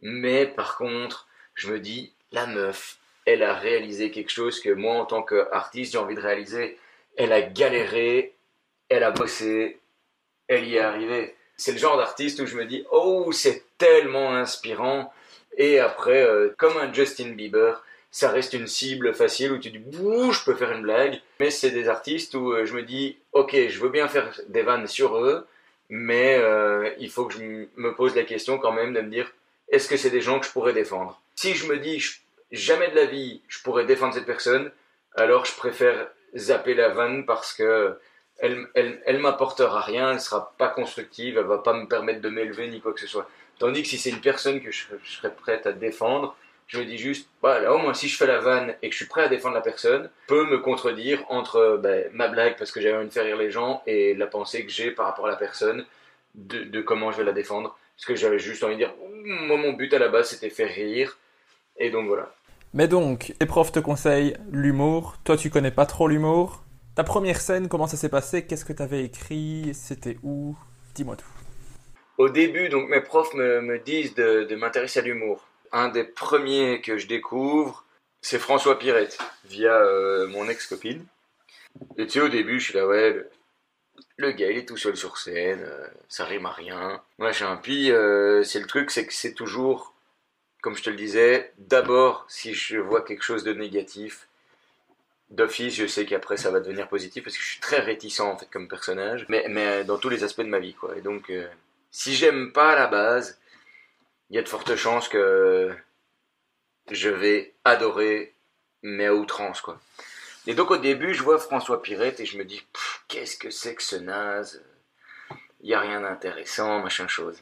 [0.00, 4.94] Mais par contre, je me dis, la meuf, elle a réalisé quelque chose que moi,
[4.94, 6.78] en tant qu'artiste, j'ai envie de réaliser.
[7.16, 8.34] Elle a galéré,
[8.88, 9.80] elle a bossé,
[10.48, 14.34] elle y est arrivée c'est le genre d'artiste où je me dis, oh, c'est tellement
[14.34, 15.12] inspirant.
[15.56, 19.78] Et après, euh, comme un Justin Bieber, ça reste une cible facile où tu dis,
[19.78, 21.20] bouh, je peux faire une blague.
[21.38, 24.62] Mais c'est des artistes où euh, je me dis, ok, je veux bien faire des
[24.62, 25.46] vannes sur eux,
[25.88, 29.32] mais euh, il faut que je me pose la question quand même de me dire,
[29.68, 31.20] est-ce que c'est des gens que je pourrais défendre?
[31.34, 32.02] Si je me dis,
[32.50, 34.70] jamais de la vie, je pourrais défendre cette personne,
[35.16, 37.98] alors je préfère zapper la vanne parce que
[38.38, 42.68] elle, elle, m'apportera rien, elle sera pas constructive, elle va pas me permettre de m'élever
[42.68, 43.28] ni quoi que ce soit.
[43.58, 46.98] Tandis que si c'est une personne que je, serais prête à défendre, je me dis
[46.98, 49.28] juste, voilà, au moins si je fais la vanne et que je suis prêt à
[49.28, 53.12] défendre la personne, peut me contredire entre ben, ma blague parce que j'ai envie de
[53.12, 55.84] faire rire les gens et la pensée que j'ai par rapport à la personne
[56.34, 57.76] de, comment je vais la défendre.
[57.96, 58.94] Parce que j'avais juste envie de dire,
[59.24, 61.18] moi mon but à la base c'était faire rire.
[61.76, 62.32] Et donc voilà.
[62.74, 65.16] Mais donc, les profs te conseillent l'humour.
[65.24, 66.62] Toi, tu connais pas trop l'humour.
[66.94, 68.46] Ta première scène, comment ça s'est passé?
[68.46, 69.72] Qu'est-ce que tu avais écrit?
[69.74, 70.56] C'était où?
[70.94, 71.26] Dis-moi tout.
[72.18, 75.46] Au début, donc mes profs me, disent de, m'intéresser à l'humour.
[75.72, 77.84] Un des premiers que je découvre,
[78.20, 81.04] c'est François Pirette, via euh, mon ex-copine.
[81.96, 83.26] Et tu sais, au début, je suis là, ouais,
[84.18, 87.00] le, gars, il est tout seul sur scène, euh, ça rime à rien.
[87.18, 87.58] Machin.
[87.62, 89.94] Puis, euh, c'est le truc, c'est que c'est toujours,
[90.60, 94.28] comme je te le disais, d'abord, si je vois quelque chose de négatif,
[95.30, 98.36] d'office, je sais qu'après ça va devenir positif parce que je suis très réticent en
[98.36, 100.94] fait comme personnage, mais, mais dans tous les aspects de ma vie quoi.
[100.98, 101.32] Et donc,
[101.90, 103.40] si j'aime pas à la base,
[104.32, 105.76] il y a de fortes chances que
[106.90, 108.34] je vais adorer,
[108.82, 109.78] mais à outrance quoi.
[110.46, 112.66] Et donc au début, je vois François Pirette et je me dis,
[113.08, 114.64] qu'est-ce que c'est que ce naze?
[115.60, 117.40] Il y a rien d'intéressant, machin chose.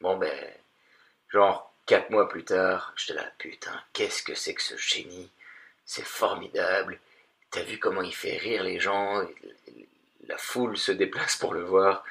[0.00, 0.34] Bon ben,
[1.28, 5.30] genre quatre mois plus tard, je te la putain, qu'est-ce que c'est que ce génie?
[5.84, 6.98] C'est formidable.
[7.50, 9.22] T'as vu comment il fait rire les gens,
[10.26, 12.04] la foule se déplace pour le voir.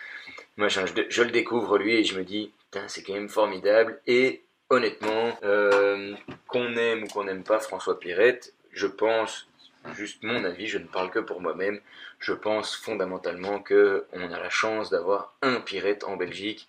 [0.57, 2.51] Moi, je, le découvre lui et je me dis,
[2.87, 4.01] c'est quand même formidable.
[4.07, 6.15] Et honnêtement, euh,
[6.47, 9.47] qu'on aime ou qu'on n'aime pas François Pirette, je pense,
[9.95, 11.79] juste mon avis, je ne parle que pour moi-même,
[12.19, 16.67] je pense fondamentalement que on a la chance d'avoir un Pirette en Belgique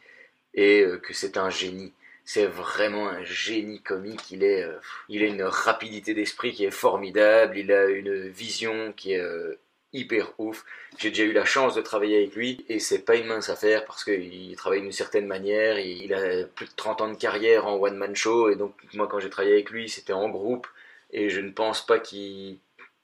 [0.55, 1.93] et euh, que c'est un génie
[2.25, 4.31] c'est vraiment un génie comique.
[4.31, 4.79] Il est, euh,
[5.09, 7.59] il a une rapidité d'esprit qui est formidable.
[7.59, 9.59] Il a une vision qui est
[9.95, 10.65] hyper ouf.
[10.99, 13.87] J'ai déjà eu la chance de travailler avec lui et c'est pas une mince affaire
[13.87, 15.79] parce qu'il travaille d'une certaine manière.
[15.79, 19.07] Il a plus de 30 ans de carrière en one man show et donc moi
[19.09, 20.67] quand j'ai travaillé avec lui c'était en groupe
[21.13, 22.59] et je ne pense pas qu'il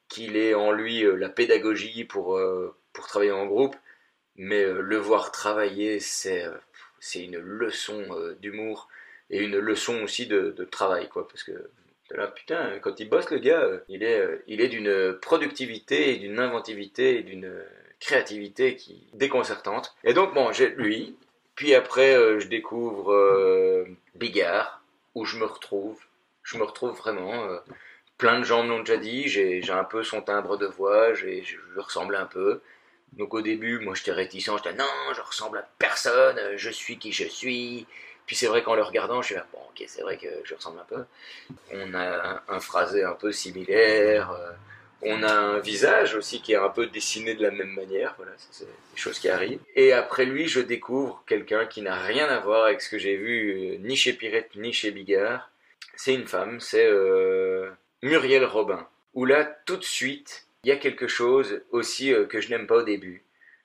[0.08, 2.38] qu'il ait en lui euh, la pédagogie pour,
[2.92, 3.76] pour travailler en groupe.
[4.36, 6.44] Mais le voir travailler, c'est
[7.00, 8.04] c'est une leçon
[8.40, 8.88] d'humour
[9.30, 11.70] et une leçon aussi de, travail, quoi, parce que
[12.16, 16.16] là, putain, quand il bosse, le gars, euh, il est, euh, il est d'une productivité
[16.16, 17.52] d'une inventivité d'une
[18.00, 19.94] créativité qui déconcertante.
[20.04, 21.16] Et donc, bon, j'ai lui,
[21.54, 24.82] puis après, euh, je découvre Bigard,
[25.14, 26.00] où je me retrouve,
[26.42, 27.46] je me retrouve vraiment.
[28.18, 31.26] plein de gens me l'ont déjà dit, j'ai un peu son timbre de voix, je
[31.26, 31.44] lui
[31.76, 32.60] ressemble un peu.
[33.12, 34.84] Donc au début, moi j'étais réticent, j'étais non,
[35.14, 37.86] je ressemble à personne, je suis qui je suis,
[38.30, 40.54] puis c'est vrai qu'en le regardant, je suis là, bon, ok, c'est vrai que je
[40.54, 41.02] ressemble un peu.
[41.72, 44.30] On a un, phrasé un peu similaire.
[44.30, 44.52] Euh,
[45.02, 48.14] on a un visage aussi qui est un peu dessiné de la même manière.
[48.18, 49.58] Voilà, c'est des choses qui arrivent.
[49.74, 53.16] Et après lui, je découvre quelqu'un qui n'a rien à voir avec ce que j'ai
[53.16, 55.50] vu euh, ni chez Pirette ni chez Bigard.
[55.96, 57.68] C'est une femme, c'est euh,
[58.00, 58.86] Muriel Robin.
[59.14, 62.76] Où là, tout de suite, il y a quelque chose aussi que je n'aime pas
[62.76, 63.24] au début.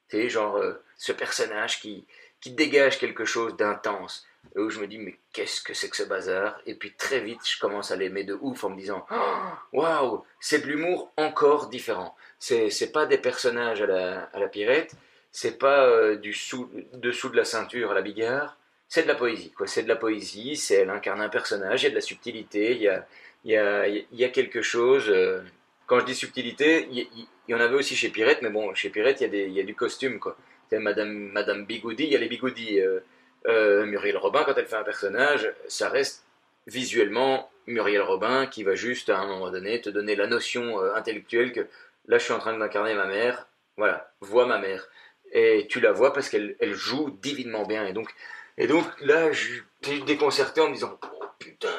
[0.09, 0.59] Tu genre
[0.97, 2.07] ce personnage qui,
[2.41, 4.25] qui dégage quelque chose d'intense
[4.55, 6.59] où je me dis mais qu'est-ce que c'est que ce bazar?
[6.65, 9.05] Et puis très vite je commence à l'aimer de ouf en me disant
[9.73, 12.15] waouh c'est de l'humour encore différent.
[12.39, 14.95] C'est c'est pas des personnages à la à la pirette
[15.35, 18.57] c'est pas euh, du sous, dessous de la ceinture à la bigard.
[18.87, 19.67] C'est de la poésie quoi.
[19.67, 22.71] C'est de la poésie c'est elle incarne un personnage il y a de la subtilité
[22.71, 23.05] il y a
[23.43, 25.41] il y a il y a quelque chose euh,
[25.87, 29.19] quand je dis subtilité il y, en avait aussi chez Pirette mais bon chez Pirette
[29.19, 30.37] il y a des il y a du costume quoi.
[30.71, 32.99] Madame Madame Bigoudi il y a les bigoudis euh,
[33.47, 36.23] euh, Muriel Robin, quand elle fait un personnage, ça reste
[36.67, 40.95] visuellement Muriel Robin qui va juste à un moment donné te donner la notion euh,
[40.95, 41.67] intellectuelle que
[42.07, 44.87] là je suis en train d'incarner ma mère, voilà, vois ma mère.
[45.31, 47.85] Et tu la vois parce qu'elle elle joue divinement bien.
[47.85, 48.13] Et donc,
[48.57, 51.69] et donc là, j'étais déconcerté en me disant oh, Putain,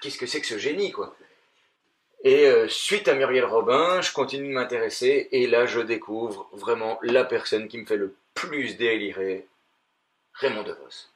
[0.00, 1.16] qu'est-ce que c'est que ce génie, quoi
[2.22, 5.28] Et euh, suite à Muriel Robin, je continue de m'intéresser.
[5.32, 9.46] Et là, je découvre vraiment la personne qui me fait le plus délirer
[10.38, 11.08] Raymond DeVos.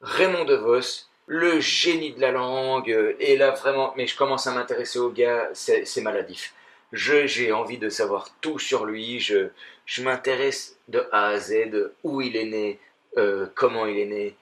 [0.00, 4.98] Raymond DeVos, le génie de la langue, et là vraiment, mais je commence à m'intéresser
[4.98, 6.54] au gars, c'est maladif.
[6.92, 9.48] J'ai envie de savoir tout sur lui, je,
[9.84, 12.78] je m'intéresse de A à Z, où il est né,
[13.18, 14.36] euh, comment il est né,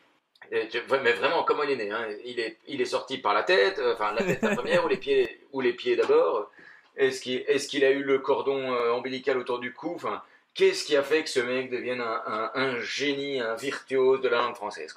[0.52, 0.64] euh,
[1.02, 1.90] mais vraiment comment il est né.
[1.90, 2.06] Hein.
[2.24, 4.88] Il, est, il est sorti par la tête, euh, enfin la tête la première, ou
[4.88, 6.50] les pieds, ou les pieds d'abord.
[6.96, 9.96] Est-ce qu'il est a eu le cordon ombilical autour du cou
[10.54, 14.54] Qu'est-ce qui a fait que ce mec devienne un, génie, un virtuose de la langue
[14.54, 14.94] française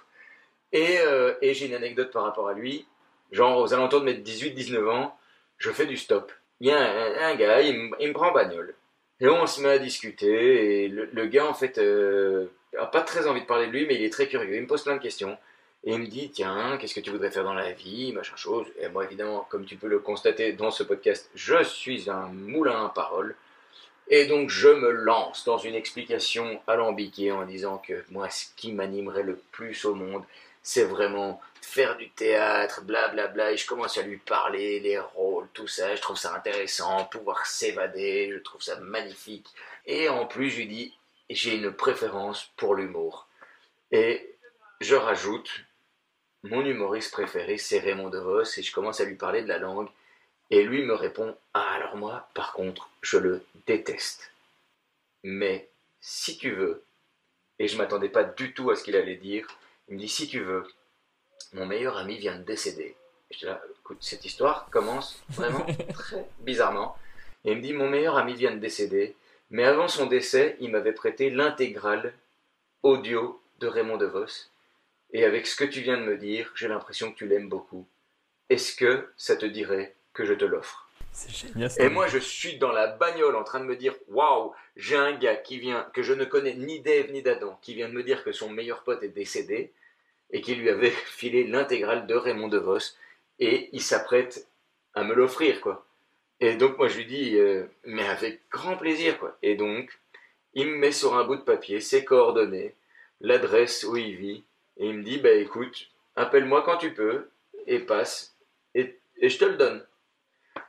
[0.72, 2.86] Et, euh, et j'ai une anecdote par rapport à lui.
[3.32, 5.18] Genre, aux alentours de mes 18-19 ans,
[5.58, 6.32] je fais du stop.
[6.60, 8.76] Il y a un, gars, il, me prend bagnole.
[9.20, 10.86] Et on se met à discuter.
[10.86, 12.48] Et le, gars, en fait, euh,
[12.78, 14.56] a pas très envie de parler de lui, mais il est très curieux.
[14.56, 15.38] Il me pose plein de questions.
[15.84, 18.68] Et il me dit, tiens, qu'est-ce que tu voudrais faire dans la vie, machin chose.
[18.80, 22.86] Et moi, évidemment, comme tu peux le constater dans ce podcast, je suis un moulin
[22.86, 23.36] à paroles.
[24.10, 28.72] Et donc je me lance dans une explication alambiquée en disant que moi, ce qui
[28.72, 30.24] m'animerait le plus au monde,
[30.64, 35.00] c'est vraiment faire du théâtre, blablabla, bla bla, et je commence à lui parler, les
[35.00, 39.48] rôles, tout ça, je trouve ça intéressant, pouvoir s'évader, je trouve ça magnifique.
[39.86, 40.94] Et en plus, je lui dis,
[41.30, 43.28] j'ai une préférence pour l'humour.
[43.92, 44.36] Et
[44.80, 45.50] je rajoute,
[46.44, 49.90] mon humoriste préféré, c'est Raymond DeVos, et je commence à lui parler de la langue,
[50.50, 54.32] et lui me répond Ah, alors moi, par contre, je le déteste.
[55.24, 55.70] Mais
[56.00, 56.84] si tu veux,
[57.60, 59.48] et je m'attendais pas du tout à ce qu'il allait dire,
[59.88, 60.64] il me dit Si tu veux,
[61.54, 62.96] mon meilleur ami vient de décéder.
[63.30, 66.98] Et je dis là, écoute, cette histoire commence vraiment très bizarrement.
[67.44, 69.16] Et il me dit Mon meilleur ami vient de décéder,
[69.50, 72.14] mais avant son décès, il m'avait prêté l'intégrale
[72.84, 74.50] audio de Raymond DeVos.
[75.12, 77.88] Et avec ce que tu viens de me dire, j'ai l'impression que tu l'aimes beaucoup.
[78.50, 80.90] Est-ce que ça te dirait que je te l'offre.
[81.12, 81.72] C'est génial.
[81.80, 85.14] Et moi, je suis dans la bagnole en train de me dire Waouh, j'ai un
[85.14, 88.04] gars qui vient, que je ne connais ni d'Ève ni d'Adam, qui vient de me
[88.04, 89.72] dire que son meilleur pote est décédé
[90.32, 92.96] et qui lui avait filé l'intégrale de Raymond DeVos
[93.40, 94.48] et il s'apprête
[94.96, 95.86] à me l'offrir, quoi.
[96.40, 99.38] Et donc, moi, je lui dis euh, Mais avec grand plaisir, quoi.
[99.44, 100.00] Et donc,
[100.54, 102.74] il me met sur un bout de papier ses coordonnées,
[103.22, 104.44] l'adresse où il vit,
[104.78, 107.30] et il me dit Bah écoute, appelle-moi quand tu peux
[107.68, 108.36] et passe,
[108.76, 109.87] et, et je te le donne.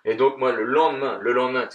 [0.04, 1.68] Et donc moi le lendemain, le lendemain,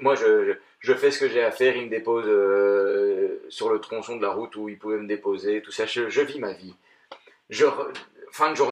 [0.00, 3.80] moi je, je, fais ce que j'ai à faire, il me dépose euh, sur le
[3.80, 6.52] tronçon de la route où il pouvait me déposer, tout ça, je, je vis ma
[6.52, 6.74] vie.
[7.48, 7.66] Je,
[8.32, 8.70] fin de journée.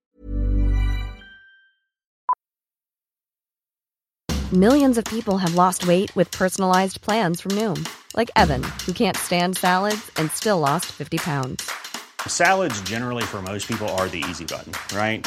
[4.53, 7.87] Millions of people have lost weight with personalized plans from Noom,
[8.17, 11.71] like Evan, who can't stand salads and still lost 50 pounds.
[12.27, 15.27] Salads generally for most people are the easy button, right?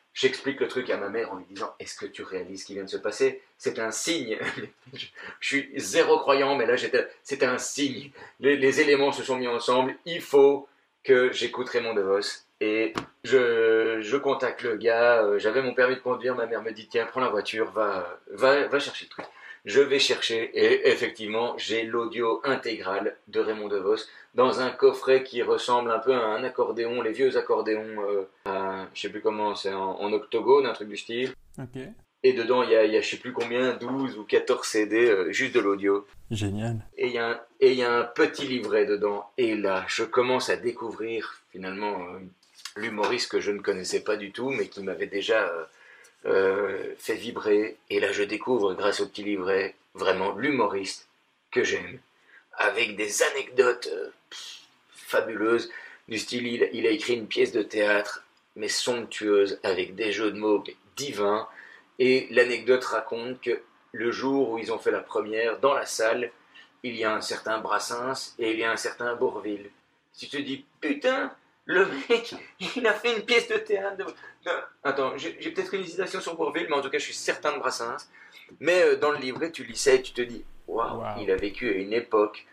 [0.13, 2.73] J'explique le truc à ma mère en lui disant Est-ce que tu réalises ce qui
[2.73, 3.41] vient de se passer?
[3.57, 4.37] C'est un signe.
[4.93, 5.07] je
[5.47, 6.75] suis zéro croyant, mais là,
[7.23, 8.11] c'était un signe.
[8.39, 9.95] Les, éléments se sont mis ensemble.
[10.05, 10.67] Il faut
[11.03, 12.43] que j'écoute Raymond DeVos.
[12.59, 12.93] Et
[13.23, 15.23] je, je contacte le gars.
[15.23, 16.35] Euh, j'avais mon permis de conduire.
[16.35, 19.25] Ma mère me dit Tiens, prends la voiture, va, va, va chercher le truc.
[19.65, 25.43] Je vais chercher et effectivement, j'ai l'audio intégral de Raymond DeVos dans un coffret qui
[25.43, 28.01] ressemble un peu à un accordéon, les vieux accordéons,
[28.47, 31.33] euh, je sais plus comment, c'est en, octogone, un truc du style.
[32.23, 35.09] Et dedans, il y a, y a, je sais plus combien, 12 ou 14 CD,
[35.09, 36.05] euh, juste de l'audio.
[36.29, 36.77] Génial.
[36.97, 39.25] Et il y, a un, et y a un petit livret dedans.
[39.37, 42.19] Et là, je commence à découvrir finalement euh,
[42.77, 45.51] l'humoriste que je ne connaissais pas du tout, mais qui m'avait déjà
[46.25, 47.77] euh, fait vibrer.
[47.89, 51.07] Et là, je découvre, grâce au petit livret, vraiment l'humoriste
[51.51, 51.99] que j'aime,
[52.57, 54.09] avec des anecdotes euh,
[54.91, 55.71] fabuleuses,
[56.07, 58.23] du style, il, il, a écrit une pièce de théâtre,
[58.55, 60.63] mais somptueuse, avec des jeux de mots
[60.95, 61.47] divins,
[61.99, 63.61] Et l'anecdote raconte que
[63.91, 66.31] le jour où ils ont fait la première, dans la salle,
[66.83, 69.69] il y a un certain Brassens et il y a un certain Bourville.
[70.13, 71.33] Si tu te dis, putain,
[71.71, 72.35] le mec,
[72.75, 73.97] il a fait une pièce de théâtre.
[73.97, 74.51] de-
[74.83, 77.59] Attends, j'ai peut-être une hésitation sur Bourville, mais en tout cas, je suis certain de
[77.59, 78.07] Brassens.
[78.59, 81.21] Mais euh, dans le livret, tu lis ça et tu te dis, waouh, Waouh.
[81.21, 82.45] il a vécu à une époque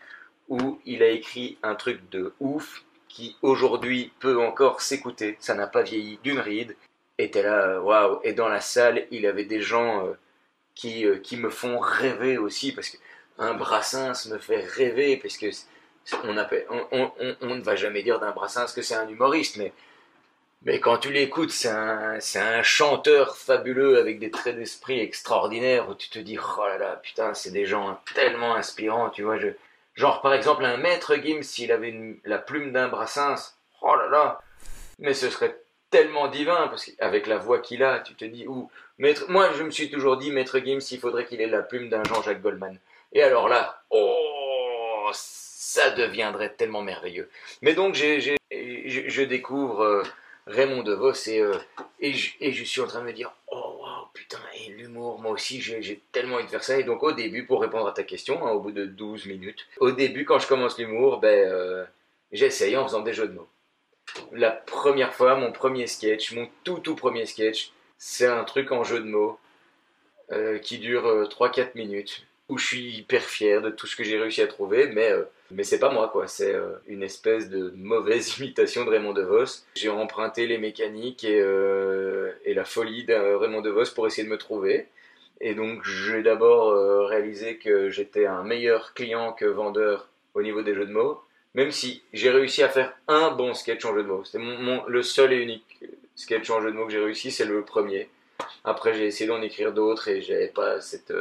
[0.48, 5.36] où il a écrit un truc de ouf qui aujourd'hui peut encore s'écouter.
[5.40, 6.76] Ça n'a pas vieilli d'une ride.
[7.18, 8.20] Et t'es là, euh, waouh.
[8.22, 10.12] Et dans la salle, il avait des gens euh,
[10.74, 12.98] qui, euh, qui me font rêver aussi, parce que
[13.38, 15.46] un Brassens me fait rêver, parce que
[16.24, 19.72] on, on, ne va jamais dire d'un Brassens que c'est un humoriste, mais,
[20.62, 25.94] mais quand tu l'écoutes, c'est un, un chanteur fabuleux avec des traits d'esprit extraordinaires, où
[25.94, 29.38] tu te dis, oh là là, putain, c'est des gens tellement inspirants, tu vois.
[29.38, 29.48] Je,
[29.94, 34.40] genre, par exemple, un maître Gims, s'il avait la plume d'un Brassens, oh là là,
[34.98, 35.56] mais ce serait
[35.90, 39.62] tellement divin, parce qu'avec la voix qu'il a, tu te dis, ou Maître, moi, je
[39.62, 42.78] me suis toujours dit, Maître Gims, il faudrait qu'il ait la plume d'un Jean-Jacques Goldman.
[43.12, 45.10] Et alors là, oh,
[45.58, 47.28] ça deviendrait tellement merveilleux.
[47.62, 50.02] Mais donc, j'ai- je, découvre euh,
[50.46, 51.52] Raymond DeVos et, euh,
[51.98, 53.82] et, je, suis en train de me dire, oh,
[54.14, 56.78] putain, et l'humour, moi aussi, j'ai, tellement envie de faire ça.
[56.78, 59.66] Et donc, au début, pour répondre à ta question, hein, au bout de 12 minutes,
[59.78, 61.84] au début, quand je commence l'humour, ben, euh,
[62.30, 63.48] j'essaye en faisant des jeux de mots.
[64.30, 68.84] La première fois, mon premier sketch, mon tout tout premier sketch, c'est un truc en
[68.84, 69.40] jeu de mots
[70.62, 74.18] qui dure euh, 3-4 minutes, où je suis hyper fier de tout ce que j'ai
[74.18, 76.26] réussi à trouver, mais, euh, mais c'est pas moi, quoi.
[76.26, 79.64] C'est euh, une espèce de mauvaise imitation de Raymond DeVos.
[79.74, 84.32] J'ai emprunté les mécaniques et, euh, et la folie de Raymond DeVos pour essayer de
[84.32, 84.86] me trouver.
[85.40, 90.62] Et donc j'ai d'abord euh, réalisé que j'étais un meilleur client que vendeur au niveau
[90.62, 91.22] des jeux de mots,
[91.54, 94.24] même si j'ai réussi à faire un bon sketch en jeu de mots.
[94.24, 95.84] C'était mon, le seul et unique
[96.16, 98.08] sketch en jeu de mots que j'ai réussi, c'est le premier.
[98.64, 101.12] Après, j'ai essayé d'en écrire d'autres et j'avais pas cette,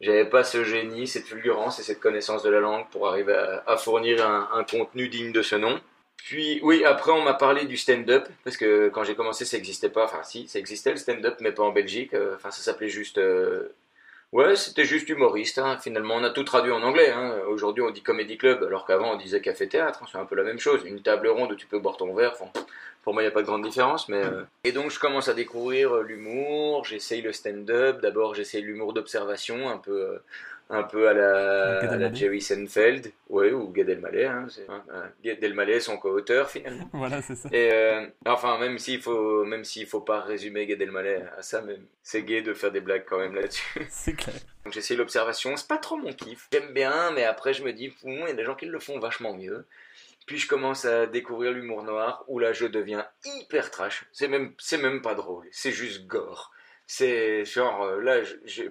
[0.00, 3.34] j'avais pas ce génie, cette fulgurance et cette connaissance de la langue pour arriver
[3.66, 5.80] à, fournir un, contenu digne de ce nom.
[6.16, 9.88] Puis, oui, après, on m'a parlé du stand-up parce que quand j'ai commencé, ça existait
[9.90, 10.04] pas.
[10.04, 12.14] Enfin, si, ça existait le stand-up, mais pas en Belgique.
[12.14, 13.18] Euh, Enfin, ça s'appelait juste.
[13.18, 13.72] euh,
[14.32, 15.58] Ouais, c'était juste humoriste.
[15.58, 15.78] hein.
[15.78, 17.10] Finalement, on a tout traduit en anglais.
[17.10, 17.38] hein.
[17.48, 20.00] Aujourd'hui, on dit comedy club, alors qu'avant, on disait café théâtre.
[20.02, 20.06] hein.
[20.10, 20.82] C'est un peu la même chose.
[20.84, 22.34] Une table ronde où tu peux boire ton verre.
[23.06, 24.08] Pour moi, il n'y a pas de grande différence.
[24.08, 26.84] Mais euh, Et donc, je commence à découvrir euh, l'humour.
[26.84, 28.00] J'essaye le stand-up.
[28.00, 30.18] D'abord, j'essaye l'humour d'observation, un peu, euh,
[30.70, 32.12] un peu à la, à.
[32.12, 33.12] Jerry Seinfeld.
[33.28, 34.24] Ouais, ou Gad Elmaleh.
[34.26, 36.90] Hein, c'est- hein, euh, Gad Elmaleh, son co-auteur, finalement.
[36.92, 37.48] Voilà, c'est ça.
[37.52, 41.62] Et euh, enfin, même s'il faut, même s'il faut pas résumer Gad Elmaleh à ça,
[41.62, 43.86] mais c'est gay de faire des blagues quand même là-dessus.
[43.88, 44.34] C'est clair.
[44.64, 46.48] Donc j'essaie l'observation, c'est pas trop mon kiff.
[46.52, 48.98] J'aime bien, mais après je me dis, il y a des gens qui le font
[48.98, 49.64] vachement mieux.
[50.26, 54.04] Puis je commence à découvrir l'humour noir, où là je deviens hyper trash.
[54.12, 56.52] C'est même, même pas drôle, c'est juste gore.
[56.88, 58.20] C'est genre, euh, là,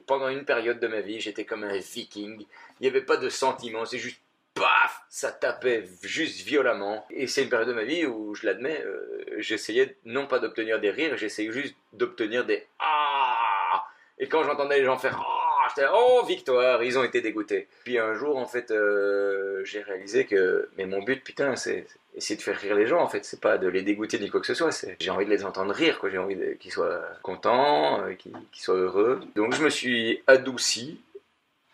[0.06, 2.46] pendant une période de ma vie, j'étais comme un viking.
[2.80, 4.22] Il n'y avait pas de sentiments, c'est juste
[4.54, 7.06] paf, ça tapait juste violemment.
[7.10, 10.80] Et c'est une période de ma vie où, je l'admets, euh, j'essayais non pas d'obtenir
[10.80, 13.86] des rires, j'essayais juste d'obtenir des ah.
[14.18, 15.45] Et quand j'entendais les gens faire ah,
[15.94, 17.68] oh victoire, ils ont été dégoûtés.
[17.84, 21.86] Puis un jour, en fait, euh, j'ai réalisé que mais mon but, putain, c'est
[22.16, 23.02] essayer de faire rire les gens.
[23.02, 24.72] En fait, c'est pas de les dégoûter ni quoi que ce soit.
[25.00, 26.10] J'ai envie de les entendre rire, quoi.
[26.10, 29.22] J'ai envie qu'ils soient contents, euh, qu'ils soient heureux.
[29.36, 31.00] Donc je me suis adouci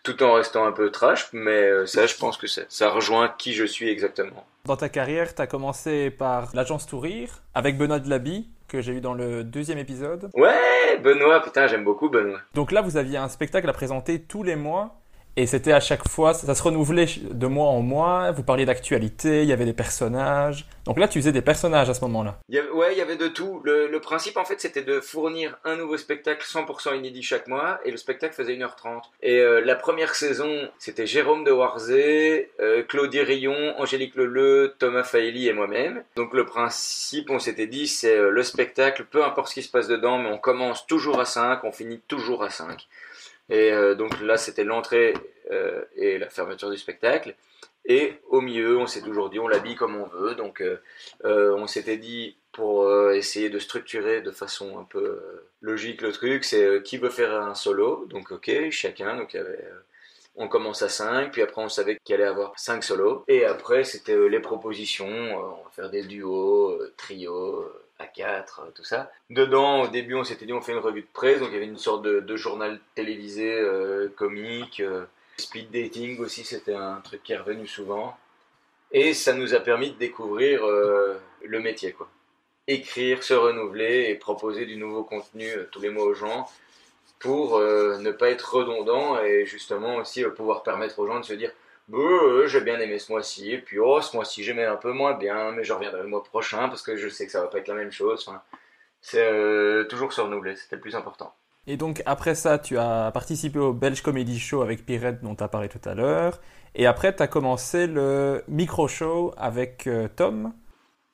[0.02, 3.52] tout en restant un peu trash, mais euh, ça, je pense que ça rejoint qui
[3.52, 4.46] je suis exactement.
[4.64, 9.00] Dans ta carrière, tu as commencé par l'agence Tourir avec Benoît Delaby, que j'ai eu
[9.00, 10.30] dans le deuxième épisode.
[10.34, 12.38] Ouais, Benoît, putain, j'aime beaucoup Benoît.
[12.54, 15.01] Donc là, vous aviez un spectacle à présenter tous les mois.
[15.36, 18.32] Et c'était à chaque fois, ça, se renouvelait de mois en mois.
[18.32, 20.66] Vous parliez d'actualité, il y avait des personnages.
[20.84, 22.38] Donc là, tu faisais des personnages à ce moment-là.
[22.74, 23.60] Ouais, il y avait de tout.
[23.64, 27.80] Le, le principe, en fait, c'était de fournir un nouveau spectacle 100% inédit chaque mois,
[27.84, 29.02] et le spectacle faisait 1h30.
[29.22, 35.04] Et euh, la première saison, c'était Jérôme de Warzé, euh, Claudie Rion, Angélique Leleu, Thomas
[35.04, 36.02] Faeli et moi-même.
[36.16, 39.70] Donc le principe, on s'était dit, c'est euh, le spectacle, peu importe ce qui se
[39.70, 42.86] passe dedans, mais on commence toujours à 5, on finit toujours à 5.
[43.52, 45.12] Et euh, donc là, c'était l'entrée
[45.50, 47.34] euh, et la fermeture du spectacle.
[47.84, 50.34] Et au milieu, on s'est toujours dit, on l'habille comme on veut.
[50.34, 55.20] Donc euh, on s'était dit, pour essayer de structurer de façon un peu
[55.60, 58.06] logique le truc, c'est qui veut faire un solo?
[58.08, 59.16] Donc ok, chacun.
[59.16, 59.40] Donc y
[60.34, 63.24] on commence à 5, puis après on savait qu'il allait avoir 5 solos.
[63.28, 67.66] Et après c'était les propositions, on va faire des duos, trios,
[68.02, 69.10] euh, à 4, euh, tout ça.
[69.30, 71.56] Dedans, au début on s'était dit on fait une revue de presse, donc il y
[71.56, 74.80] avait une sorte de, journal télévisé euh, comique.
[74.80, 75.04] euh,
[75.38, 78.16] Speed dating aussi, c'était un truc qui est revenu souvent.
[78.92, 82.06] Et ça nous a permis de découvrir le métier, quoi.
[82.68, 86.46] écrire, se renouveler et proposer du nouveau contenu tous les mois aux gens
[87.18, 91.50] pour ne pas être redondant et justement aussi pouvoir permettre aux gens de se dire
[91.92, 94.92] bah, euh, j'ai bien aimé ce mois-ci et puis oh ce mois-ci j'aimais un peu
[94.92, 97.48] moins bien mais je reviendrai le mois prochain parce que je sais que ça va
[97.48, 98.24] pas être la même chose.
[98.26, 98.40] Enfin,
[99.02, 101.34] c'est euh, toujours se renouveler, c'était le plus important.
[101.66, 105.44] Et donc après ça, tu as participé au Belge Comedy Show avec Pirette dont tu
[105.44, 106.40] as parlé tout à l'heure.
[106.74, 110.54] Et après, tu as commencé le micro show avec euh, Tom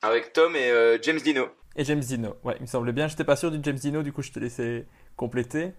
[0.01, 1.47] Avec Tom et euh, James Dino.
[1.75, 2.37] et James Dino.
[2.45, 3.09] Ouais, il me semble bien.
[3.09, 5.73] J'étais pas sûr du James Dino, du coup je te laissais compléter.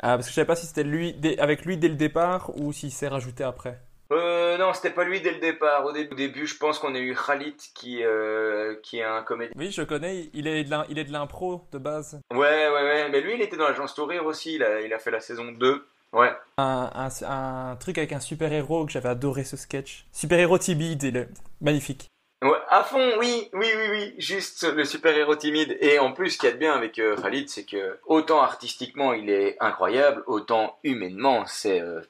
[0.00, 2.92] Parce que je savais pas si c'était lui avec lui dès le départ ou s'il
[2.92, 3.80] s'est rajouté après.
[4.12, 5.84] Euh, non, c'était pas lui dès le départ.
[5.84, 9.22] Au dé- au début, je pense qu'on a eu Khalid qui, euh, qui est un
[9.22, 9.52] comédien.
[9.56, 10.30] Oui, je connais.
[10.32, 12.20] Il est de l'impro de base.
[12.32, 12.38] Ouais,
[12.68, 13.08] ouais, ouais.
[13.10, 14.54] Mais lui, il était dans l'agence Tourir aussi.
[14.56, 15.86] Il a, il a fait la saison 2.
[16.12, 16.32] Ouais.
[16.58, 17.26] Un, un-
[17.72, 20.06] un truc avec un super héros que j'avais adoré ce sketch.
[20.12, 21.28] Super héros timide, il est
[21.60, 22.06] magnifique.
[22.44, 25.76] Ouais, à fond, oui, oui, oui, oui, juste le super-héros timide.
[25.80, 28.40] Et en plus, ce qu'il y a de bien avec euh, Khalid, c'est que autant
[28.42, 31.80] artistiquement il est incroyable, autant humainement c'est...
[31.80, 32.02] euh,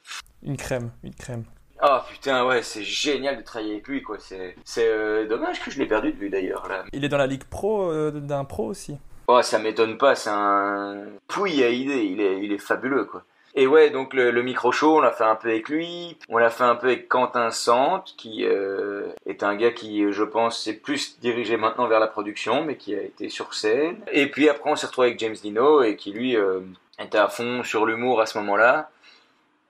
[0.43, 1.45] Une crème, une crème.
[1.81, 4.17] Ah putain, ouais, c'est génial de travailler avec lui, quoi.
[4.19, 6.85] C'est c'est, euh, dommage que je l'ai perdu de vue d'ailleurs, là.
[6.93, 8.97] Il est dans la ligue pro euh, d'un pro aussi.
[9.29, 13.25] Oh, ça m'étonne pas, c'est un pouille à idée, il est, il est fabuleux, quoi.
[13.59, 16.51] Et ouais, donc le, le micro-show, on l'a fait un peu avec lui, on l'a
[16.51, 20.75] fait un peu avec Quentin Sante, qui euh, est un gars qui, je pense, s'est
[20.75, 23.97] plus dirigé maintenant vers la production, mais qui a été sur scène.
[24.13, 26.61] Et puis après, on s'est retrouvé avec James Dino, et qui, lui, euh,
[26.99, 28.91] était à fond sur l'humour à ce moment-là.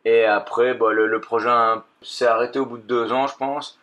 [0.05, 3.37] Et après, bah, le, le projet hein, s'est arrêté au bout de deux ans, je
[3.37, 3.79] pense.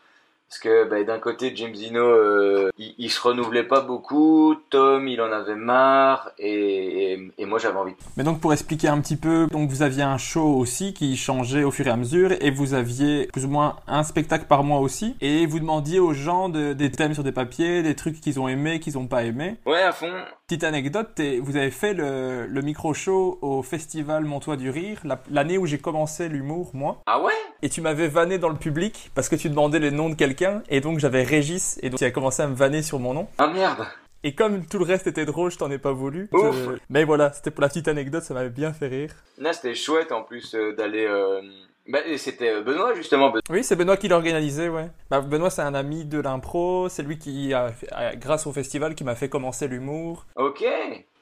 [0.54, 4.54] Parce que bah, d'un côté, James Dino, euh, il, il se renouvelait pas beaucoup.
[4.70, 6.30] Tom, il en avait marre.
[6.38, 7.96] Et, et, et moi, j'avais envie.
[8.18, 11.64] Mais donc pour expliquer un petit peu, donc vous aviez un show aussi qui changeait
[11.64, 14.78] au fur et à mesure et vous aviez plus ou moins un spectacle par mois
[14.80, 18.40] aussi et vous demandiez aux gens de- des thèmes sur des papiers, des trucs qu'ils
[18.40, 19.56] ont aimés, qu'ils ont pas aimés.
[19.66, 20.12] Ouais, à fond.
[20.46, 25.20] Petite anecdote, vous avez fait le, le micro show au festival Montois du Rire la-
[25.32, 27.32] l'année où j'ai commencé l'humour moi Ah ouais?
[27.64, 30.43] Et tu m'avais vanné dans le public parce que tu demandais les noms de quelqu'un
[30.70, 33.28] et donc j'avais Régis et donc tu as commencé à me vanner sur mon nom.
[33.38, 33.86] Ah merde.
[34.26, 36.30] Et comme tout le reste était drôle, je t'en ai pas voulu.
[36.32, 36.56] Ouf.
[36.56, 39.14] Je- Mais voilà, c'était pour la petite anecdote, ça m'avait bien fait rire.
[39.38, 41.06] Là, c'était chouette en plus euh, d'aller.
[41.06, 41.42] euh,
[41.90, 43.34] Bah, c'était euh, Benoît justement.
[43.50, 44.90] Oui, c'est Benoît qui l'a organisé, ouais.
[45.10, 48.96] Bah, Benoît, c'est un ami de l'impro, c'est lui qui, a, a- grâce au festival,
[48.96, 50.26] qui m'a fait commencer l'humour.
[50.38, 50.64] Ok.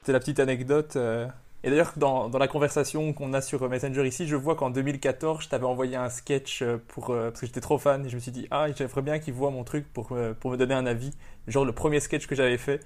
[0.04, 0.94] C'est la petite anecdote.
[0.94, 1.26] euh.
[1.64, 5.44] Et d'ailleurs, dans, dans la conversation qu'on a sur Messenger ici, je vois qu'en 2014,
[5.44, 8.16] je t'avais envoyé un sketch euh, pour, euh, parce que j'étais trop fan et je
[8.16, 10.74] me suis dit, ah, j'aimerais bien qu'il voit mon truc pour, euh, pour me donner
[10.74, 11.12] un avis.
[11.46, 12.80] Genre le premier sketch que j'avais fait.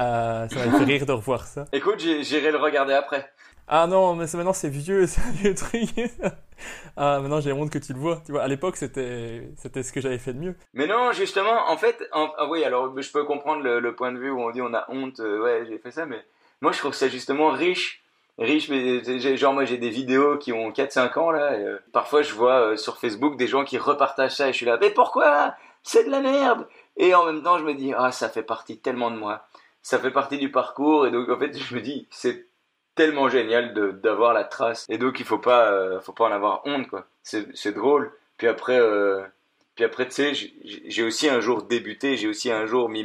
[0.00, 1.66] Euh, ça m'avait fait rire de revoir ça.
[1.72, 3.30] Écoute, j'irai le regarder après.
[3.68, 5.88] Ah non, mais maintenant c'est vieux, c'est un vieux truc.
[6.96, 8.22] ah, maintenant j'ai honte que tu le vois.
[8.24, 10.54] Tu vois, à l'époque c'était c'était ce que j'avais fait de mieux.
[10.74, 14.12] Mais non, justement, en fait, en- ah oui, alors je peux comprendre le, le point
[14.12, 16.22] de vue où on dit on a honte, euh, ouais, j'ai fait ça, mais
[16.60, 18.02] moi je trouve ça justement riche.
[18.38, 22.34] Riche, mais genre moi j'ai des vidéos qui ont 4-5 ans là, euh, parfois je
[22.34, 25.54] vois euh, sur Facebook des gens qui repartagent ça et je suis là, mais pourquoi?
[25.82, 26.66] C'est de la merde!
[26.98, 29.46] Et en même temps je me dis, ah ça fait partie tellement de moi,
[29.82, 32.46] ça fait partie du parcours, et donc en fait je me dis, c'est
[32.94, 33.72] tellement génial
[34.02, 37.06] d'avoir la trace, et donc il faut pas, euh, faut pas en avoir honte quoi,
[37.22, 38.12] c'est drôle.
[38.36, 38.78] Puis après,
[39.74, 43.04] puis après, tu sais, j'ai- aussi un jour débuté, j'ai aussi un jour mis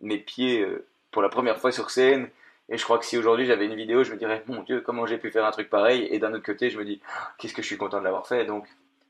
[0.00, 0.66] mes, pieds
[1.10, 2.28] pour la première fois sur scène.
[2.70, 5.04] Et je crois que si aujourd'hui j'avais une vidéo, je me dirais, mon Dieu, comment
[5.04, 7.00] j'ai pu faire un truc pareil Et d'un autre côté, je me dis,
[7.38, 8.44] qu'est-ce que je suis content de l'avoir fait.
[8.46, 8.66] Donc,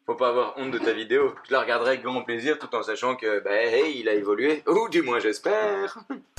[0.06, 1.34] faut pas avoir honte de ta vidéo.
[1.46, 4.64] Je la regarderai avec grand plaisir tout en sachant que, bah, hey, il a évolué.
[4.66, 5.98] Ou du moins, j'espère.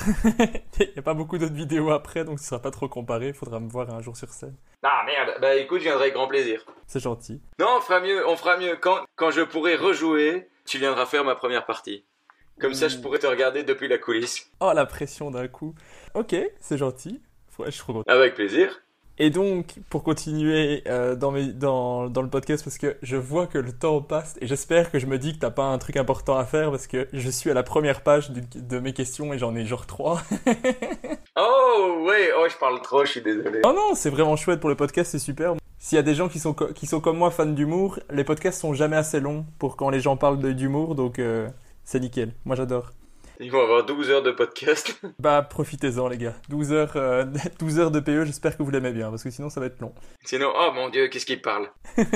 [0.80, 3.32] Il n'y a pas beaucoup d'autres vidéos après, donc ce sera pas trop comparé.
[3.32, 4.56] Faudra me voir un jour sur scène.
[4.82, 6.66] Ah merde, bah écoute, je viendrai avec grand plaisir.
[6.88, 7.40] C'est gentil.
[7.60, 8.76] Non, on fera mieux, on fera mieux.
[8.80, 12.04] Quand, quand je pourrai rejouer, tu viendras faire ma première partie.
[12.60, 14.50] Comme ça, je pourrai te regarder depuis la coulisse.
[14.60, 15.74] Oh la pression d'un coup.
[16.14, 17.20] Ok, c'est gentil.
[17.58, 18.12] Ouais, je suis trop content.
[18.12, 18.80] Avec plaisir.
[19.18, 23.46] Et donc, pour continuer euh, dans, mes, dans, dans le podcast, parce que je vois
[23.46, 25.96] que le temps passe, et j'espère que je me dis que t'as pas un truc
[25.96, 29.38] important à faire, parce que je suis à la première page de mes questions et
[29.38, 30.22] j'en ai genre trois.
[31.34, 33.62] Oh, ouais, oh, je parle trop, je suis désolé.
[33.64, 35.54] oh non, c'est vraiment chouette pour le podcast, c'est super.
[35.78, 38.60] S'il y a des gens qui sont, qui sont comme moi fans d'humour, les podcasts
[38.60, 41.48] sont jamais assez longs pour quand les gens parlent d'humour, donc euh,
[41.92, 42.32] c'est nickel.
[42.46, 42.90] Moi j'adore.
[43.38, 44.98] Ils vont avoir 12 heures de podcast.
[45.18, 46.34] Bah profitez-en les gars.
[46.48, 47.26] 12 heures, euh,
[47.58, 49.78] 12 heures de PE, j'espère que vous l'aimez bien, parce que sinon ça va être
[49.80, 49.92] long.
[50.24, 51.68] Sinon, oh mon dieu, qu'est-ce qu'il parle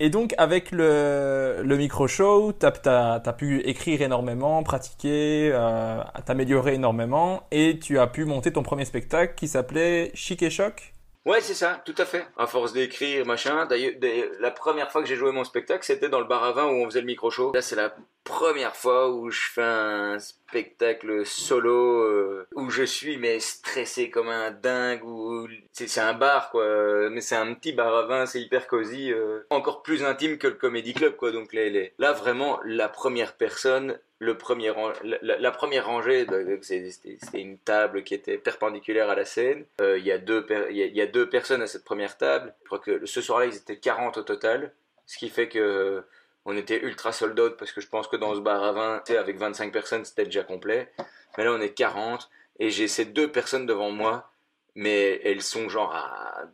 [0.00, 7.46] Et donc, avec le, le micro-show, t'as t'as pu écrire énormément, pratiquer, euh, t'améliorer énormément,
[7.50, 10.92] et tu as pu monter ton premier spectacle qui s'appelait Chic et Choc.
[11.24, 12.26] Ouais, c'est ça, tout à fait.
[12.36, 13.66] À force d'écrire, machin.
[13.66, 13.92] D'ailleurs,
[14.40, 16.82] la première fois que j'ai joué mon spectacle, c'était dans le bar à vin où
[16.82, 17.52] on faisait le micro-show.
[17.54, 23.16] Là, c'est la première fois où je fais un spectacle solo euh, où je suis
[23.16, 27.10] mais stressé comme un dingue ou c'est un bar quoi.
[27.10, 30.46] Mais c'est un petit bar à vin c'est hyper cosy euh, encore plus intime que
[30.46, 31.32] le comedy club quoi.
[31.32, 37.58] Donc les, là vraiment la première personne le premier la, première rangée bah, c'était une
[37.58, 39.64] table qui était perpendiculaire à la scène.
[39.80, 42.54] Euh, il y a deux il y, y, a deux personnes à cette première table.
[42.62, 44.72] Je crois que ce soir-là ils étaient 40 au total.
[45.06, 46.04] Ce qui fait que
[46.44, 49.02] on était ultra sold out parce que je pense que dans ce bar à vin,
[49.16, 50.92] avec 25 personnes, c'était déjà complet.
[51.36, 52.28] Mais là, on est 40
[52.58, 54.30] et j'ai ces deux personnes devant moi,
[54.74, 56.44] mais elles sont genre à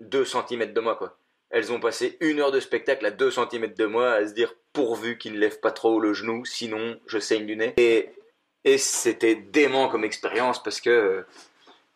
[0.00, 1.16] 2 cm de moi, quoi.
[1.50, 4.54] Elles ont passé une heure de spectacle à 2 cm de moi à se dire
[4.72, 7.74] pourvu qu'ils ne lèvent pas trop le genou, sinon je saigne du nez.
[7.78, 8.10] Et,
[8.64, 11.24] et c'était dément comme expérience parce que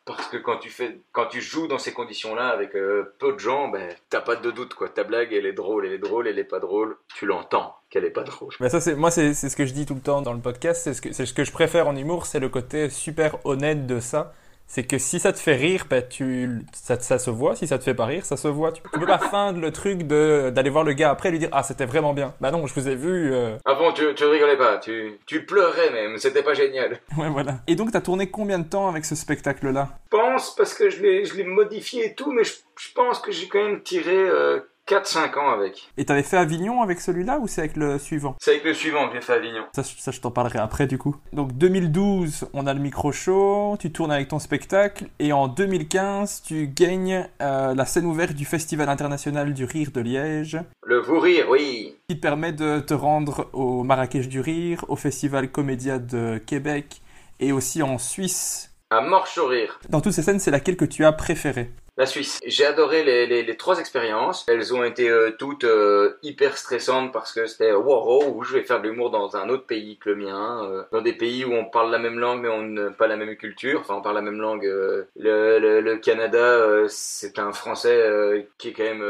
[0.04, 3.38] parce que quand tu fais, quand tu joues dans ces conditions-là avec euh, peu de
[3.38, 4.88] gens, ben t'as pas de doute quoi.
[4.88, 6.96] Ta blague elle est drôle, elle est drôle, elle est pas drôle.
[7.14, 8.52] Tu l'entends qu'elle est pas drôle.
[8.60, 10.82] Mais ça c'est, moi c'est, ce que je dis tout le temps dans le podcast.
[10.82, 13.86] C'est ce que, c'est ce que je préfère en humour, c'est le côté super honnête
[13.86, 14.32] de ça
[14.74, 17.54] c'est que si ça te fait rire, ben tu, ça, ça, se voit.
[17.54, 18.72] Si ça te fait pas rire, ça se voit.
[18.72, 21.50] Tu, peux pas feindre le truc de d'aller voir le gars après et lui dire
[21.52, 22.32] ah c'était vraiment bien.
[22.40, 23.34] Bah non, je vous ai vu.
[23.34, 23.58] Euh...
[23.66, 26.98] Ah bon, tu, tu rigolais pas, tu, tu pleurais même, c'était pas génial.
[27.18, 27.58] Ouais voilà.
[27.66, 29.90] Et donc t'as tourné combien de temps avec ce spectacle-là?
[30.10, 33.18] Je pense parce que je l'ai je l'ai modifié et tout, mais je, je pense
[33.18, 35.90] que j'ai quand même tiré euh, 4-5 ans avec.
[35.96, 38.36] Et t'avais fait Avignon avec celui-là ou c'est avec le suivant?
[38.40, 39.64] C'est avec le suivant que j'ai fait Avignon.
[39.74, 41.16] Ça, ça je t'en parlerai après du coup.
[41.32, 46.42] Donc 2012, on a le micro show, tu tournes avec ton spectacle et en 2015,
[46.42, 50.58] tu gagnes euh, la scène ouverte du Festival international du rire de Liège.
[50.84, 51.96] Le Vous Rire, oui.
[52.08, 57.02] Qui te permet de te rendre au Marrakech du Rire, au Festival Comédia de Québec
[57.40, 58.74] et aussi en Suisse.
[58.90, 59.78] À Morche au Rire.
[59.88, 61.70] Dans toutes ces scènes, c'est laquelle que tu as préférée?
[61.96, 62.40] La Suisse.
[62.46, 64.46] J'ai adoré les, trois expériences.
[64.48, 68.62] Elles ont été euh, toutes euh, hyper stressantes parce que c'était wow, wow, je vais
[68.62, 71.52] faire de l'humour dans un autre pays que le mien, euh, dans des pays où
[71.52, 73.80] on parle la même langue mais on n'a pas la même culture.
[73.80, 74.64] Enfin, on parle la même langue.
[74.64, 79.04] Le, le, le, Canada, c'est un français qui est quand même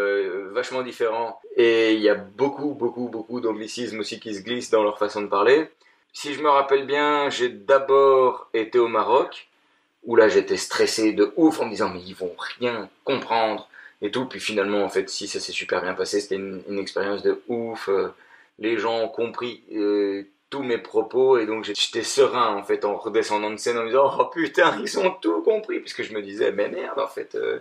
[0.52, 4.82] vachement différent et il y a beaucoup, beaucoup, beaucoup d'anglicismes aussi qui se glissent dans
[4.82, 5.68] leur façon de parler.
[6.12, 9.48] Si je me rappelle bien, j'ai d'abord été au Maroc
[10.04, 13.68] où là j'étais stressé de ouf en me disant mais ils vont rien comprendre
[14.00, 14.26] et tout.
[14.26, 17.88] Puis finalement en fait si ça s'est super bien passé, c'était une, expérience de ouf.
[17.88, 18.08] Euh,
[18.58, 22.96] les gens ont compris euh, tous mes propos et donc j'étais serein en fait en
[22.96, 26.20] redescendant de scène en me disant oh putain ils ont tout compris puisque je me
[26.20, 27.60] disais mais merde en fait euh,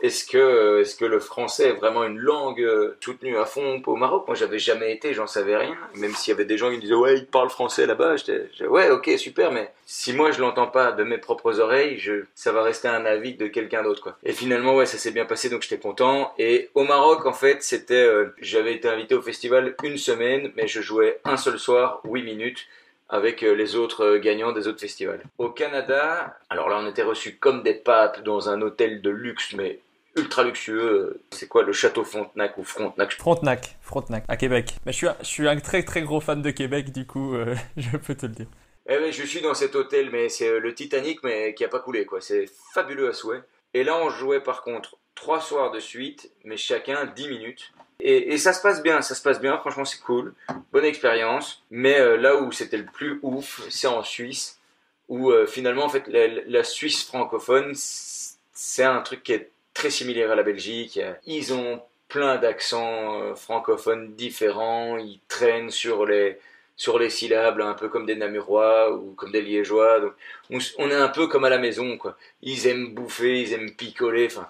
[0.00, 3.96] est-ce que, est-ce que le français est vraiment une langue euh, soutenue à fond au
[3.96, 4.24] Maroc?
[4.26, 5.76] Moi, j'avais jamais été, j'en savais rien.
[5.94, 8.66] Même s'il y avait des gens qui me disaient ouais, ils parlent français là-bas, j'étais
[8.66, 12.00] ouais, ok, super, mais si moi je l'entends pas de mes propres oreilles,
[12.34, 14.16] ça va rester un avis de quelqu'un d'autre, quoi.
[14.24, 16.32] Et finalement, ouais, ça s'est bien passé, donc j'étais content.
[16.38, 20.66] Et au Maroc, en fait, c'était, euh, j'avais été invité au festival une semaine, mais
[20.66, 22.68] je jouais un seul soir, 8 minutes
[23.08, 25.22] avec euh, les autres gagnants des autres festivals.
[25.38, 29.54] Au Canada, alors là on était reçus comme des papes dans un hôtel de luxe
[29.54, 29.80] mais
[30.18, 31.22] ultra luxueux.
[31.30, 34.74] C'est quoi le château Frontenac ou Frontenac Frontenac, Frontenac, à Québec.
[34.84, 37.34] Mais je suis, un, je suis un très très gros fan de Québec, du coup,
[37.34, 38.46] euh, je peux te le dire.
[38.88, 41.80] Eh je suis dans cet hôtel, mais c'est euh, le Titanic, mais qui a pas
[41.80, 42.20] coulé, quoi.
[42.20, 43.42] C'est fabuleux à souhait.
[43.74, 47.72] Et là, on jouait par contre trois soirs de suite, mais chacun 10 minutes.
[48.00, 50.32] Et, et, ça se passe bien, ça se passe bien, franchement c'est cool,
[50.72, 51.64] bonne expérience.
[51.70, 54.60] Mais euh, là où c'était le plus ouf, c'est en Suisse,
[55.08, 60.32] où finalement en fait la, la Suisse francophone, c'est un truc qui est très similaire
[60.32, 61.00] à la Belgique.
[61.24, 64.98] Ils ont plein d'accents euh, francophones différents.
[64.98, 66.40] Ils traînent sur les,
[66.76, 70.00] sur les syllabes, un peu comme des Namurois ou comme des Liégeois.
[70.00, 70.14] Donc,
[70.50, 72.16] on, est un peu comme à la maison, quoi.
[72.42, 74.26] Ils aiment bouffer, ils aiment picoler.
[74.26, 74.48] Enfin,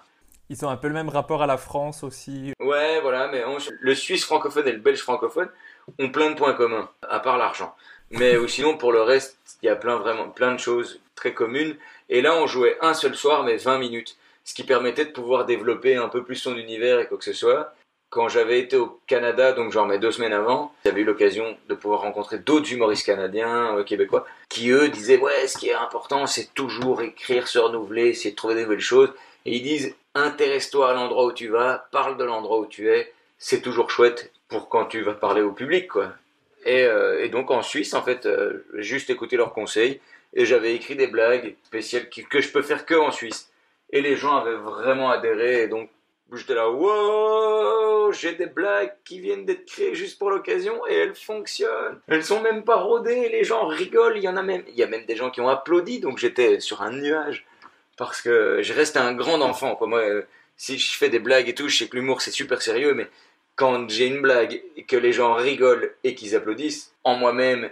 [0.49, 2.53] ils ont un peu le même rapport à la France aussi.
[2.59, 3.43] Ouais, voilà, mais
[3.81, 5.49] le Suisse francophone et le Belge francophone
[5.99, 7.75] ont plein de points communs, à part l'argent.
[8.09, 11.75] Mais sinon, pour le reste, il y a plein, vraiment, plein de choses très communes.
[12.09, 14.17] Et là, on jouait un seul soir, mais 20 minutes
[14.49, 17.33] ce qui permettait de pouvoir développer un peu plus son univers et quoi que ce
[17.33, 17.75] soit.
[18.09, 21.75] Quand j'avais été au Canada, donc genre mes deux semaines avant, j'avais eu l'occasion de
[21.75, 26.25] pouvoir rencontrer d'autres humoristes canadiens, euh, québécois, qui eux disaient ouais, ce qui est important,
[26.25, 29.13] c'est toujours écrire, se renouveler, c'est de trouver des nouvelles choses.
[29.45, 33.13] Et ils disent intéresse-toi à l'endroit où tu vas, parle de l'endroit où tu es,
[33.37, 36.13] c'est toujours chouette pour quand tu vas parler au public, quoi.
[36.65, 40.01] Et, euh, donc en Suisse, en fait, euh, juste écouter leurs conseils
[40.33, 43.49] et j'avais écrit des blagues spéciales que, que je peux faire que en Suisse.
[43.91, 45.67] Et les gens avaient vraiment adhéré.
[45.67, 45.89] Donc,
[46.33, 51.15] j'étais là, wow, j'ai des blagues qui viennent d'être créées juste pour l'occasion et elles
[51.15, 51.99] fonctionnent.
[52.07, 54.17] Elles sont même pas rodées, les gens rigolent.
[54.17, 55.99] Il y en a même, il y a même des gens qui ont applaudi.
[55.99, 57.45] Donc j'étais sur un nuage
[57.97, 59.75] parce que je reste un grand enfant.
[59.75, 59.87] Quoi.
[59.87, 60.21] Moi, euh,
[60.55, 63.07] si je fais des blagues et tout, je sais que l'humour c'est super sérieux, mais
[63.55, 67.69] quand j'ai une blague et que les gens rigolent et qu'ils applaudissent, en moi-même,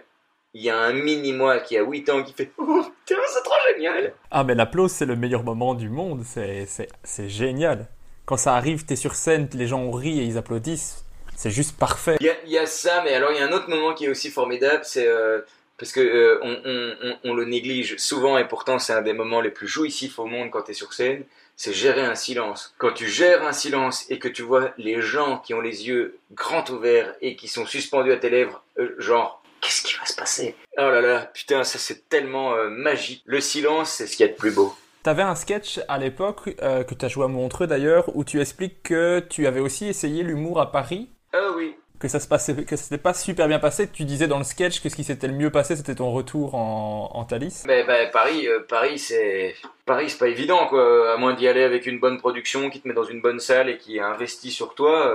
[0.58, 3.54] il y a un mini-moi qui a 8 ans qui fait Oh putain, c'est trop
[3.72, 6.24] génial Ah, mais l'applause, c'est le meilleur moment du monde.
[6.26, 7.88] C'est, c'est, c'est génial.
[8.26, 11.06] Quand ça arrive, t'es sur scène, les gens rient et ils applaudissent.
[11.36, 12.18] C'est juste parfait.
[12.20, 13.94] Il y a, il y a ça, mais alors il y a un autre moment
[13.94, 15.42] qui est aussi formidable, c'est euh,
[15.78, 19.14] parce que euh, on, on, on, on le néglige souvent et pourtant c'est un des
[19.14, 21.24] moments les plus jouissifs au monde quand tu es sur scène,
[21.56, 22.74] c'est gérer un silence.
[22.80, 26.18] Quand tu gères un silence et que tu vois les gens qui ont les yeux
[26.32, 30.16] grands ouverts et qui sont suspendus à tes lèvres, euh, genre qu'est-ce qui va se
[30.16, 33.22] passer Oh là là, putain, ça c'est tellement euh, magique.
[33.26, 34.74] Le silence, c'est ce qu'il y a de plus beau.
[35.04, 38.84] T'avais un sketch à l'époque, euh, que t'as joué à Montreux d'ailleurs, où tu expliques
[38.84, 42.76] que tu avais aussi essayé l'humour à Paris, Ah oui, que ça se passait, que
[42.78, 43.90] c'était pas super bien passé.
[43.90, 46.56] Tu disais dans le sketch que ce qui s'était le mieux passé, c'était ton retour
[46.56, 47.64] en, en Thalys.
[47.66, 49.56] mais bah, Paris, euh, Paris c'est
[49.86, 52.88] Paris c'est pas évident quoi, à moins d'y aller avec une bonne production qui te
[52.88, 55.14] met dans une bonne salle et qui investit sur toi.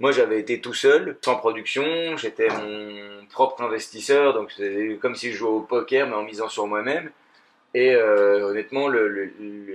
[0.00, 5.32] Moi j'avais été tout seul, sans production, j'étais mon propre investisseur, donc c'est comme si
[5.32, 7.10] je jouais au poker mais en misant sur moi-même.
[7.74, 8.88] Et euh, honnêtement,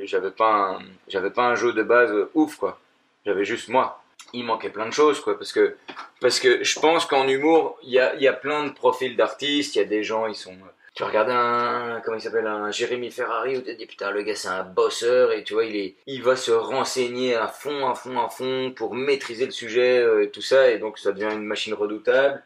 [0.03, 0.80] j'avais pas
[1.13, 2.80] un, pas un jeu de base ouf quoi.
[3.26, 4.01] J'avais juste moi.
[4.34, 5.76] Il manquait plein de choses quoi, parce que
[6.19, 9.15] parce que je pense qu'en humour, il y a, il y a plein de profils
[9.15, 9.76] d'artistes.
[9.76, 10.55] Il y a des gens, ils sont.
[10.93, 14.23] Tu regardes un, comment il s'appelle, un Jérémy Ferrari, où tu te dis putain le
[14.23, 17.87] gars c'est un bosseur et tu vois il est, il va se renseigner à fond,
[17.87, 21.13] à fond, à fond pour maîtriser le sujet, euh, et tout ça et donc ça
[21.13, 22.43] devient une machine redoutable.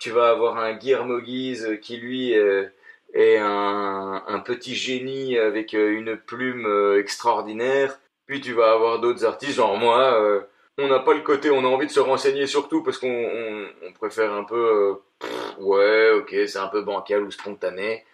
[0.00, 2.66] Tu vas avoir un Guillermo Guise euh, qui lui euh,
[3.12, 6.66] est un, petit génie avec euh, une plume
[6.98, 7.98] extraordinaire.
[8.26, 10.46] Puis tu vas avoir d'autres artistes, genre moi,
[10.78, 13.66] on n'a pas le côté, on a envie de se renseigner surtout parce qu'on on,
[13.88, 15.00] on préfère un peu,
[15.58, 18.04] ouais, ok, c'est un peu bancal ou spontané.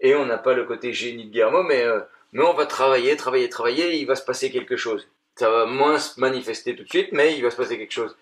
[0.00, 2.00] Et on n'a pas le côté génie de Guillermo, mais, euh,
[2.32, 5.08] mais on va travailler, travailler, travailler, et il va se passer quelque chose.
[5.36, 8.16] Ça va moins se manifester tout de suite, mais il va se passer quelque chose.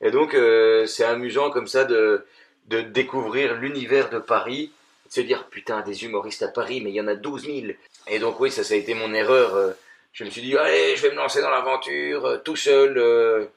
[0.00, 2.24] Et donc, euh, c'est amusant comme ça de,
[2.68, 4.72] de découvrir l'univers de Paris,
[5.08, 7.56] de se dire, putain, des humoristes à Paris, mais il y en a 12 000.
[8.08, 9.54] Et donc, oui, ça, ça a été mon erreur.
[9.54, 9.72] euh,
[10.12, 13.48] je me suis dit, allez, je vais me lancer dans l'aventure, tout seul.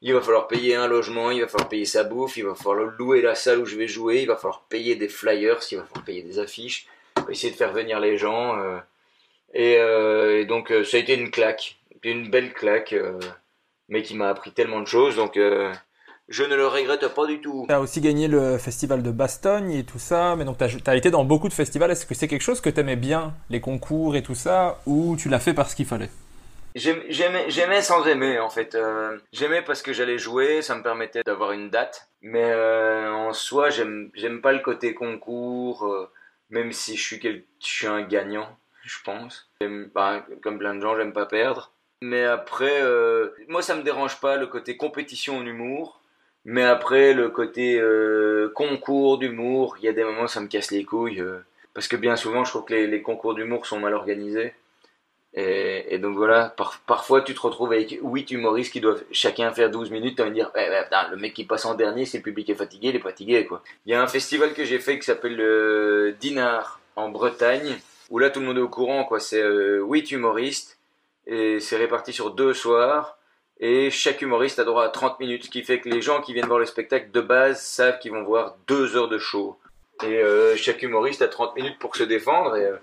[0.00, 2.92] Il va falloir payer un logement, il va falloir payer sa bouffe, il va falloir
[2.98, 5.84] louer la salle où je vais jouer, il va falloir payer des flyers, il va
[5.84, 6.86] falloir payer des affiches,
[7.28, 8.58] essayer de faire venir les gens.
[8.58, 8.78] euh,
[9.54, 12.94] et, euh, et donc, euh, ça a été une claque, une belle claque,
[13.88, 15.36] mais qui m'a appris tellement de choses, donc
[16.28, 17.64] je ne le regrette pas du tout.
[17.66, 21.10] T'as aussi gagné le festival de Bastogne et tout ça, mais donc t'as, t'as été
[21.10, 21.90] dans beaucoup de festivals.
[21.90, 25.28] Est-ce que c'est quelque chose que t'aimais bien, les concours et tout ça, ou tu
[25.30, 26.10] l'as fait parce qu'il fallait?
[26.78, 28.74] J'aimais, j'aimais sans aimer en fait.
[28.74, 32.08] Euh, j'aimais parce que j'allais jouer, ça me permettait d'avoir une date.
[32.22, 36.10] Mais euh, en soi, j'aime, j'aime pas le côté concours, euh,
[36.50, 38.48] même si je suis, quel- je suis un gagnant,
[38.82, 39.50] je pense.
[39.60, 41.72] J'aime pas- comme plein de gens, j'aime pas perdre.
[42.02, 42.80] Mais après,
[43.48, 46.00] moi ça me dérange pas le côté compétition en humour.
[46.44, 47.80] Mais après, le côté
[48.54, 51.22] concours d'humour, il y a des moments ça me casse les couilles.
[51.74, 54.52] parce que bien souvent, je trouve que les concours d'humour sont mal organisés.
[55.34, 59.70] Et, donc voilà, par- parfois tu te retrouves avec 8 humoristes qui doivent chacun faire
[59.70, 62.16] 12 minutes, t'as envie de dire, ouais, putain, le mec qui passe en dernier, si
[62.16, 63.62] le public est fatigué, il est fatigué, quoi.
[63.86, 67.78] Il y a un festival que j'ai fait qui s'appelle le Dinar en Bretagne,
[68.10, 69.20] où là tout le monde est au courant, quoi.
[69.20, 70.78] C'est euh, 8 humoristes,
[71.26, 73.18] et c'est réparti sur deux soirs,
[73.60, 76.32] et chaque humoriste a droit à 30 minutes, ce qui fait que les gens qui
[76.32, 79.58] viennent voir le spectacle de base savent qu'ils vont voir 2 heures de show.
[80.04, 82.64] Et euh, chaque humoriste a 30 minutes pour se défendre, et...
[82.64, 82.76] euh,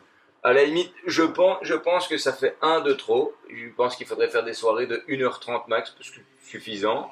[0.46, 3.34] à la limite, je pense, je pense que ça fait un de trop.
[3.50, 7.12] Je pense qu'il faudrait faire des soirées de 1h30 max, parce que c'est suffisant.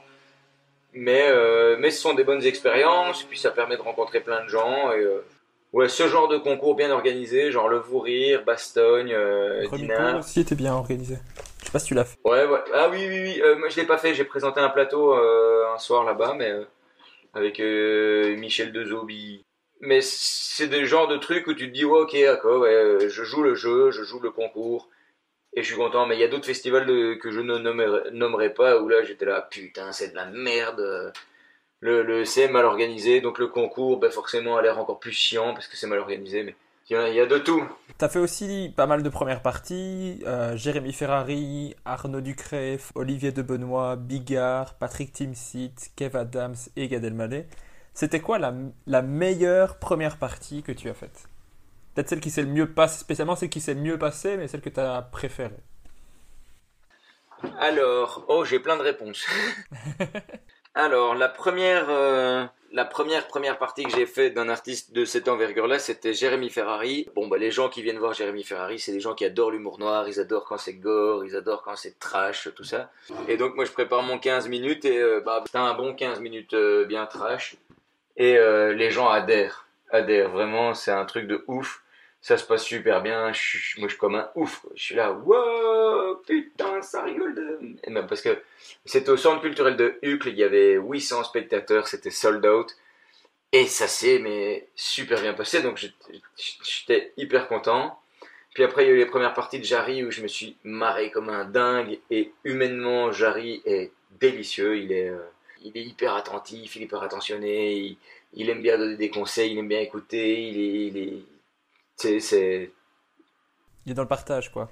[0.94, 4.44] Mais, euh, mais ce sont des bonnes expériences, et puis ça permet de rencontrer plein
[4.44, 4.92] de gens.
[4.92, 5.26] Et, euh,
[5.72, 10.20] ouais, ce genre de concours bien organisé, genre le Vous Rire, Bastogne, euh, Dinard.
[10.20, 11.18] aussi était bien organisé.
[11.62, 12.20] Je sais pas si tu l'as fait.
[12.24, 12.60] Ouais, ouais.
[12.72, 13.42] Ah oui, oui, oui.
[13.42, 14.14] Euh, moi, je l'ai pas fait.
[14.14, 16.54] J'ai présenté un plateau un soir là-bas, mais
[17.34, 19.44] avec Michel Dezobi.
[19.86, 23.44] Mais c'est des genres de trucs où tu te dis, ok, ouais, euh, je joue
[23.44, 24.90] le jeu, je joue le concours,
[25.54, 26.06] et je suis content.
[26.08, 26.86] Mais il y a d'autres festivals
[27.20, 27.58] que je ne
[28.12, 31.14] nommerai, pas où là, j'étais là, putain, c'est de la merde.
[31.82, 35.54] Le, le c'est mal organisé, donc le concours, ben forcément, a l'air encore plus chiant
[35.54, 36.44] parce que c'est mal organisé.
[36.44, 36.56] Mais
[36.90, 37.64] il y a- y a de tout.
[37.98, 40.22] T'as fait aussi pas mal de premières parties.
[40.26, 43.41] euh, Jérémy Ferrari, Arnaud Ducret, Olivier de
[43.98, 47.48] Bigard, Patrick Timsit, Kev Adams et Gad Elmaleh.
[47.94, 48.53] C'était quoi la,
[48.88, 51.28] la meilleure première partie que tu as faite?
[51.94, 54.48] Peut-être celle qui s'est le mieux passée, spécialement celle qui s'est le mieux passée, mais
[54.48, 55.52] celle que tu as préférée.
[57.60, 59.26] Alors, oh, j'ai plein de réponses.
[60.76, 65.28] Alors, la première, euh, la première première partie que j'ai fait d'un artiste de cette
[65.28, 67.07] envergure-là, c'était Jérémy Ferrari.
[67.15, 69.78] Bon, bah, les gens qui viennent voir Jérémy Ferrari, c'est des gens qui adorent l'humour
[69.78, 72.90] noir, ils adorent quand c'est gore, ils adorent quand c'est trash, tout ça.
[73.28, 76.20] Et donc, moi, je prépare mon 15 minutes et euh, bah, c'est un bon 15
[76.22, 77.56] minutes euh, bien trash.
[78.18, 80.30] Et euh, les gens adhèrent, adhèrent.
[80.30, 81.84] Vraiment, c'est un truc de ouf
[82.23, 83.23] ça se passe super bien.
[83.23, 84.65] Moi, je suis comme un ouf.
[84.76, 87.60] Je suis là, wow, putain, ça rigole de.
[87.84, 88.41] Et même parce que
[88.85, 92.73] c'était au centre culturel de Uccle, il y avait 800 spectateurs, c'était sold out.
[93.52, 97.99] Et ça s'est mais super bien passé, donc j'étais hyper content.
[98.53, 100.57] Puis après, il y a eu les premières parties de Jarry où je me suis
[100.64, 101.99] marré comme un dingue.
[102.10, 104.77] Et humainement, Jarry est délicieux.
[104.77, 105.19] Il est, euh,
[105.64, 107.98] il est hyper attentif, il est hyper attentionné.
[108.34, 110.49] Il, aime bien donner des conseils, il aime bien écouter.
[110.49, 112.72] Il est, il est, c'est.
[113.85, 114.69] Il est dans le partage, quoi.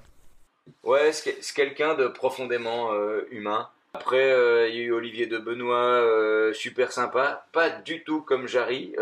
[0.84, 3.68] Ouais, c'est quelqu'un de profondément euh, humain.
[3.94, 7.46] Après, euh, il y a eu Olivier de Benoît, euh, super sympa.
[7.52, 8.94] Pas du tout comme Jarry,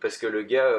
[0.00, 0.72] parce que le gars,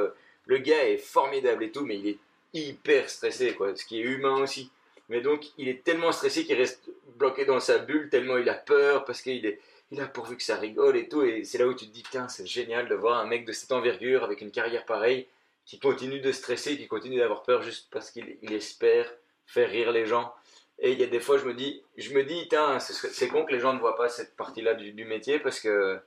[0.45, 2.17] le gars est formidable et tout, mais il est
[2.53, 3.75] hyper stressé, quoi.
[3.75, 4.71] Ce qui est humain aussi.
[5.09, 8.53] Mais donc, il est tellement stressé qu'il reste bloqué dans sa bulle, tellement il a
[8.53, 9.59] peur, parce qu'il est,
[9.91, 11.23] il a pourvu que ça rigole et tout.
[11.23, 13.51] Et c'est là où tu te dis, tiens, c'est génial de voir un mec de
[13.51, 15.27] cette envergure avec une carrière pareille
[15.65, 19.11] qui continue de stresser, qui continue d'avoir peur juste parce qu'il espère
[19.45, 20.33] faire rire les gens.
[20.79, 22.49] Et il y a des fois, je me dis, je me dis,
[22.79, 25.99] c'est con que les gens ne voient pas cette partie-là du, métier parce que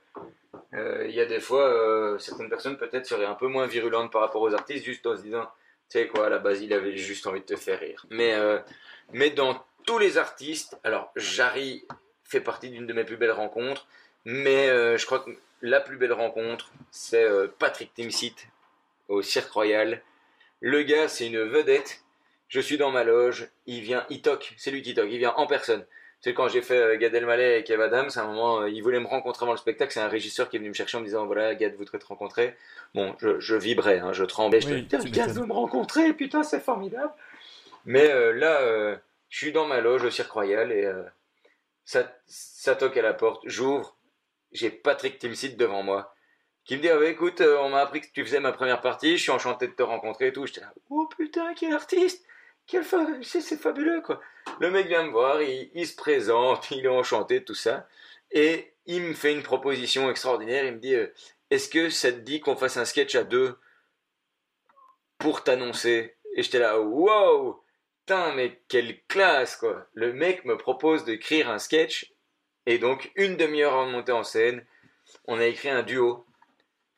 [0.73, 4.11] euh, il y a des fois, euh, certaines personnes peut-être seraient un peu moins virulentes
[4.11, 5.45] par rapport aux artistes, juste en se disant,
[5.89, 8.05] tu sais quoi, à la base, il avait juste envie de te faire rire.
[8.09, 8.59] Mais, euh,
[9.13, 11.85] mais dans tous les artistes, alors Jarry
[12.25, 13.87] fait partie d'une de mes plus belles rencontres,
[14.25, 15.29] mais je crois que
[15.61, 17.27] la plus belle rencontre, c'est
[17.59, 18.35] Patrick Timsit
[19.07, 20.01] au Cirque Royal.
[20.61, 22.01] Le gars, c'est une vedette.
[22.47, 25.33] Je suis dans ma loge, il vient, il toque, c'est lui qui toque, il vient
[25.35, 25.85] en personne.
[26.21, 28.81] C'est quand j'ai fait euh, Gad Elmaleh et Kev Adams, à un moment, euh, il
[28.81, 29.93] voulait me rencontrer avant le spectacle.
[29.93, 32.05] C'est un régisseur qui est venu me chercher en me disant voilà, Gad voudrait te
[32.05, 32.55] rencontrer.
[32.95, 34.59] Bon, je, vibrais, hein, je tremblais.
[34.59, 37.11] je disais Gad veut me rencontrer, putain, c'est formidable.
[37.85, 38.97] Mais euh, là,
[39.29, 40.91] je suis dans ma loge au Cirque Royal et
[41.85, 43.41] ça, toque à la porte.
[43.45, 43.97] J'ouvre,
[44.51, 46.11] j'ai Patrick Timsit devant moi
[46.65, 48.81] qui me dit ah bah, écoute euh, on m'a appris que tu faisais ma première
[48.81, 50.45] partie je suis enchanté de te rencontrer et tout.
[50.47, 52.25] J'étais là oh putain quel artiste
[52.67, 52.83] quel
[53.21, 54.19] c'est fabuleux quoi.
[54.59, 57.87] Le mec vient me voir il, se présente il est enchanté tout ça.
[58.31, 61.13] Et il me fait une proposition extraordinaire il me dit euh,
[61.51, 63.55] est-ce que ça te dit qu'on fasse un sketch à deux
[65.19, 66.15] pour t'annoncer?
[66.35, 67.63] Et j'étais là wow
[68.05, 72.13] putain mais quelle classe quoi le mec me propose d'écrire un sketch
[72.65, 74.65] et donc une demi-heure avant de monter en scène
[75.25, 76.25] on a écrit un duo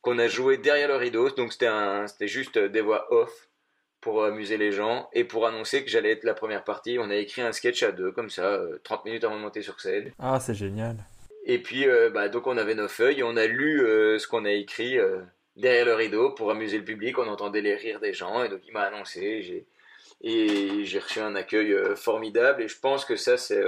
[0.01, 1.29] qu'on a joué derrière le rideau.
[1.31, 1.69] Donc c'était
[2.07, 3.49] c'était juste des voix off
[4.01, 6.97] pour amuser les gens et pour annoncer que j'allais être la première partie.
[6.99, 9.61] On a écrit un sketch à deux comme ça, 30 euh, minutes avant de monter
[9.61, 10.11] sur scène.
[10.19, 10.97] Ah, c'est génial.
[11.45, 14.27] Et puis euh, bah, donc on avait nos feuilles, et on a lu euh, ce
[14.27, 14.97] qu'on a écrit
[15.55, 17.17] derrière le rideau pour amuser le public.
[17.17, 19.41] On entendait les rires des gens et donc il m'a annoncé.
[19.41, 19.65] J'ai
[20.21, 22.63] et j'ai reçu un accueil formidable.
[22.63, 23.63] Et je pense que ça c'est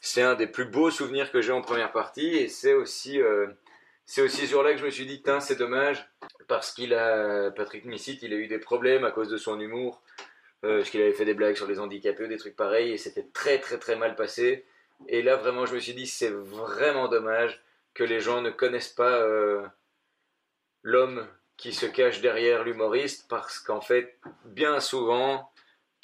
[0.00, 2.36] c'est un des plus beaux souvenirs que j'ai en première partie.
[2.36, 3.20] Et c'est aussi
[4.06, 6.08] c'est aussi sur là que je me suis dit, c'est dommage,
[6.46, 10.00] parce qu'il a, Patrick Missit, il a eu des problèmes à cause de son humour,
[10.64, 13.26] euh, parce qu'il avait fait des blagues sur les handicapés des trucs pareils, et c'était
[13.34, 14.64] très très très mal passé.
[15.08, 17.60] Et là, vraiment, je me suis dit, c'est vraiment dommage
[17.94, 19.66] que les gens ne connaissent pas euh,
[20.82, 21.26] l'homme
[21.56, 25.50] qui se cache derrière l'humoriste, parce qu'en fait, bien souvent,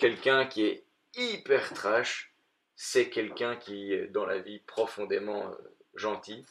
[0.03, 0.83] quelqu'un qui est
[1.17, 2.35] hyper trash,
[2.75, 5.55] c'est quelqu'un qui est dans la vie profondément euh,
[5.95, 6.45] gentil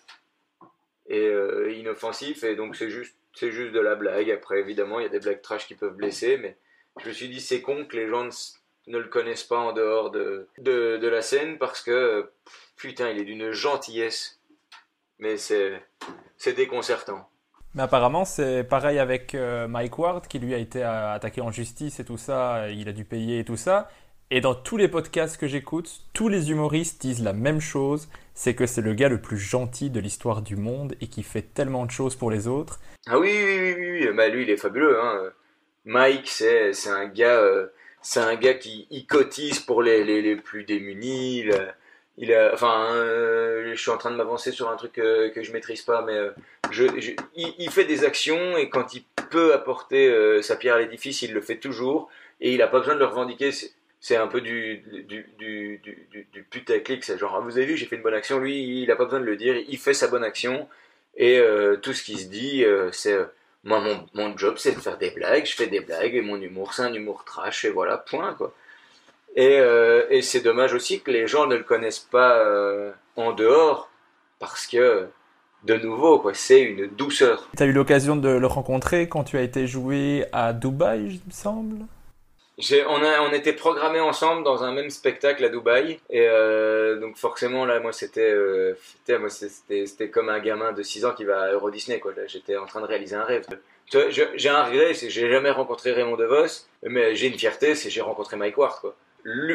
[1.07, 3.13] et euh, inoffensif et donc c'est juste
[3.73, 4.31] de la blague.
[4.31, 6.55] Après évidemment il y a des blagues trash qui peuvent blesser mais
[7.01, 8.29] je me suis dit c'est con que les gens
[8.87, 12.31] ne, le connaissent pas en dehors de, la scène parce que
[12.77, 14.39] putain il est d'une gentillesse
[15.19, 15.83] mais c'est
[16.55, 17.29] déconcertant
[17.73, 21.99] mais apparemment, c'est pareil avec euh, Mike Ward, qui lui a été attaqué en justice
[21.99, 23.89] et tout ça, il a dû payer et tout ça.
[24.29, 28.55] Et dans tous les podcasts que j'écoute, tous les humoristes disent la même chose, c'est
[28.55, 31.85] que c'est le gars le plus gentil de l'histoire du monde et qui fait tellement
[31.85, 32.79] de choses pour les autres.
[33.07, 34.15] Ah oui, oui, oui, oui.
[34.15, 34.97] Bah, lui il est fabuleux.
[35.01, 35.31] Hein.
[35.83, 37.67] Mike, c'est, un gars, euh,
[38.01, 41.49] c'est un gars qui cotise pour les, les, les plus démunis.
[42.53, 46.03] Enfin, euh, je suis en train de m'avancer sur un truc que, je maîtrise pas,
[46.03, 46.31] mais euh,
[46.69, 46.85] je,
[47.35, 51.41] il, fait des actions et quand il peut apporter sa pierre à l'édifice, il le
[51.41, 53.51] fait toujours et il n'a pas besoin de le revendiquer
[54.01, 54.83] c'est un peu du,
[56.49, 57.03] putaclic.
[57.03, 58.39] C'est genre, ah, vous avez vu, j'ai fait une bonne action.
[58.39, 59.55] Lui, il n'a pas besoin de le dire.
[59.55, 60.67] Il fait sa bonne action.
[61.15, 63.13] Et euh, tout ce qui se dit, euh, c'est.
[63.13, 63.25] Euh,
[63.63, 65.45] moi, mon, mon job, c'est de faire des blagues.
[65.45, 66.15] Je fais des blagues.
[66.15, 67.63] Et mon humour, c'est un humour trash.
[67.63, 68.55] Et voilà, point, quoi.
[69.35, 69.59] Et,
[70.09, 72.43] et c'est dommage aussi que les gens ne le connaissent pas
[73.15, 73.89] en dehors.
[74.39, 75.07] Parce que
[75.63, 76.33] de nouveau, quoi.
[76.33, 77.47] C'est une douceur.
[77.55, 81.27] Tu as eu l'occasion de le rencontrer quand tu as été joué à Dubaï, il
[81.27, 81.85] me semble?
[82.87, 85.99] On, a, on était programmés ensemble dans un même spectacle à Dubaï.
[86.09, 91.13] Et euh, donc forcément, là, moi, c'était euh, c'était comme un gamin de 6 ans
[91.13, 91.99] qui va à Euro Disney.
[91.99, 92.13] Quoi.
[92.27, 93.45] J'étais en train de réaliser un rêve.
[93.91, 96.67] J'ai un regret, c'est que j'ai jamais rencontré Raymond DeVos.
[96.83, 98.79] Mais j'ai une fierté, c'est que j'ai rencontré Mike Ward.
[98.79, 98.95] Quoi.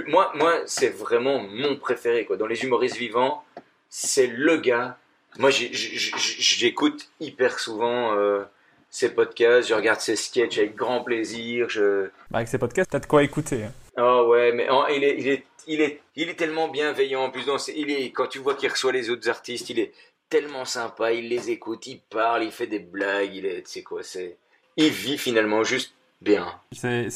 [0.09, 2.25] Moi, moi c'est vraiment mon préféré.
[2.25, 2.37] Quoi.
[2.37, 3.45] Dans les humoristes vivants,
[3.89, 4.99] c'est le gars.
[5.39, 8.17] Moi, j'écoute hyper souvent...
[8.17, 8.45] Euh,
[8.89, 11.69] ses podcasts, je regarde ses sketchs avec grand plaisir.
[11.69, 12.07] Je...
[12.31, 13.67] Bah, avec ses podcasts, t'as de quoi écouter.
[13.99, 17.25] Oh ouais, mais il, est, il, est, il, est, il est tellement bienveillant.
[17.25, 17.45] En plus,
[17.75, 19.93] il est, quand tu vois qu'il reçoit les autres artistes, il est
[20.31, 21.13] tellement sympa.
[21.13, 23.35] Il les écoute, il parle, il fait des blagues.
[23.35, 24.39] Il est, tu sais quoi, c'est,
[24.79, 25.93] il vit finalement juste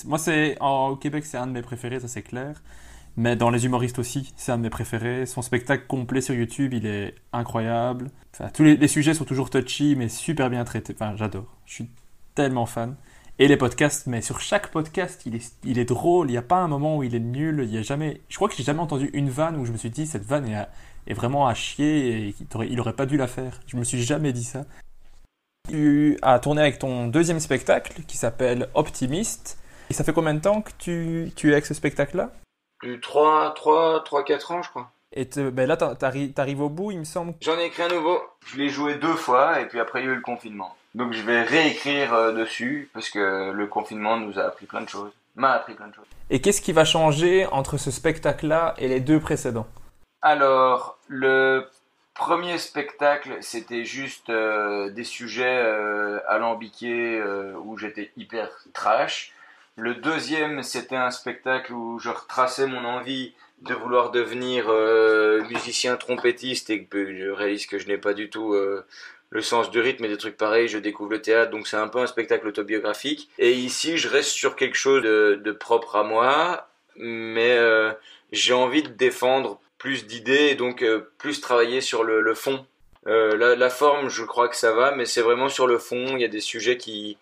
[0.07, 2.63] moi, c'est au Québec, c'est un de mes préférés, ça c'est clair.
[3.17, 5.27] Mais dans les humoristes aussi, c'est un de mes préférés.
[5.27, 8.11] Son spectacle complet sur YouTube, il est incroyable.
[8.55, 10.95] Tous les, sujets sont toujours touchy, mais super bien traités.
[10.95, 11.47] Enfin, j'adore.
[11.67, 11.91] Je suis
[12.35, 12.97] tellement fan.
[13.39, 16.29] Et les podcasts, mais sur chaque podcast, il est, drôle.
[16.29, 17.63] Il n'y a pas un moment où il est nul.
[17.65, 18.21] Il y a jamais.
[18.29, 20.47] Je crois que j'ai jamais entendu une vanne où je me suis dit cette vanne
[20.47, 20.67] est,
[21.07, 22.35] est vraiment à chier et
[22.69, 23.61] il n'aurait pas dû la faire.
[23.67, 24.67] Je me suis jamais dit ça.
[25.69, 29.59] Tu as tourné avec ton deuxième spectacle qui s'appelle Optimiste.
[29.89, 32.31] Et ça fait combien de temps que tu, tu es avec ce spectacle-là?
[33.03, 34.91] 3, 3, 3, 4 ans, je crois.
[35.13, 37.35] Et ben là, t'arrives au bout, il me semble.
[37.41, 38.21] J'en ai écrit un nouveau.
[38.47, 40.77] Je l'ai joué deux fois, et puis après, il y a eu le confinement.
[40.95, 44.89] Donc, je vais réécrire euh, dessus, parce que le confinement nous a appris plein de
[44.89, 45.13] choses.
[45.35, 46.07] M'a appris plein de choses.
[46.31, 49.67] Et qu'est-ce qui va changer entre ce spectacle-là et les deux précédents?
[50.23, 51.67] Alors, le
[52.21, 57.21] premier spectacle, c'était juste euh, des sujets euh, alambiqués
[57.65, 59.33] où j'étais hyper trash.
[59.77, 63.33] Le deuxième, c'était un spectacle où je retraçais mon envie
[63.63, 68.31] de vouloir devenir euh, musicien trompettiste et que je réalise que je n'ai pas du
[68.31, 68.85] tout euh,
[69.31, 70.69] le sens du rythme et des trucs pareils.
[70.69, 73.31] Je découvre le théâtre, donc c'est un peu un spectacle autobiographique.
[73.39, 77.93] Et ici, je reste sur quelque chose de, propre à moi, mais euh,
[78.33, 80.85] j'ai envie de défendre plus d'idées et donc
[81.19, 82.65] plus travailler sur le, fond.
[83.07, 86.15] La, la, forme, je crois que ça va, mais c'est vraiment sur le fond.
[86.15, 87.19] Il y a des sujets qui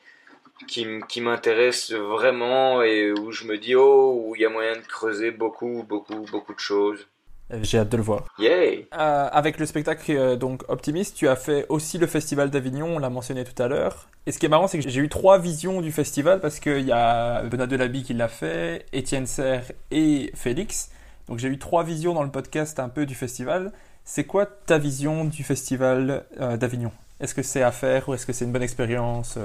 [0.66, 4.86] qui, m'intéresse vraiment et où je me dis oh où il y a moyen de
[4.86, 7.06] creuser beaucoup beaucoup beaucoup de choses.
[7.50, 8.24] Euh, j'ai hâte de le voir.
[8.38, 12.96] Yay euh, avec le spectacle euh, donc Optimiste, tu as fait aussi le Festival d'Avignon,
[12.96, 14.08] on l'a mentionné tout à l'heure.
[14.26, 16.86] Et ce qui est marrant, c'est que j'ai eu trois visions du festival parce qu'il
[16.86, 20.90] y a Benoît Delaby qui l'a fait, Étienne Serre et Félix.
[21.28, 23.72] Donc j'ai eu trois visions dans le podcast un peu du festival.
[24.04, 26.92] C'est quoi ta vision du Festival d'Avignon?
[27.20, 29.38] Est-ce que c'est à faire ou est-ce que c'est une bonne expérience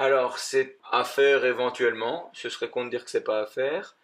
[0.00, 2.30] alors, c'est à faire éventuellement.
[2.32, 3.96] Ce serait con de dire que c'est pas à faire.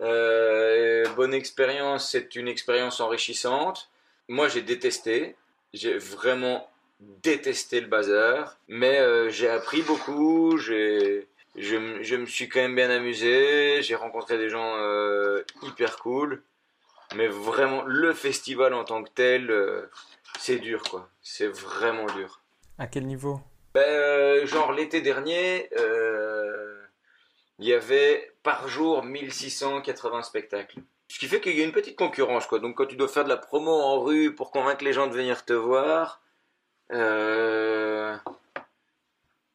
[0.00, 3.90] Euh, bonne expérience, c'est une expérience enrichissante.
[4.28, 5.36] Moi, j'ai détesté.
[5.72, 6.68] J'ai vraiment
[7.22, 8.58] détesté le bazar.
[8.68, 10.58] Mais euh, j'ai appris beaucoup.
[10.58, 11.24] je,
[11.56, 13.80] me suis quand même bien amusé.
[13.82, 16.42] J'ai rencontré des gens euh, hyper cool.
[17.14, 19.88] Mais vraiment, le festival en tant que tel,
[20.38, 21.08] c'est dur, quoi.
[21.22, 22.40] C'est vraiment dur.
[22.78, 23.40] À quel niveau
[23.74, 26.82] ben, euh, genre l'été dernier, euh,
[27.58, 30.80] il y avait par jour 1680 spectacles.
[31.08, 32.58] Ce qui fait qu'il y a une petite concurrence, quoi.
[32.60, 35.14] Donc quand tu dois faire de la promo en rue pour convaincre les gens de
[35.14, 36.20] venir te voir,
[36.92, 38.16] euh,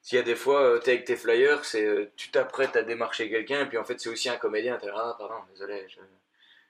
[0.02, 3.30] s'il y a des fois, tu es avec tes flyers, c'est tu t'apprêtes à démarcher
[3.30, 5.86] quelqu'un, et puis en fait c'est aussi un comédien, t'es ah pardon, désolé.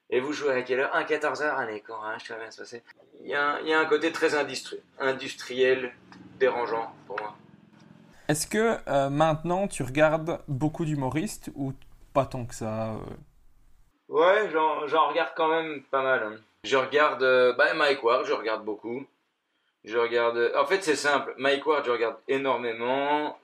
[0.09, 0.95] Et vous jouez à quelle heure?
[0.95, 2.83] Un 14h Allez, quand hein, je te bien se passer.
[3.21, 4.35] Il y, a, il y a un côté très
[4.99, 5.93] industriel
[6.39, 7.35] dérangeant pour moi.
[8.27, 11.73] Est-ce que euh, maintenant tu regardes beaucoup d'humoristes ou
[12.13, 12.97] pas tant que ça euh?
[14.09, 16.23] Ouais, j'en regarde quand même pas mal.
[16.23, 16.35] Hein.
[16.63, 19.05] Je regarde euh, bah, Mike Ward, je regarde beaucoup.
[19.83, 20.51] Je regarde.
[20.55, 21.33] En fait, c'est simple.
[21.37, 23.37] Mike Ward, je regarde énormément.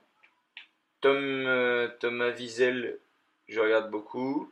[1.01, 2.99] Tom, Thomas Wiesel,
[3.47, 4.51] je regarde beaucoup.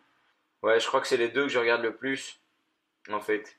[0.67, 2.41] Ouais, je crois que c'est les deux que je regarde le plus,
[3.09, 3.55] en fait.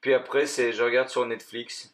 [0.00, 1.92] Puis après, c'est je regarde sur Netflix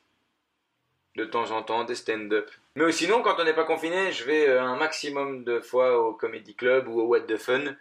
[1.16, 2.50] de temps en temps des stand-up.
[2.74, 6.12] Mais sinon, quand on n'est pas confiné, je vais euh, un maximum de fois au
[6.12, 7.74] Comedy Club ou au What the Fun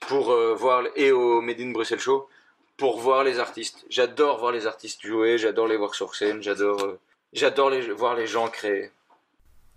[0.00, 2.28] pour euh, voir et au Made in Bruxelles Show
[2.76, 3.86] pour voir les artistes.
[3.88, 8.48] J'adore voir les artistes jouer, j'adore les voir sur scène, j'adore euh, voir les gens
[8.48, 8.90] créer.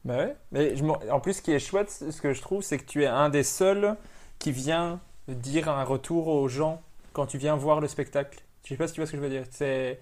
[0.04, 0.74] Bah ouais, mais
[1.10, 3.30] en plus ce qui est chouette, ce que je trouve, c'est que tu es un
[3.30, 3.96] des seuls
[4.38, 5.00] qui vient
[5.34, 6.82] dire un retour aux gens
[7.14, 8.40] quand tu viens voir le spectacle.
[8.64, 9.44] Je sais pas si tu vois ce que je veux dire.
[9.50, 10.00] C'est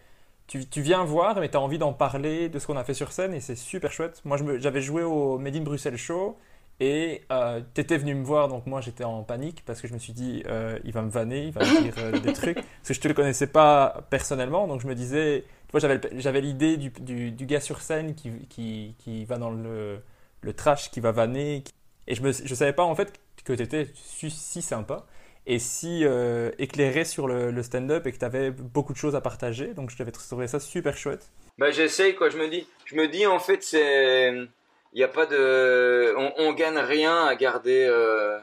[0.50, 3.12] tu, viens voir, mais tu as envie d'en parler de ce qu'on a fait sur
[3.12, 4.22] scène et c'est super chouette.
[4.26, 6.38] Moi, j'avais joué au Made in Bruxelles Show
[6.80, 10.00] Et euh, t'étais venu me voir, donc moi j'étais en panique parce que je me
[10.00, 12.56] suis dit, euh, il va me vanner, il va me dire euh, des trucs.
[12.56, 16.42] Parce que je te le connaissais pas personnellement, donc je me disais, tu vois, j'avais,
[16.42, 20.02] l'idée du, du, du, gars sur scène qui, qui, qui va dans le,
[20.42, 21.64] le trash, qui va vanner.
[22.08, 25.06] Et je ne je savais pas en fait que tu étais si sympa
[25.50, 29.22] et si euh, éclairé sur le, stand-up et que tu avais beaucoup de choses à
[29.22, 29.74] partager.
[29.74, 31.32] Donc je t'avais trouvé ça super chouette.
[31.58, 34.32] Bah j'essaye quoi, je me dis, je me dis en fait c'est
[34.94, 36.14] n'y a pas de.
[36.18, 37.86] On, on, gagne rien à garder.
[37.90, 38.38] Euh...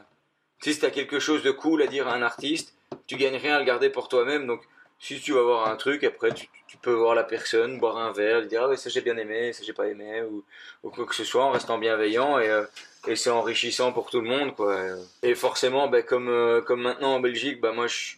[0.59, 2.75] Si tu as quelque chose de cool à dire à un artiste,
[3.05, 4.47] tu gagnes rien à le garder pour toi-même.
[4.47, 4.61] Donc,
[4.99, 6.47] si tu vas voir un truc, après, tu,
[6.81, 9.63] peux voir la personne, boire un verre, lui dire Ah, ça j'ai bien aimé, ça
[9.63, 10.43] j'ai pas aimé, ou,
[10.83, 12.39] ou, quoi que ce soit, en restant bienveillant.
[12.39, 12.65] Et, euh,
[13.07, 14.77] et c'est enrichissant pour tout le monde, quoi.
[15.23, 18.15] Et forcément, bah, comme, euh, comme maintenant en Belgique, bah, moi, je,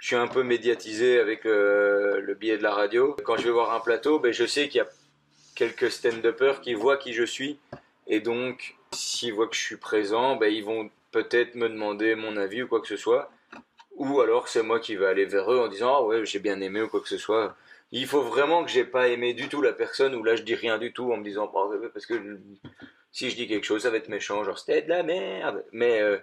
[0.00, 3.16] suis un peu médiatisé avec euh, le biais de la radio.
[3.24, 4.88] Quand je vais voir un plateau, bah, je sais qu'il y a
[5.56, 7.58] quelques stand-uppers qui voient qui je suis.
[8.06, 12.36] Et donc, s'ils voient que je suis présent, ben, ils vont peut-être me demander mon
[12.36, 13.30] avis ou quoi que ce soit.
[13.96, 16.60] Ou alors c'est moi qui vais aller vers eux en disant Ah ouais, j'ai bien
[16.60, 17.56] aimé ou quoi que ce soit.
[17.90, 20.54] Il faut vraiment que j'ai pas aimé du tout la personne ou là je dis
[20.54, 21.48] rien du tout en me disant
[21.92, 22.38] parce que
[23.10, 25.64] si je dis quelque chose ça va être méchant, genre c'était de la merde.
[25.72, 26.18] Mais, euh,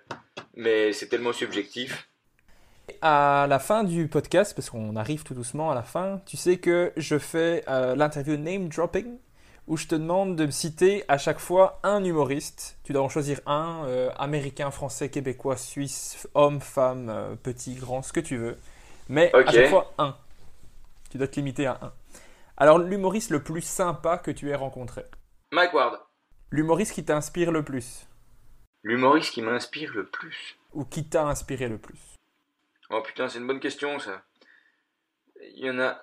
[0.56, 2.10] mais c'est tellement subjectif.
[3.02, 6.57] À la fin du podcast, parce qu'on arrive tout doucement à la fin, tu sais
[6.57, 9.18] que je fais euh, l'interview name dropping
[9.68, 12.78] où je te demande de me citer à chaque fois un humoriste.
[12.84, 18.14] Tu dois en choisir un, euh, américain, français, québécois, suisse, homme, femme, petit, grand, ce
[18.14, 18.57] que tu veux.
[19.10, 19.48] Mais okay.
[19.48, 20.16] à chaque fois un.
[21.10, 21.94] Tu dois te limiter à un.
[22.57, 25.03] Alors, l'humoriste le plus sympa que tu aies rencontré
[25.52, 25.99] Mike Ward.
[26.52, 28.08] L'humoriste qui t'inspire le plus
[28.84, 32.16] L'humoriste qui m'inspire le plus Ou qui t'a inspiré le plus
[32.90, 34.22] Oh putain, c'est une bonne question ça.
[35.42, 36.00] Il y en a.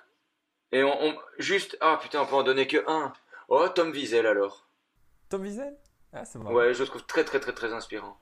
[0.73, 1.15] Et on, on...
[1.39, 1.77] juste.
[1.81, 3.13] Ah putain, on peut en donner que un.
[3.49, 4.67] Oh, Tom Wiesel alors.
[5.29, 5.77] Tom Wiesel?
[6.13, 6.55] Ah, c'est marrant.
[6.55, 8.19] Ouais, je le trouve très très très très inspirant.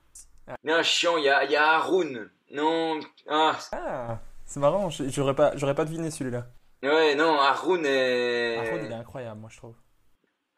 [0.47, 0.55] Ah.
[0.63, 2.29] Mais un chiant, il y a, y a Haroun.
[2.51, 2.99] Non.
[3.27, 6.47] Ah, ah c'est marrant, j'aurais pas, j'aurais pas deviné celui-là.
[6.83, 8.57] Ouais, non, Haroun est.
[8.57, 9.75] Haroun, il est incroyable, moi je trouve.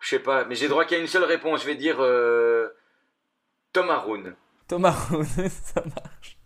[0.04, 1.62] Je sais pas, mais j'ai droit qu'à une seule réponse.
[1.62, 2.68] Je vais dire euh...
[3.72, 4.36] Tom Haroun.
[4.68, 6.38] Tom Haroun, ça marche.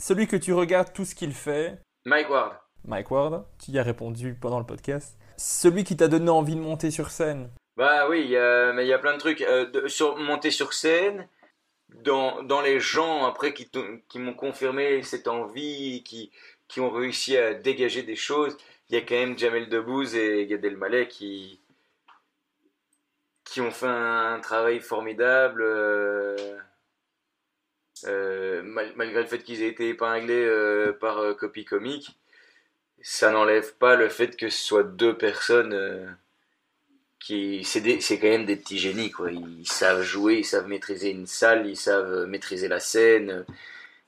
[0.00, 1.78] Celui que tu regardes tout ce qu'il fait.
[2.04, 2.56] Mike Ward.
[2.84, 5.16] Mike Ward, tu y as répondu pendant le podcast.
[5.36, 7.50] Celui qui t'a donné envie de monter sur scène.
[7.76, 9.42] Bah oui, y mais il y a plein de trucs.
[9.42, 11.28] Euh, de, sur, monter sur scène,
[12.02, 13.70] dans, dans les gens après qui,
[14.08, 16.32] qui m'ont confirmé cette envie, qui,
[16.66, 18.56] qui ont réussi à dégager des choses,
[18.88, 21.60] il y a quand même Jamel Debbouze et Gad Elmaleh qui,
[23.44, 25.62] qui ont fait un travail formidable.
[25.62, 26.36] Euh,
[28.06, 32.18] euh, mal, malgré le fait qu'ils aient été épinglés euh, par Copy Comique,
[33.02, 36.16] ça n'enlève pas le fait que ce soit deux personnes
[37.20, 37.64] qui.
[37.64, 39.30] C'est quand même des petits génies, quoi.
[39.30, 43.44] Ils savent jouer, ils savent maîtriser une salle, ils savent maîtriser la scène.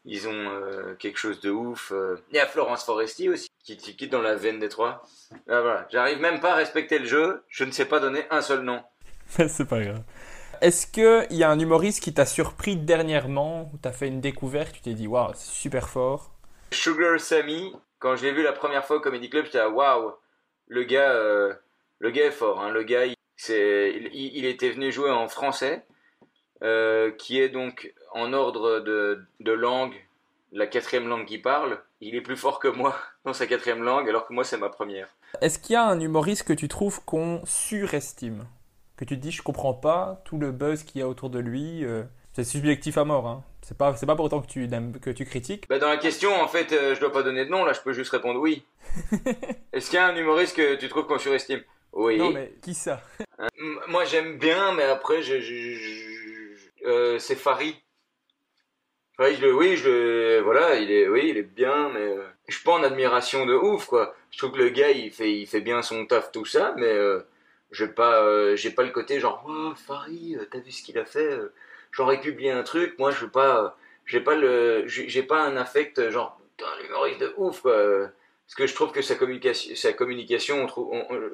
[0.09, 1.93] Ils ont quelque chose de ouf.
[2.33, 5.03] Y a Florence Foresti aussi, qui, qui dans la veine des trois.
[5.49, 5.87] Ah, voilà.
[5.91, 8.83] J'arrive même pas à respecter le jeu, je ne sais pas donner un seul nom.
[9.49, 10.03] C'est pas grave.
[10.61, 14.75] Est-ce qu'il y a un humoriste qui t'a surpris dernièrement, où t'as fait une découverte,
[14.75, 16.31] tu t'es dit waouh, c'est super fort?
[16.73, 20.13] Sugar Sammy, quand je l'ai vu la première fois au Comedy Club, j'étais waouh,
[20.69, 21.53] le gars, euh,
[21.99, 22.61] le gars est fort.
[22.63, 22.71] Hein.
[22.71, 23.15] Le gars, il,
[23.49, 25.85] il, il, était venu jouer en français,
[26.63, 29.95] euh, qui est donc en ordre de, de langue
[30.53, 31.81] la quatrième langue qu'il parle.
[32.01, 34.69] Il est plus fort que moi dans sa quatrième langue, alors que moi c'est ma
[34.69, 35.09] première.
[35.41, 38.47] Est-ce qu'il y a un humoriste que tu trouves qu'on surestime?
[38.97, 41.39] Que tu te dis je comprends pas tout le buzz qu'il y a autour de
[41.39, 41.85] lui.
[41.85, 42.03] Euh,
[42.33, 43.27] c'est subjectif à mort.
[43.27, 43.45] Hein.
[43.63, 44.69] C'est pas c'est pas pour autant que tu
[45.01, 45.67] que tu critiques.
[45.69, 47.81] Bah dans la question en fait euh, je dois pas donner de nom là je
[47.81, 48.63] peux juste répondre oui.
[49.73, 51.63] Est-ce qu'il y a un humoriste que tu trouves qu'on surestime?
[51.93, 52.19] Oui.
[52.19, 53.01] Non mais qui ça?
[53.89, 57.75] Moi j'aime bien mais après je, je, je euh, c'est Farid.
[59.17, 62.65] Farid je, oui je voilà il est oui il est bien mais euh, je suis
[62.65, 64.15] pas en admiration de ouf quoi.
[64.31, 66.93] Je trouve que le gars il fait il fait bien son taf tout ça mais
[67.77, 71.05] j'ai pas euh, j'ai pas le côté genre oh, Farid t'as vu ce qu'il a
[71.05, 71.53] fait euh,
[71.93, 73.77] j'aurais publié un truc moi je veux pas
[74.07, 77.77] j'ai pas le j'ai pas un affect genre un humoriste de ouf quoi
[78.47, 80.67] parce que je trouve que sa communication sa communication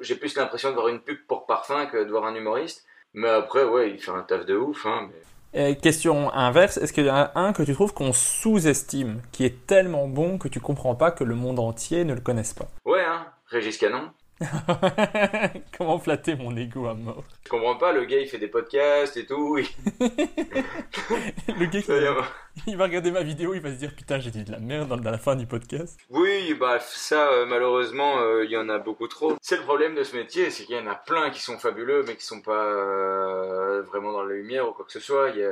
[0.01, 2.85] j'ai plus l'impression de voir une pub pour parfum que de voir un humoriste.
[3.13, 5.21] Mais après ouais il fait un taf de ouf hein mais...
[5.55, 9.45] Et question inverse, est-ce qu'il y en a un que tu trouves qu'on sous-estime, qui
[9.45, 12.67] est tellement bon que tu comprends pas que le monde entier ne le connaisse pas?
[12.85, 14.09] Ouais, hein, Régis Canon.
[15.77, 19.17] Comment flatter mon ego à mort Je comprends pas, le gars il fait des podcasts
[19.17, 19.57] et tout.
[19.57, 19.65] Il...
[21.59, 22.25] le gars il va...
[22.67, 24.89] il va regarder ma vidéo, il va se dire putain j'ai dit de la merde
[25.01, 25.99] dans la fin du podcast.
[26.09, 29.35] Oui, bah ça euh, malheureusement il euh, y en a beaucoup trop.
[29.41, 32.03] C'est le problème de ce métier, c'est qu'il y en a plein qui sont fabuleux
[32.07, 35.29] mais qui sont pas euh, vraiment dans la lumière ou quoi que ce soit.
[35.29, 35.51] Il y a,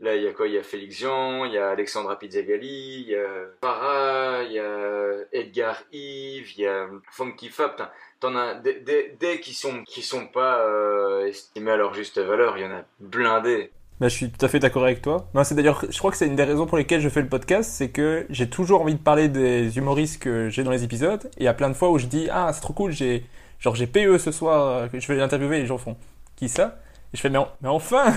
[0.00, 0.48] Là, il y a quoi?
[0.48, 3.28] Il y a Félix Jean, il y a Alexandra Pizzagalli, il y a
[3.60, 7.72] Farah, il y a Edgar Yves, il y a Funky Fab.
[8.18, 12.56] T'en as des, qui sont qui sont pas euh, estimés à leur juste valeur.
[12.56, 13.72] Il y en a blindés.
[14.00, 15.28] Bah, je suis tout à fait d'accord avec toi.
[15.34, 17.28] Ben, c'est d'ailleurs, je crois que c'est une des raisons pour lesquelles je fais le
[17.28, 21.30] podcast, c'est que j'ai toujours envie de parler des humoristes que j'ai dans les épisodes.
[21.36, 23.26] Et il y a plein de fois où je dis ah c'est trop cool, j'ai
[23.58, 25.98] genre j'ai PE ce soir, je vais l'interviewer et les gens font
[26.36, 26.78] qui ça?
[27.12, 28.12] Et je fais mais, mais enfin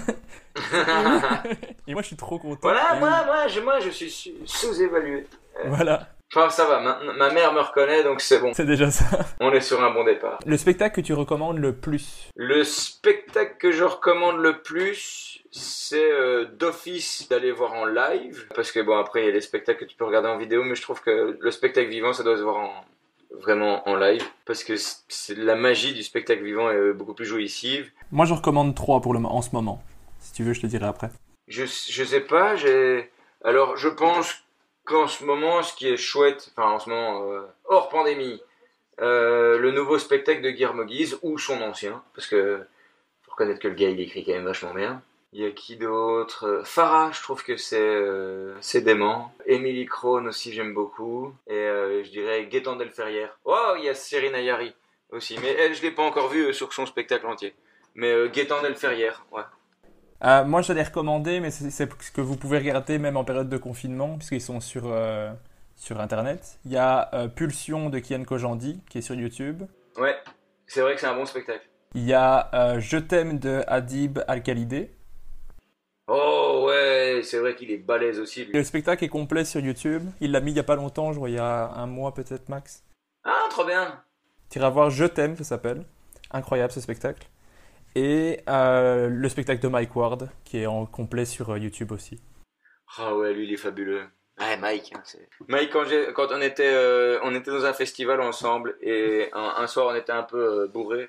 [1.87, 2.59] Et moi je suis trop content.
[2.61, 5.25] Voilà, moi, moi, je, moi, je suis su- sous-évalué.
[5.65, 6.79] Voilà, Enfin, ça va.
[6.79, 8.53] Ma, ma mère me reconnaît, donc c'est bon.
[8.55, 9.05] c'est déjà ça.
[9.39, 10.39] On est sur un bon départ.
[10.47, 16.11] Le spectacle que tu recommandes le plus Le spectacle que je recommande le plus, c'est
[16.11, 18.47] euh, d'office d'aller voir en live.
[18.55, 20.63] Parce que bon, après, il y a les spectacles que tu peux regarder en vidéo,
[20.63, 22.73] mais je trouve que le spectacle vivant, ça doit se voir en,
[23.33, 24.23] vraiment en live.
[24.45, 27.91] Parce que c'est- la magie du spectacle vivant est beaucoup plus jouissive.
[28.11, 29.83] Moi je recommande trois pour le en ce moment.
[30.19, 31.09] Si tu veux, je te dirai après.
[31.47, 33.11] Je, je sais pas, j'ai.
[33.43, 34.33] Alors, je pense
[34.85, 38.41] qu'en ce moment, ce qui est chouette, enfin, en ce moment, euh, hors pandémie,
[39.01, 42.65] euh, le nouveau spectacle de Guillermo Guise, ou son ancien, parce que
[43.23, 45.01] faut reconnaître que le gars, il écrit quand même vachement bien.
[45.35, 46.45] Il y a qui d'autre?
[46.45, 49.33] Euh, Farah, je trouve que c'est euh, c'est dément.
[49.47, 51.33] Emily Crone aussi, j'aime beaucoup.
[51.47, 53.39] Et euh, je dirais Gaëtan Delferrière.
[53.43, 54.75] Oh, il y a Serena Yari
[55.09, 57.55] aussi, mais elle, je l'ai pas encore vue euh, sur son spectacle entier.
[57.95, 59.41] Mais euh, Gaëtan Delferrière, ouais.
[60.23, 63.49] Euh, moi, je l'ai recommandé, mais c'est ce que vous pouvez regarder même en période
[63.49, 65.31] de confinement, puisqu'ils sont sur, euh,
[65.75, 66.59] sur Internet.
[66.65, 69.63] Il y a euh, Pulsion de Kian Kojandi, qui est sur YouTube.
[69.97, 70.15] Ouais,
[70.67, 71.67] c'est vrai que c'est un bon spectacle.
[71.95, 74.91] Il y a Je t'aime de Adib Al-Khalidé.
[76.07, 78.53] Oh ouais, c'est vrai qu'il est balèze aussi lui.
[78.53, 80.03] Le spectacle est complet sur YouTube.
[80.19, 82.13] Il l'a mis il y a pas longtemps, je crois, il y a un mois
[82.13, 82.83] peut-être max.
[83.23, 84.03] Ah, trop bien.
[84.49, 85.85] Tu iras voir Je t'aime, ça s'appelle.
[86.31, 87.27] Incroyable ce spectacle.
[87.95, 92.19] Et euh, le spectacle de Mike Ward, qui est en complet sur euh, YouTube aussi.
[92.97, 94.03] Ah ouais, lui il est fabuleux.
[94.39, 94.91] Ouais, Mike.
[94.95, 99.53] hein, c'est- Mike, quand, on était, euh, on était dans un festival ensemble et un,
[99.57, 101.07] un soir on était un peu euh, bourrés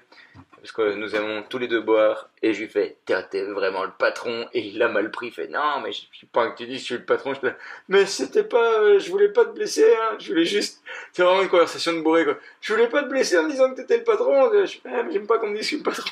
[0.56, 3.82] parce que nous aimons tous les deux boire et je lui fais T'es t'es vraiment
[3.84, 4.46] le patron?
[4.52, 5.28] Et il a mal pris.
[5.28, 7.32] Il fait non mais je suis pas que tu dis je suis le patron.
[7.34, 7.54] Je fais,
[7.88, 9.84] mais c'était pas, euh, je voulais pas te blesser.
[9.94, 10.82] Hein, je voulais juste.
[11.12, 12.36] C'est vraiment une conversation de bourré quoi.
[12.60, 14.50] Je voulais pas te blesser en disant que t'étais le patron.
[14.52, 16.10] Je fais, Ah, mais j'aime pas qu'on me dise que je suis le patron.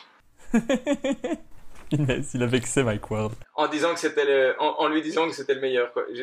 [1.93, 3.34] Inès, il a vexé Mike Ward.
[3.55, 6.05] en disant que c'était le, en, en lui disant que c'était le meilleur quoi.
[6.12, 6.22] Je-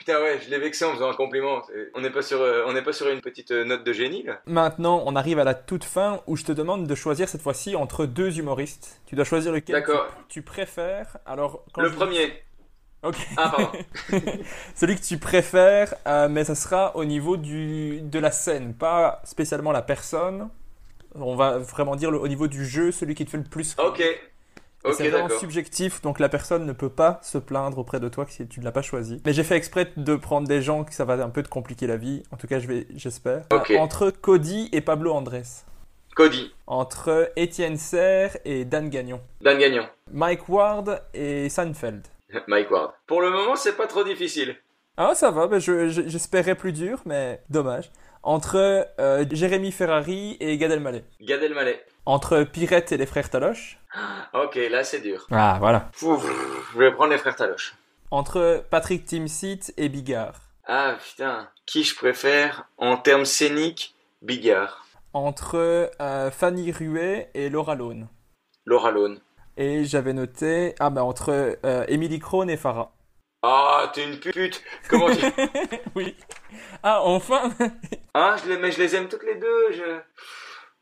[0.00, 1.60] putain ouais, je l'ai vexé en faisant un compliment.
[1.94, 4.22] On n'est pas sur, euh, on n'est pas sur une petite euh, note de génie
[4.22, 4.40] là.
[4.46, 7.76] Maintenant, on arrive à la toute fin où je te demande de choisir cette fois-ci
[7.76, 8.98] entre deux humoristes.
[9.06, 9.92] Tu dois choisir lequel tu,
[10.30, 11.18] tu préfères.
[11.26, 12.32] Alors, quand Le je- premier.
[13.02, 13.16] Ok.
[13.36, 13.78] Ah pardon.
[14.74, 19.20] Celui que tu préfères, euh, mais ça sera au niveau du, de la scène, pas
[19.24, 20.48] spécialement la personne.
[21.14, 23.76] On va vraiment dire le- au niveau du jeu, celui qui te fait le plus.
[23.78, 24.02] ok.
[24.92, 28.46] C'est vraiment subjectif, donc la personne ne peut pas se plaindre auprès de toi si
[28.48, 29.20] tu ne l'as pas choisi.
[29.26, 31.86] Mais j'ai fait exprès de prendre des gens que ça va un peu te compliquer
[31.86, 32.22] la vie.
[32.32, 33.42] En tout cas, je vais, j'espère.
[33.78, 35.42] Entre Cody et Pablo Andrés.
[36.16, 36.52] Cody.
[36.66, 39.20] Entre Étienne Serre et Dan Gagnon.
[39.42, 39.86] Dan Gagnon.
[40.12, 42.06] Mike Ward et Seinfeld.
[42.48, 42.92] Mike Ward.
[43.06, 44.56] Pour le moment, c'est pas trop difficile.
[44.96, 47.90] Ah, ça va, ben je- je- j'espérais plus dur, mais dommage.
[48.22, 51.04] Entre euh, Jérémy Ferrari et Gad Elmaleh.
[51.20, 51.80] Gad Elmaleh.
[52.06, 53.78] Entre Pirette et les frères Taloche.
[54.34, 55.26] Ok, là c'est dur.
[55.30, 55.90] Ah, voilà.
[56.02, 56.26] Ouf,
[56.72, 57.74] je vais prendre les frères Taloche.
[58.10, 60.34] Entre Patrick Timsit et Bigard.
[60.66, 61.48] Ah putain.
[61.66, 63.94] Qui je préfère en termes scéniques?
[64.22, 64.84] Bigard.
[65.14, 68.08] Entre euh, Fanny Ruet et Laura Lone.
[68.66, 69.20] Laura Lone.
[69.56, 72.92] Et j'avais noté, ah ben entre euh, Émilie Krohn et Farah.
[73.42, 74.62] Ah, t'es une pute.
[74.88, 75.24] Comment tu...
[75.94, 76.14] oui.
[76.82, 77.50] Ah, enfin
[78.14, 79.72] Ah, je les, mais je les aime toutes les deux.
[79.72, 79.98] Je...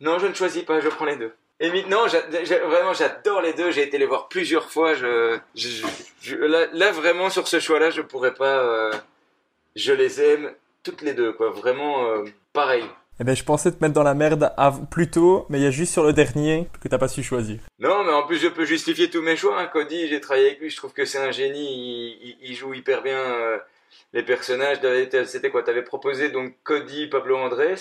[0.00, 1.34] Non, je ne choisis pas, je prends les deux.
[1.60, 3.70] Et maintenant, vraiment, j'adore les deux.
[3.70, 4.94] J'ai été les voir plusieurs fois.
[4.94, 5.86] Je, je, je-
[6.22, 8.58] je- là, là, vraiment, sur ce choix-là, je pourrais pas.
[8.58, 8.92] euh,
[9.76, 10.52] Je les aime
[10.82, 11.50] toutes les deux, quoi.
[11.50, 12.84] Vraiment, euh, pareil.
[13.20, 14.52] Eh ben, je pensais te mettre dans la merde
[14.92, 17.58] plus tôt, mais il y a juste sur le dernier que t'as pas su choisir.
[17.80, 19.60] Non, mais en plus, je peux justifier tous mes choix.
[19.60, 19.66] hein.
[19.66, 20.70] Cody, j'ai travaillé avec lui.
[20.70, 22.36] Je trouve que c'est un génie.
[22.40, 23.58] Il, joue hyper bien euh,
[24.12, 24.78] les personnages.
[25.26, 27.74] C'était quoi T'avais proposé donc Cody, Pablo Andrés.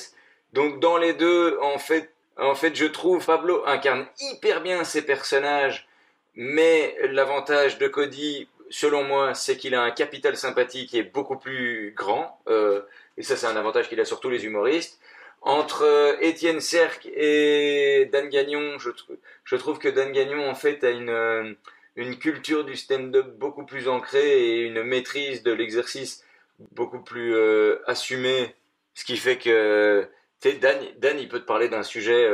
[0.53, 5.03] Donc dans les deux, en fait, en fait, je trouve Pablo incarne hyper bien ses
[5.03, 5.87] personnages.
[6.33, 11.37] Mais l'avantage de Cody, selon moi, c'est qu'il a un capital sympathie qui est beaucoup
[11.37, 12.39] plus grand.
[12.47, 12.81] Euh,
[13.17, 14.99] et ça, c'est un avantage qu'il a sur tous les humoristes.
[15.41, 20.55] Entre euh, Étienne Serck et Dan Gagnon, je, tr- je trouve que Dan Gagnon, en
[20.55, 21.53] fait, a une, euh,
[21.95, 26.25] une culture du stand-up beaucoup plus ancrée et une maîtrise de l'exercice
[26.71, 28.55] beaucoup plus euh, assumée.
[28.93, 30.07] Ce qui fait que,
[30.43, 32.27] Dan, Dan, il peut te parler d'un sujet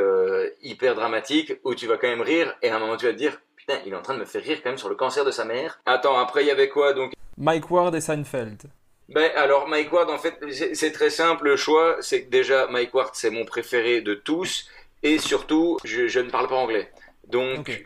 [0.62, 3.18] hyper dramatique où tu vas quand même rire et à un moment tu vas te
[3.18, 5.24] dire, putain, il est en train de me faire rire quand même sur le cancer
[5.24, 5.80] de sa mère.
[5.86, 7.12] Attends, après il y avait quoi donc?
[7.36, 8.62] Mike Ward et Seinfeld.
[9.08, 10.38] Ben alors Mike Ward en fait
[10.72, 14.68] c'est très simple le choix, c'est que déjà Mike Ward c'est mon préféré de tous
[15.02, 16.90] et surtout je, je ne parle pas anglais.
[17.28, 17.84] Donc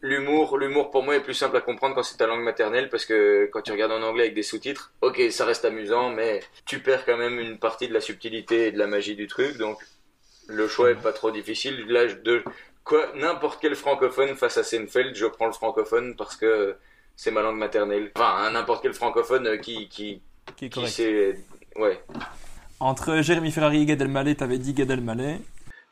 [0.00, 3.04] l'humour l'humour pour moi est plus simple à comprendre quand c'est ta langue maternelle parce
[3.04, 6.80] que quand tu regardes en anglais avec des sous-titres, OK, ça reste amusant mais tu
[6.80, 9.78] perds quand même une partie de la subtilité et de la magie du truc donc
[10.48, 11.86] le choix est pas trop difficile.
[11.88, 12.42] Là, de
[12.84, 16.76] quoi n'importe quel francophone face à Seinfeld, je prends le francophone parce que
[17.16, 18.12] c'est ma langue maternelle.
[18.14, 20.22] Enfin, n'importe quel francophone qui qui
[20.56, 21.00] Qui est qui correct.
[21.76, 22.00] ouais.
[22.80, 25.38] Entre Jérémy Ferrari et Gad Elmaleh, t'avais dit Gad Elmaleh.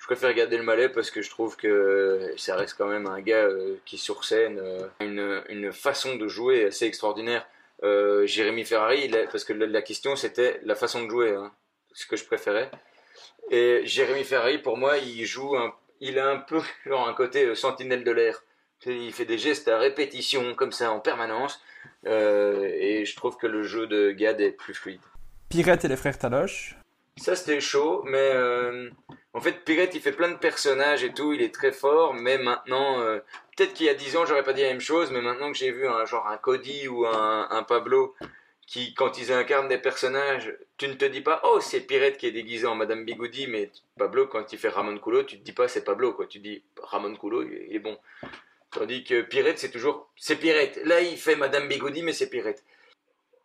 [0.04, 3.22] Je préfère garder le Malais parce que je trouve que ça reste quand même un
[3.22, 7.46] gars euh, qui sur scène euh, a une, une façon de jouer assez extraordinaire.
[7.82, 11.50] Euh, Jérémy Ferrari, parce que la, la question c'était la façon de jouer, hein,
[11.94, 12.70] ce que je préférais.
[13.50, 17.46] Et Jérémy Ferrari, pour moi, il joue, un, il a un peu genre un côté
[17.46, 18.42] euh, sentinelle de l'air.
[18.86, 21.60] Il fait des gestes à répétition comme ça en permanence.
[22.06, 25.00] Euh, et je trouve que le jeu de Gad est plus fluide.
[25.48, 26.76] Pirate et les frères Taloche.
[27.16, 28.90] Ça c'était chaud, mais euh,
[29.34, 32.38] en fait Pirate il fait plein de personnages et tout, il est très fort, mais
[32.38, 33.20] maintenant, euh,
[33.56, 35.56] peut-être qu'il y a 10 ans j'aurais pas dit la même chose, mais maintenant que
[35.56, 38.16] j'ai vu un genre un Cody ou un, un Pablo
[38.66, 42.26] qui quand ils incarnent des personnages, tu ne te dis pas oh c'est Pirate qui
[42.26, 45.52] est déguisé en Madame Bigoudi, mais Pablo quand il fait Ramon Culo, tu te dis
[45.52, 47.96] pas c'est Pablo quoi, tu dis Ramon Culo il est- il est bon.
[48.74, 50.78] Tandis que Pirate c'est toujours c'est Pirate.
[50.84, 52.62] Là il fait Madame Bigoudi mais c'est Pirate.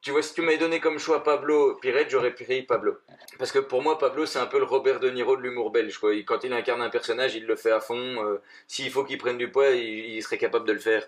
[0.01, 2.97] Tu vois, si tu m'avais donné comme choix Pablo, Pirate, j'aurais pris Pablo.
[3.37, 5.99] Parce que pour moi, Pablo, c'est un peu le Robert De Niro de l'humour belge.
[6.25, 7.97] Quand il incarne un personnage, il le fait à fond.
[7.97, 11.05] euh, S'il faut qu'il prenne du poids, il, serait capable de le faire.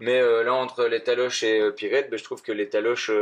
[0.00, 3.12] Mais euh, là, entre les Taloches et euh, Pirate, ben, je trouve que les Taloches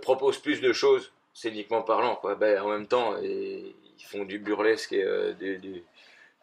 [0.00, 2.16] proposent plus de choses, scéniquement parlant.
[2.16, 2.36] Quoi.
[2.36, 3.74] Ben, en même temps, ils
[4.10, 5.04] font du burlesque et
[5.38, 5.84] des, des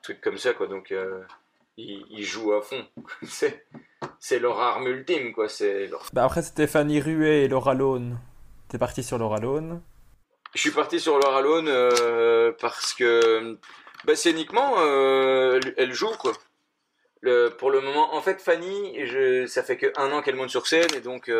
[0.03, 0.53] trucs comme ça.
[0.53, 0.93] Donc,
[1.77, 2.85] ils, ils jouent à fond.
[4.19, 5.33] c'est, leur arme ultime.
[5.33, 5.49] Quoi.
[5.49, 8.19] C'est leur Bah après, c'était Fanny Ruet et Laura Lone.
[8.69, 9.81] T'es parti sur Laura Lone.
[10.53, 13.57] Je suis parti sur Laura Lone euh, parce que
[14.05, 16.33] bah, scéniquement, euh, elle- elle joue quoi.
[17.23, 20.49] Le, pour le moment, en fait, Fanny, je, ça fait que un an qu'elle monte
[20.49, 21.39] sur scène et donc euh,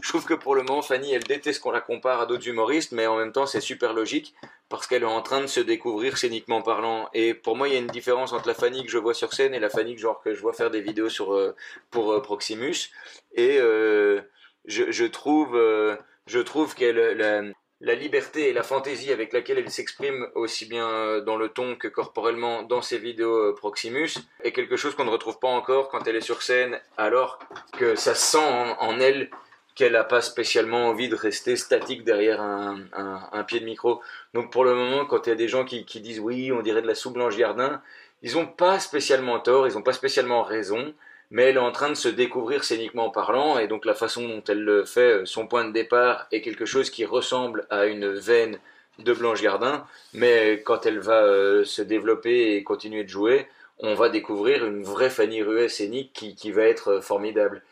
[0.00, 2.92] je trouve que pour le moment, Fanny, elle déteste qu'on la compare à d'autres humoristes,
[2.92, 4.34] mais en même temps, c'est super logique
[4.68, 7.08] parce qu'elle est en train de se découvrir scéniquement parlant.
[7.14, 9.32] Et pour moi, il y a une différence entre la Fanny que je vois sur
[9.32, 10.00] scène et la Fanny que
[10.34, 11.54] je vois faire des vidéos sur euh,
[11.90, 12.90] pour euh, Proximus.
[13.34, 14.22] Et euh,
[14.66, 19.70] je, je trouve, euh, je trouve qu'elle la, liberté et la fantaisie avec laquelle elle
[19.70, 24.10] s'exprime aussi bien euh, dans le ton que corporellement dans ses vidéos Proximus
[24.42, 27.38] est quelque chose qu'on ne retrouve pas encore quand elle est sur scène alors
[27.78, 29.30] que ça sent en, en elle
[29.76, 34.00] qu'elle n'a pas spécialement envie de rester statique derrière un, pied de micro.
[34.34, 36.82] Donc pour le moment, quand il y a des gens qui, disent oui, on dirait
[36.82, 37.80] de la soupe Blanche Jardin,
[38.22, 40.92] ils n'ont pas spécialement tort, ils n'ont pas spécialement raison
[41.30, 44.42] mais elle est en train de se découvrir scéniquement parlant, et donc la façon dont
[44.48, 48.12] elle le fait, euh, son point de départ est quelque chose qui ressemble à une
[48.12, 48.58] veine
[48.98, 49.84] de Blanche Gardin,
[50.14, 53.46] mais quand elle va euh, se développer et continuer de jouer,
[53.78, 57.62] on va découvrir une vraie Fanny Ruet scénique qui, qui va être euh, formidable.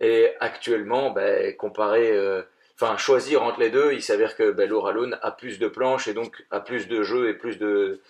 [0.00, 2.42] Et actuellement, ben, comparer, euh,
[2.74, 6.08] enfin choisir entre les deux, il s'avère que ben, Laura Lone a plus de planches
[6.08, 8.00] et donc a plus de jeu et plus de,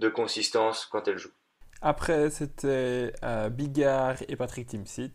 [0.00, 1.30] de consistance quand elle joue.
[1.82, 5.12] Après, c'était euh, Bigard et Patrick Timsit.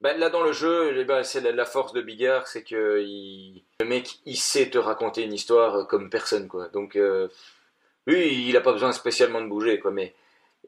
[0.00, 3.00] Ben, là dans le jeu, eh ben, c'est la, la force de Bigard, c'est que
[3.02, 6.68] il- le mec il sait te raconter une histoire euh, comme personne quoi.
[6.68, 7.28] Donc euh,
[8.06, 10.14] lui il a pas besoin spécialement de bouger quoi, mais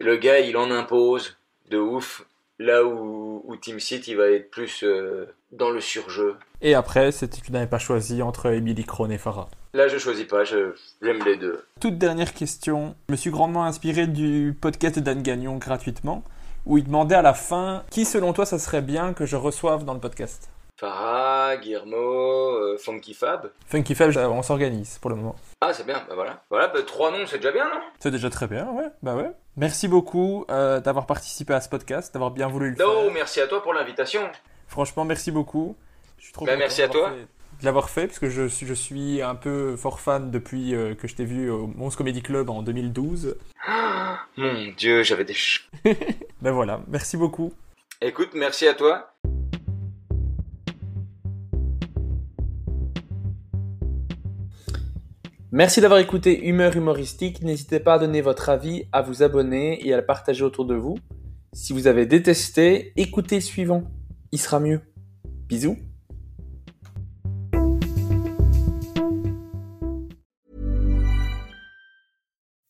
[0.01, 1.37] le gars il en impose
[1.69, 2.25] de ouf.
[2.59, 6.37] Là où, où Team Seat il va être plus euh, dans le surjeu.
[6.63, 9.49] Et après, c'était tu n'avais pas choisi entre Emily Krohn et Farah.
[9.75, 10.73] Là je choisis pas, je-
[11.03, 11.63] j'aime les deux.
[11.81, 12.95] Toute dernière question.
[13.09, 16.23] Je me suis grandement inspiré du podcast de Dan Gagnon gratuitement,
[16.65, 19.85] où il demandait à la fin qui, selon toi, ça serait bien que je reçoive
[19.85, 20.49] dans le podcast?
[20.79, 23.51] Farah, Guillermo, euh, Funky Fab.
[23.67, 25.37] Funky Fab, on s'organise pour le moment.
[25.61, 26.43] Ah c'est bien, bah voilà.
[26.51, 27.81] Voilà, bah, trois noms c'est déjà bien non?
[27.99, 28.87] C'est déjà très bien, ouais.
[29.03, 29.31] Bah ouais.
[29.57, 33.13] Merci beaucoup euh, d'avoir participé à ce podcast, d'avoir bien voulu le Non, faire.
[33.13, 34.21] merci à toi pour l'invitation.
[34.69, 35.77] Franchement, merci beaucoup.
[36.19, 37.11] Je suis trop Bah, merci à toi.
[37.11, 37.27] fait-
[37.61, 40.95] de l'avoir fait, parce que je suis, je suis un peu fort fan depuis euh,
[40.95, 43.35] que je t'ai vu au Mons Comedy Club en 2012.
[44.37, 45.35] Mon dieu, j'avais des...
[46.43, 47.55] Ben voilà, merci beaucoup.
[48.03, 49.11] Écoute, merci à toi.
[55.57, 57.41] Merci d'avoir écouté Humeur humoristique.
[57.41, 60.75] N'hésitez pas à donner votre avis, à vous abonner et à le partager autour de
[60.75, 60.99] vous.
[61.55, 63.85] Si vous avez détesté, écoutez suivant.
[64.33, 64.83] Il sera mieux.
[65.49, 65.79] Bisous.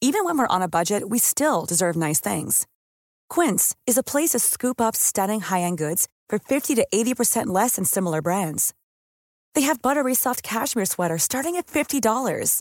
[0.00, 2.68] Even when we're on a budget, we still deserve nice things.
[3.28, 7.74] Quince is a place to scoop up stunning high-end goods for 50 to 80% less
[7.74, 8.72] than similar brands.
[9.56, 12.60] They have buttery soft cashmere sweaters starting at $50,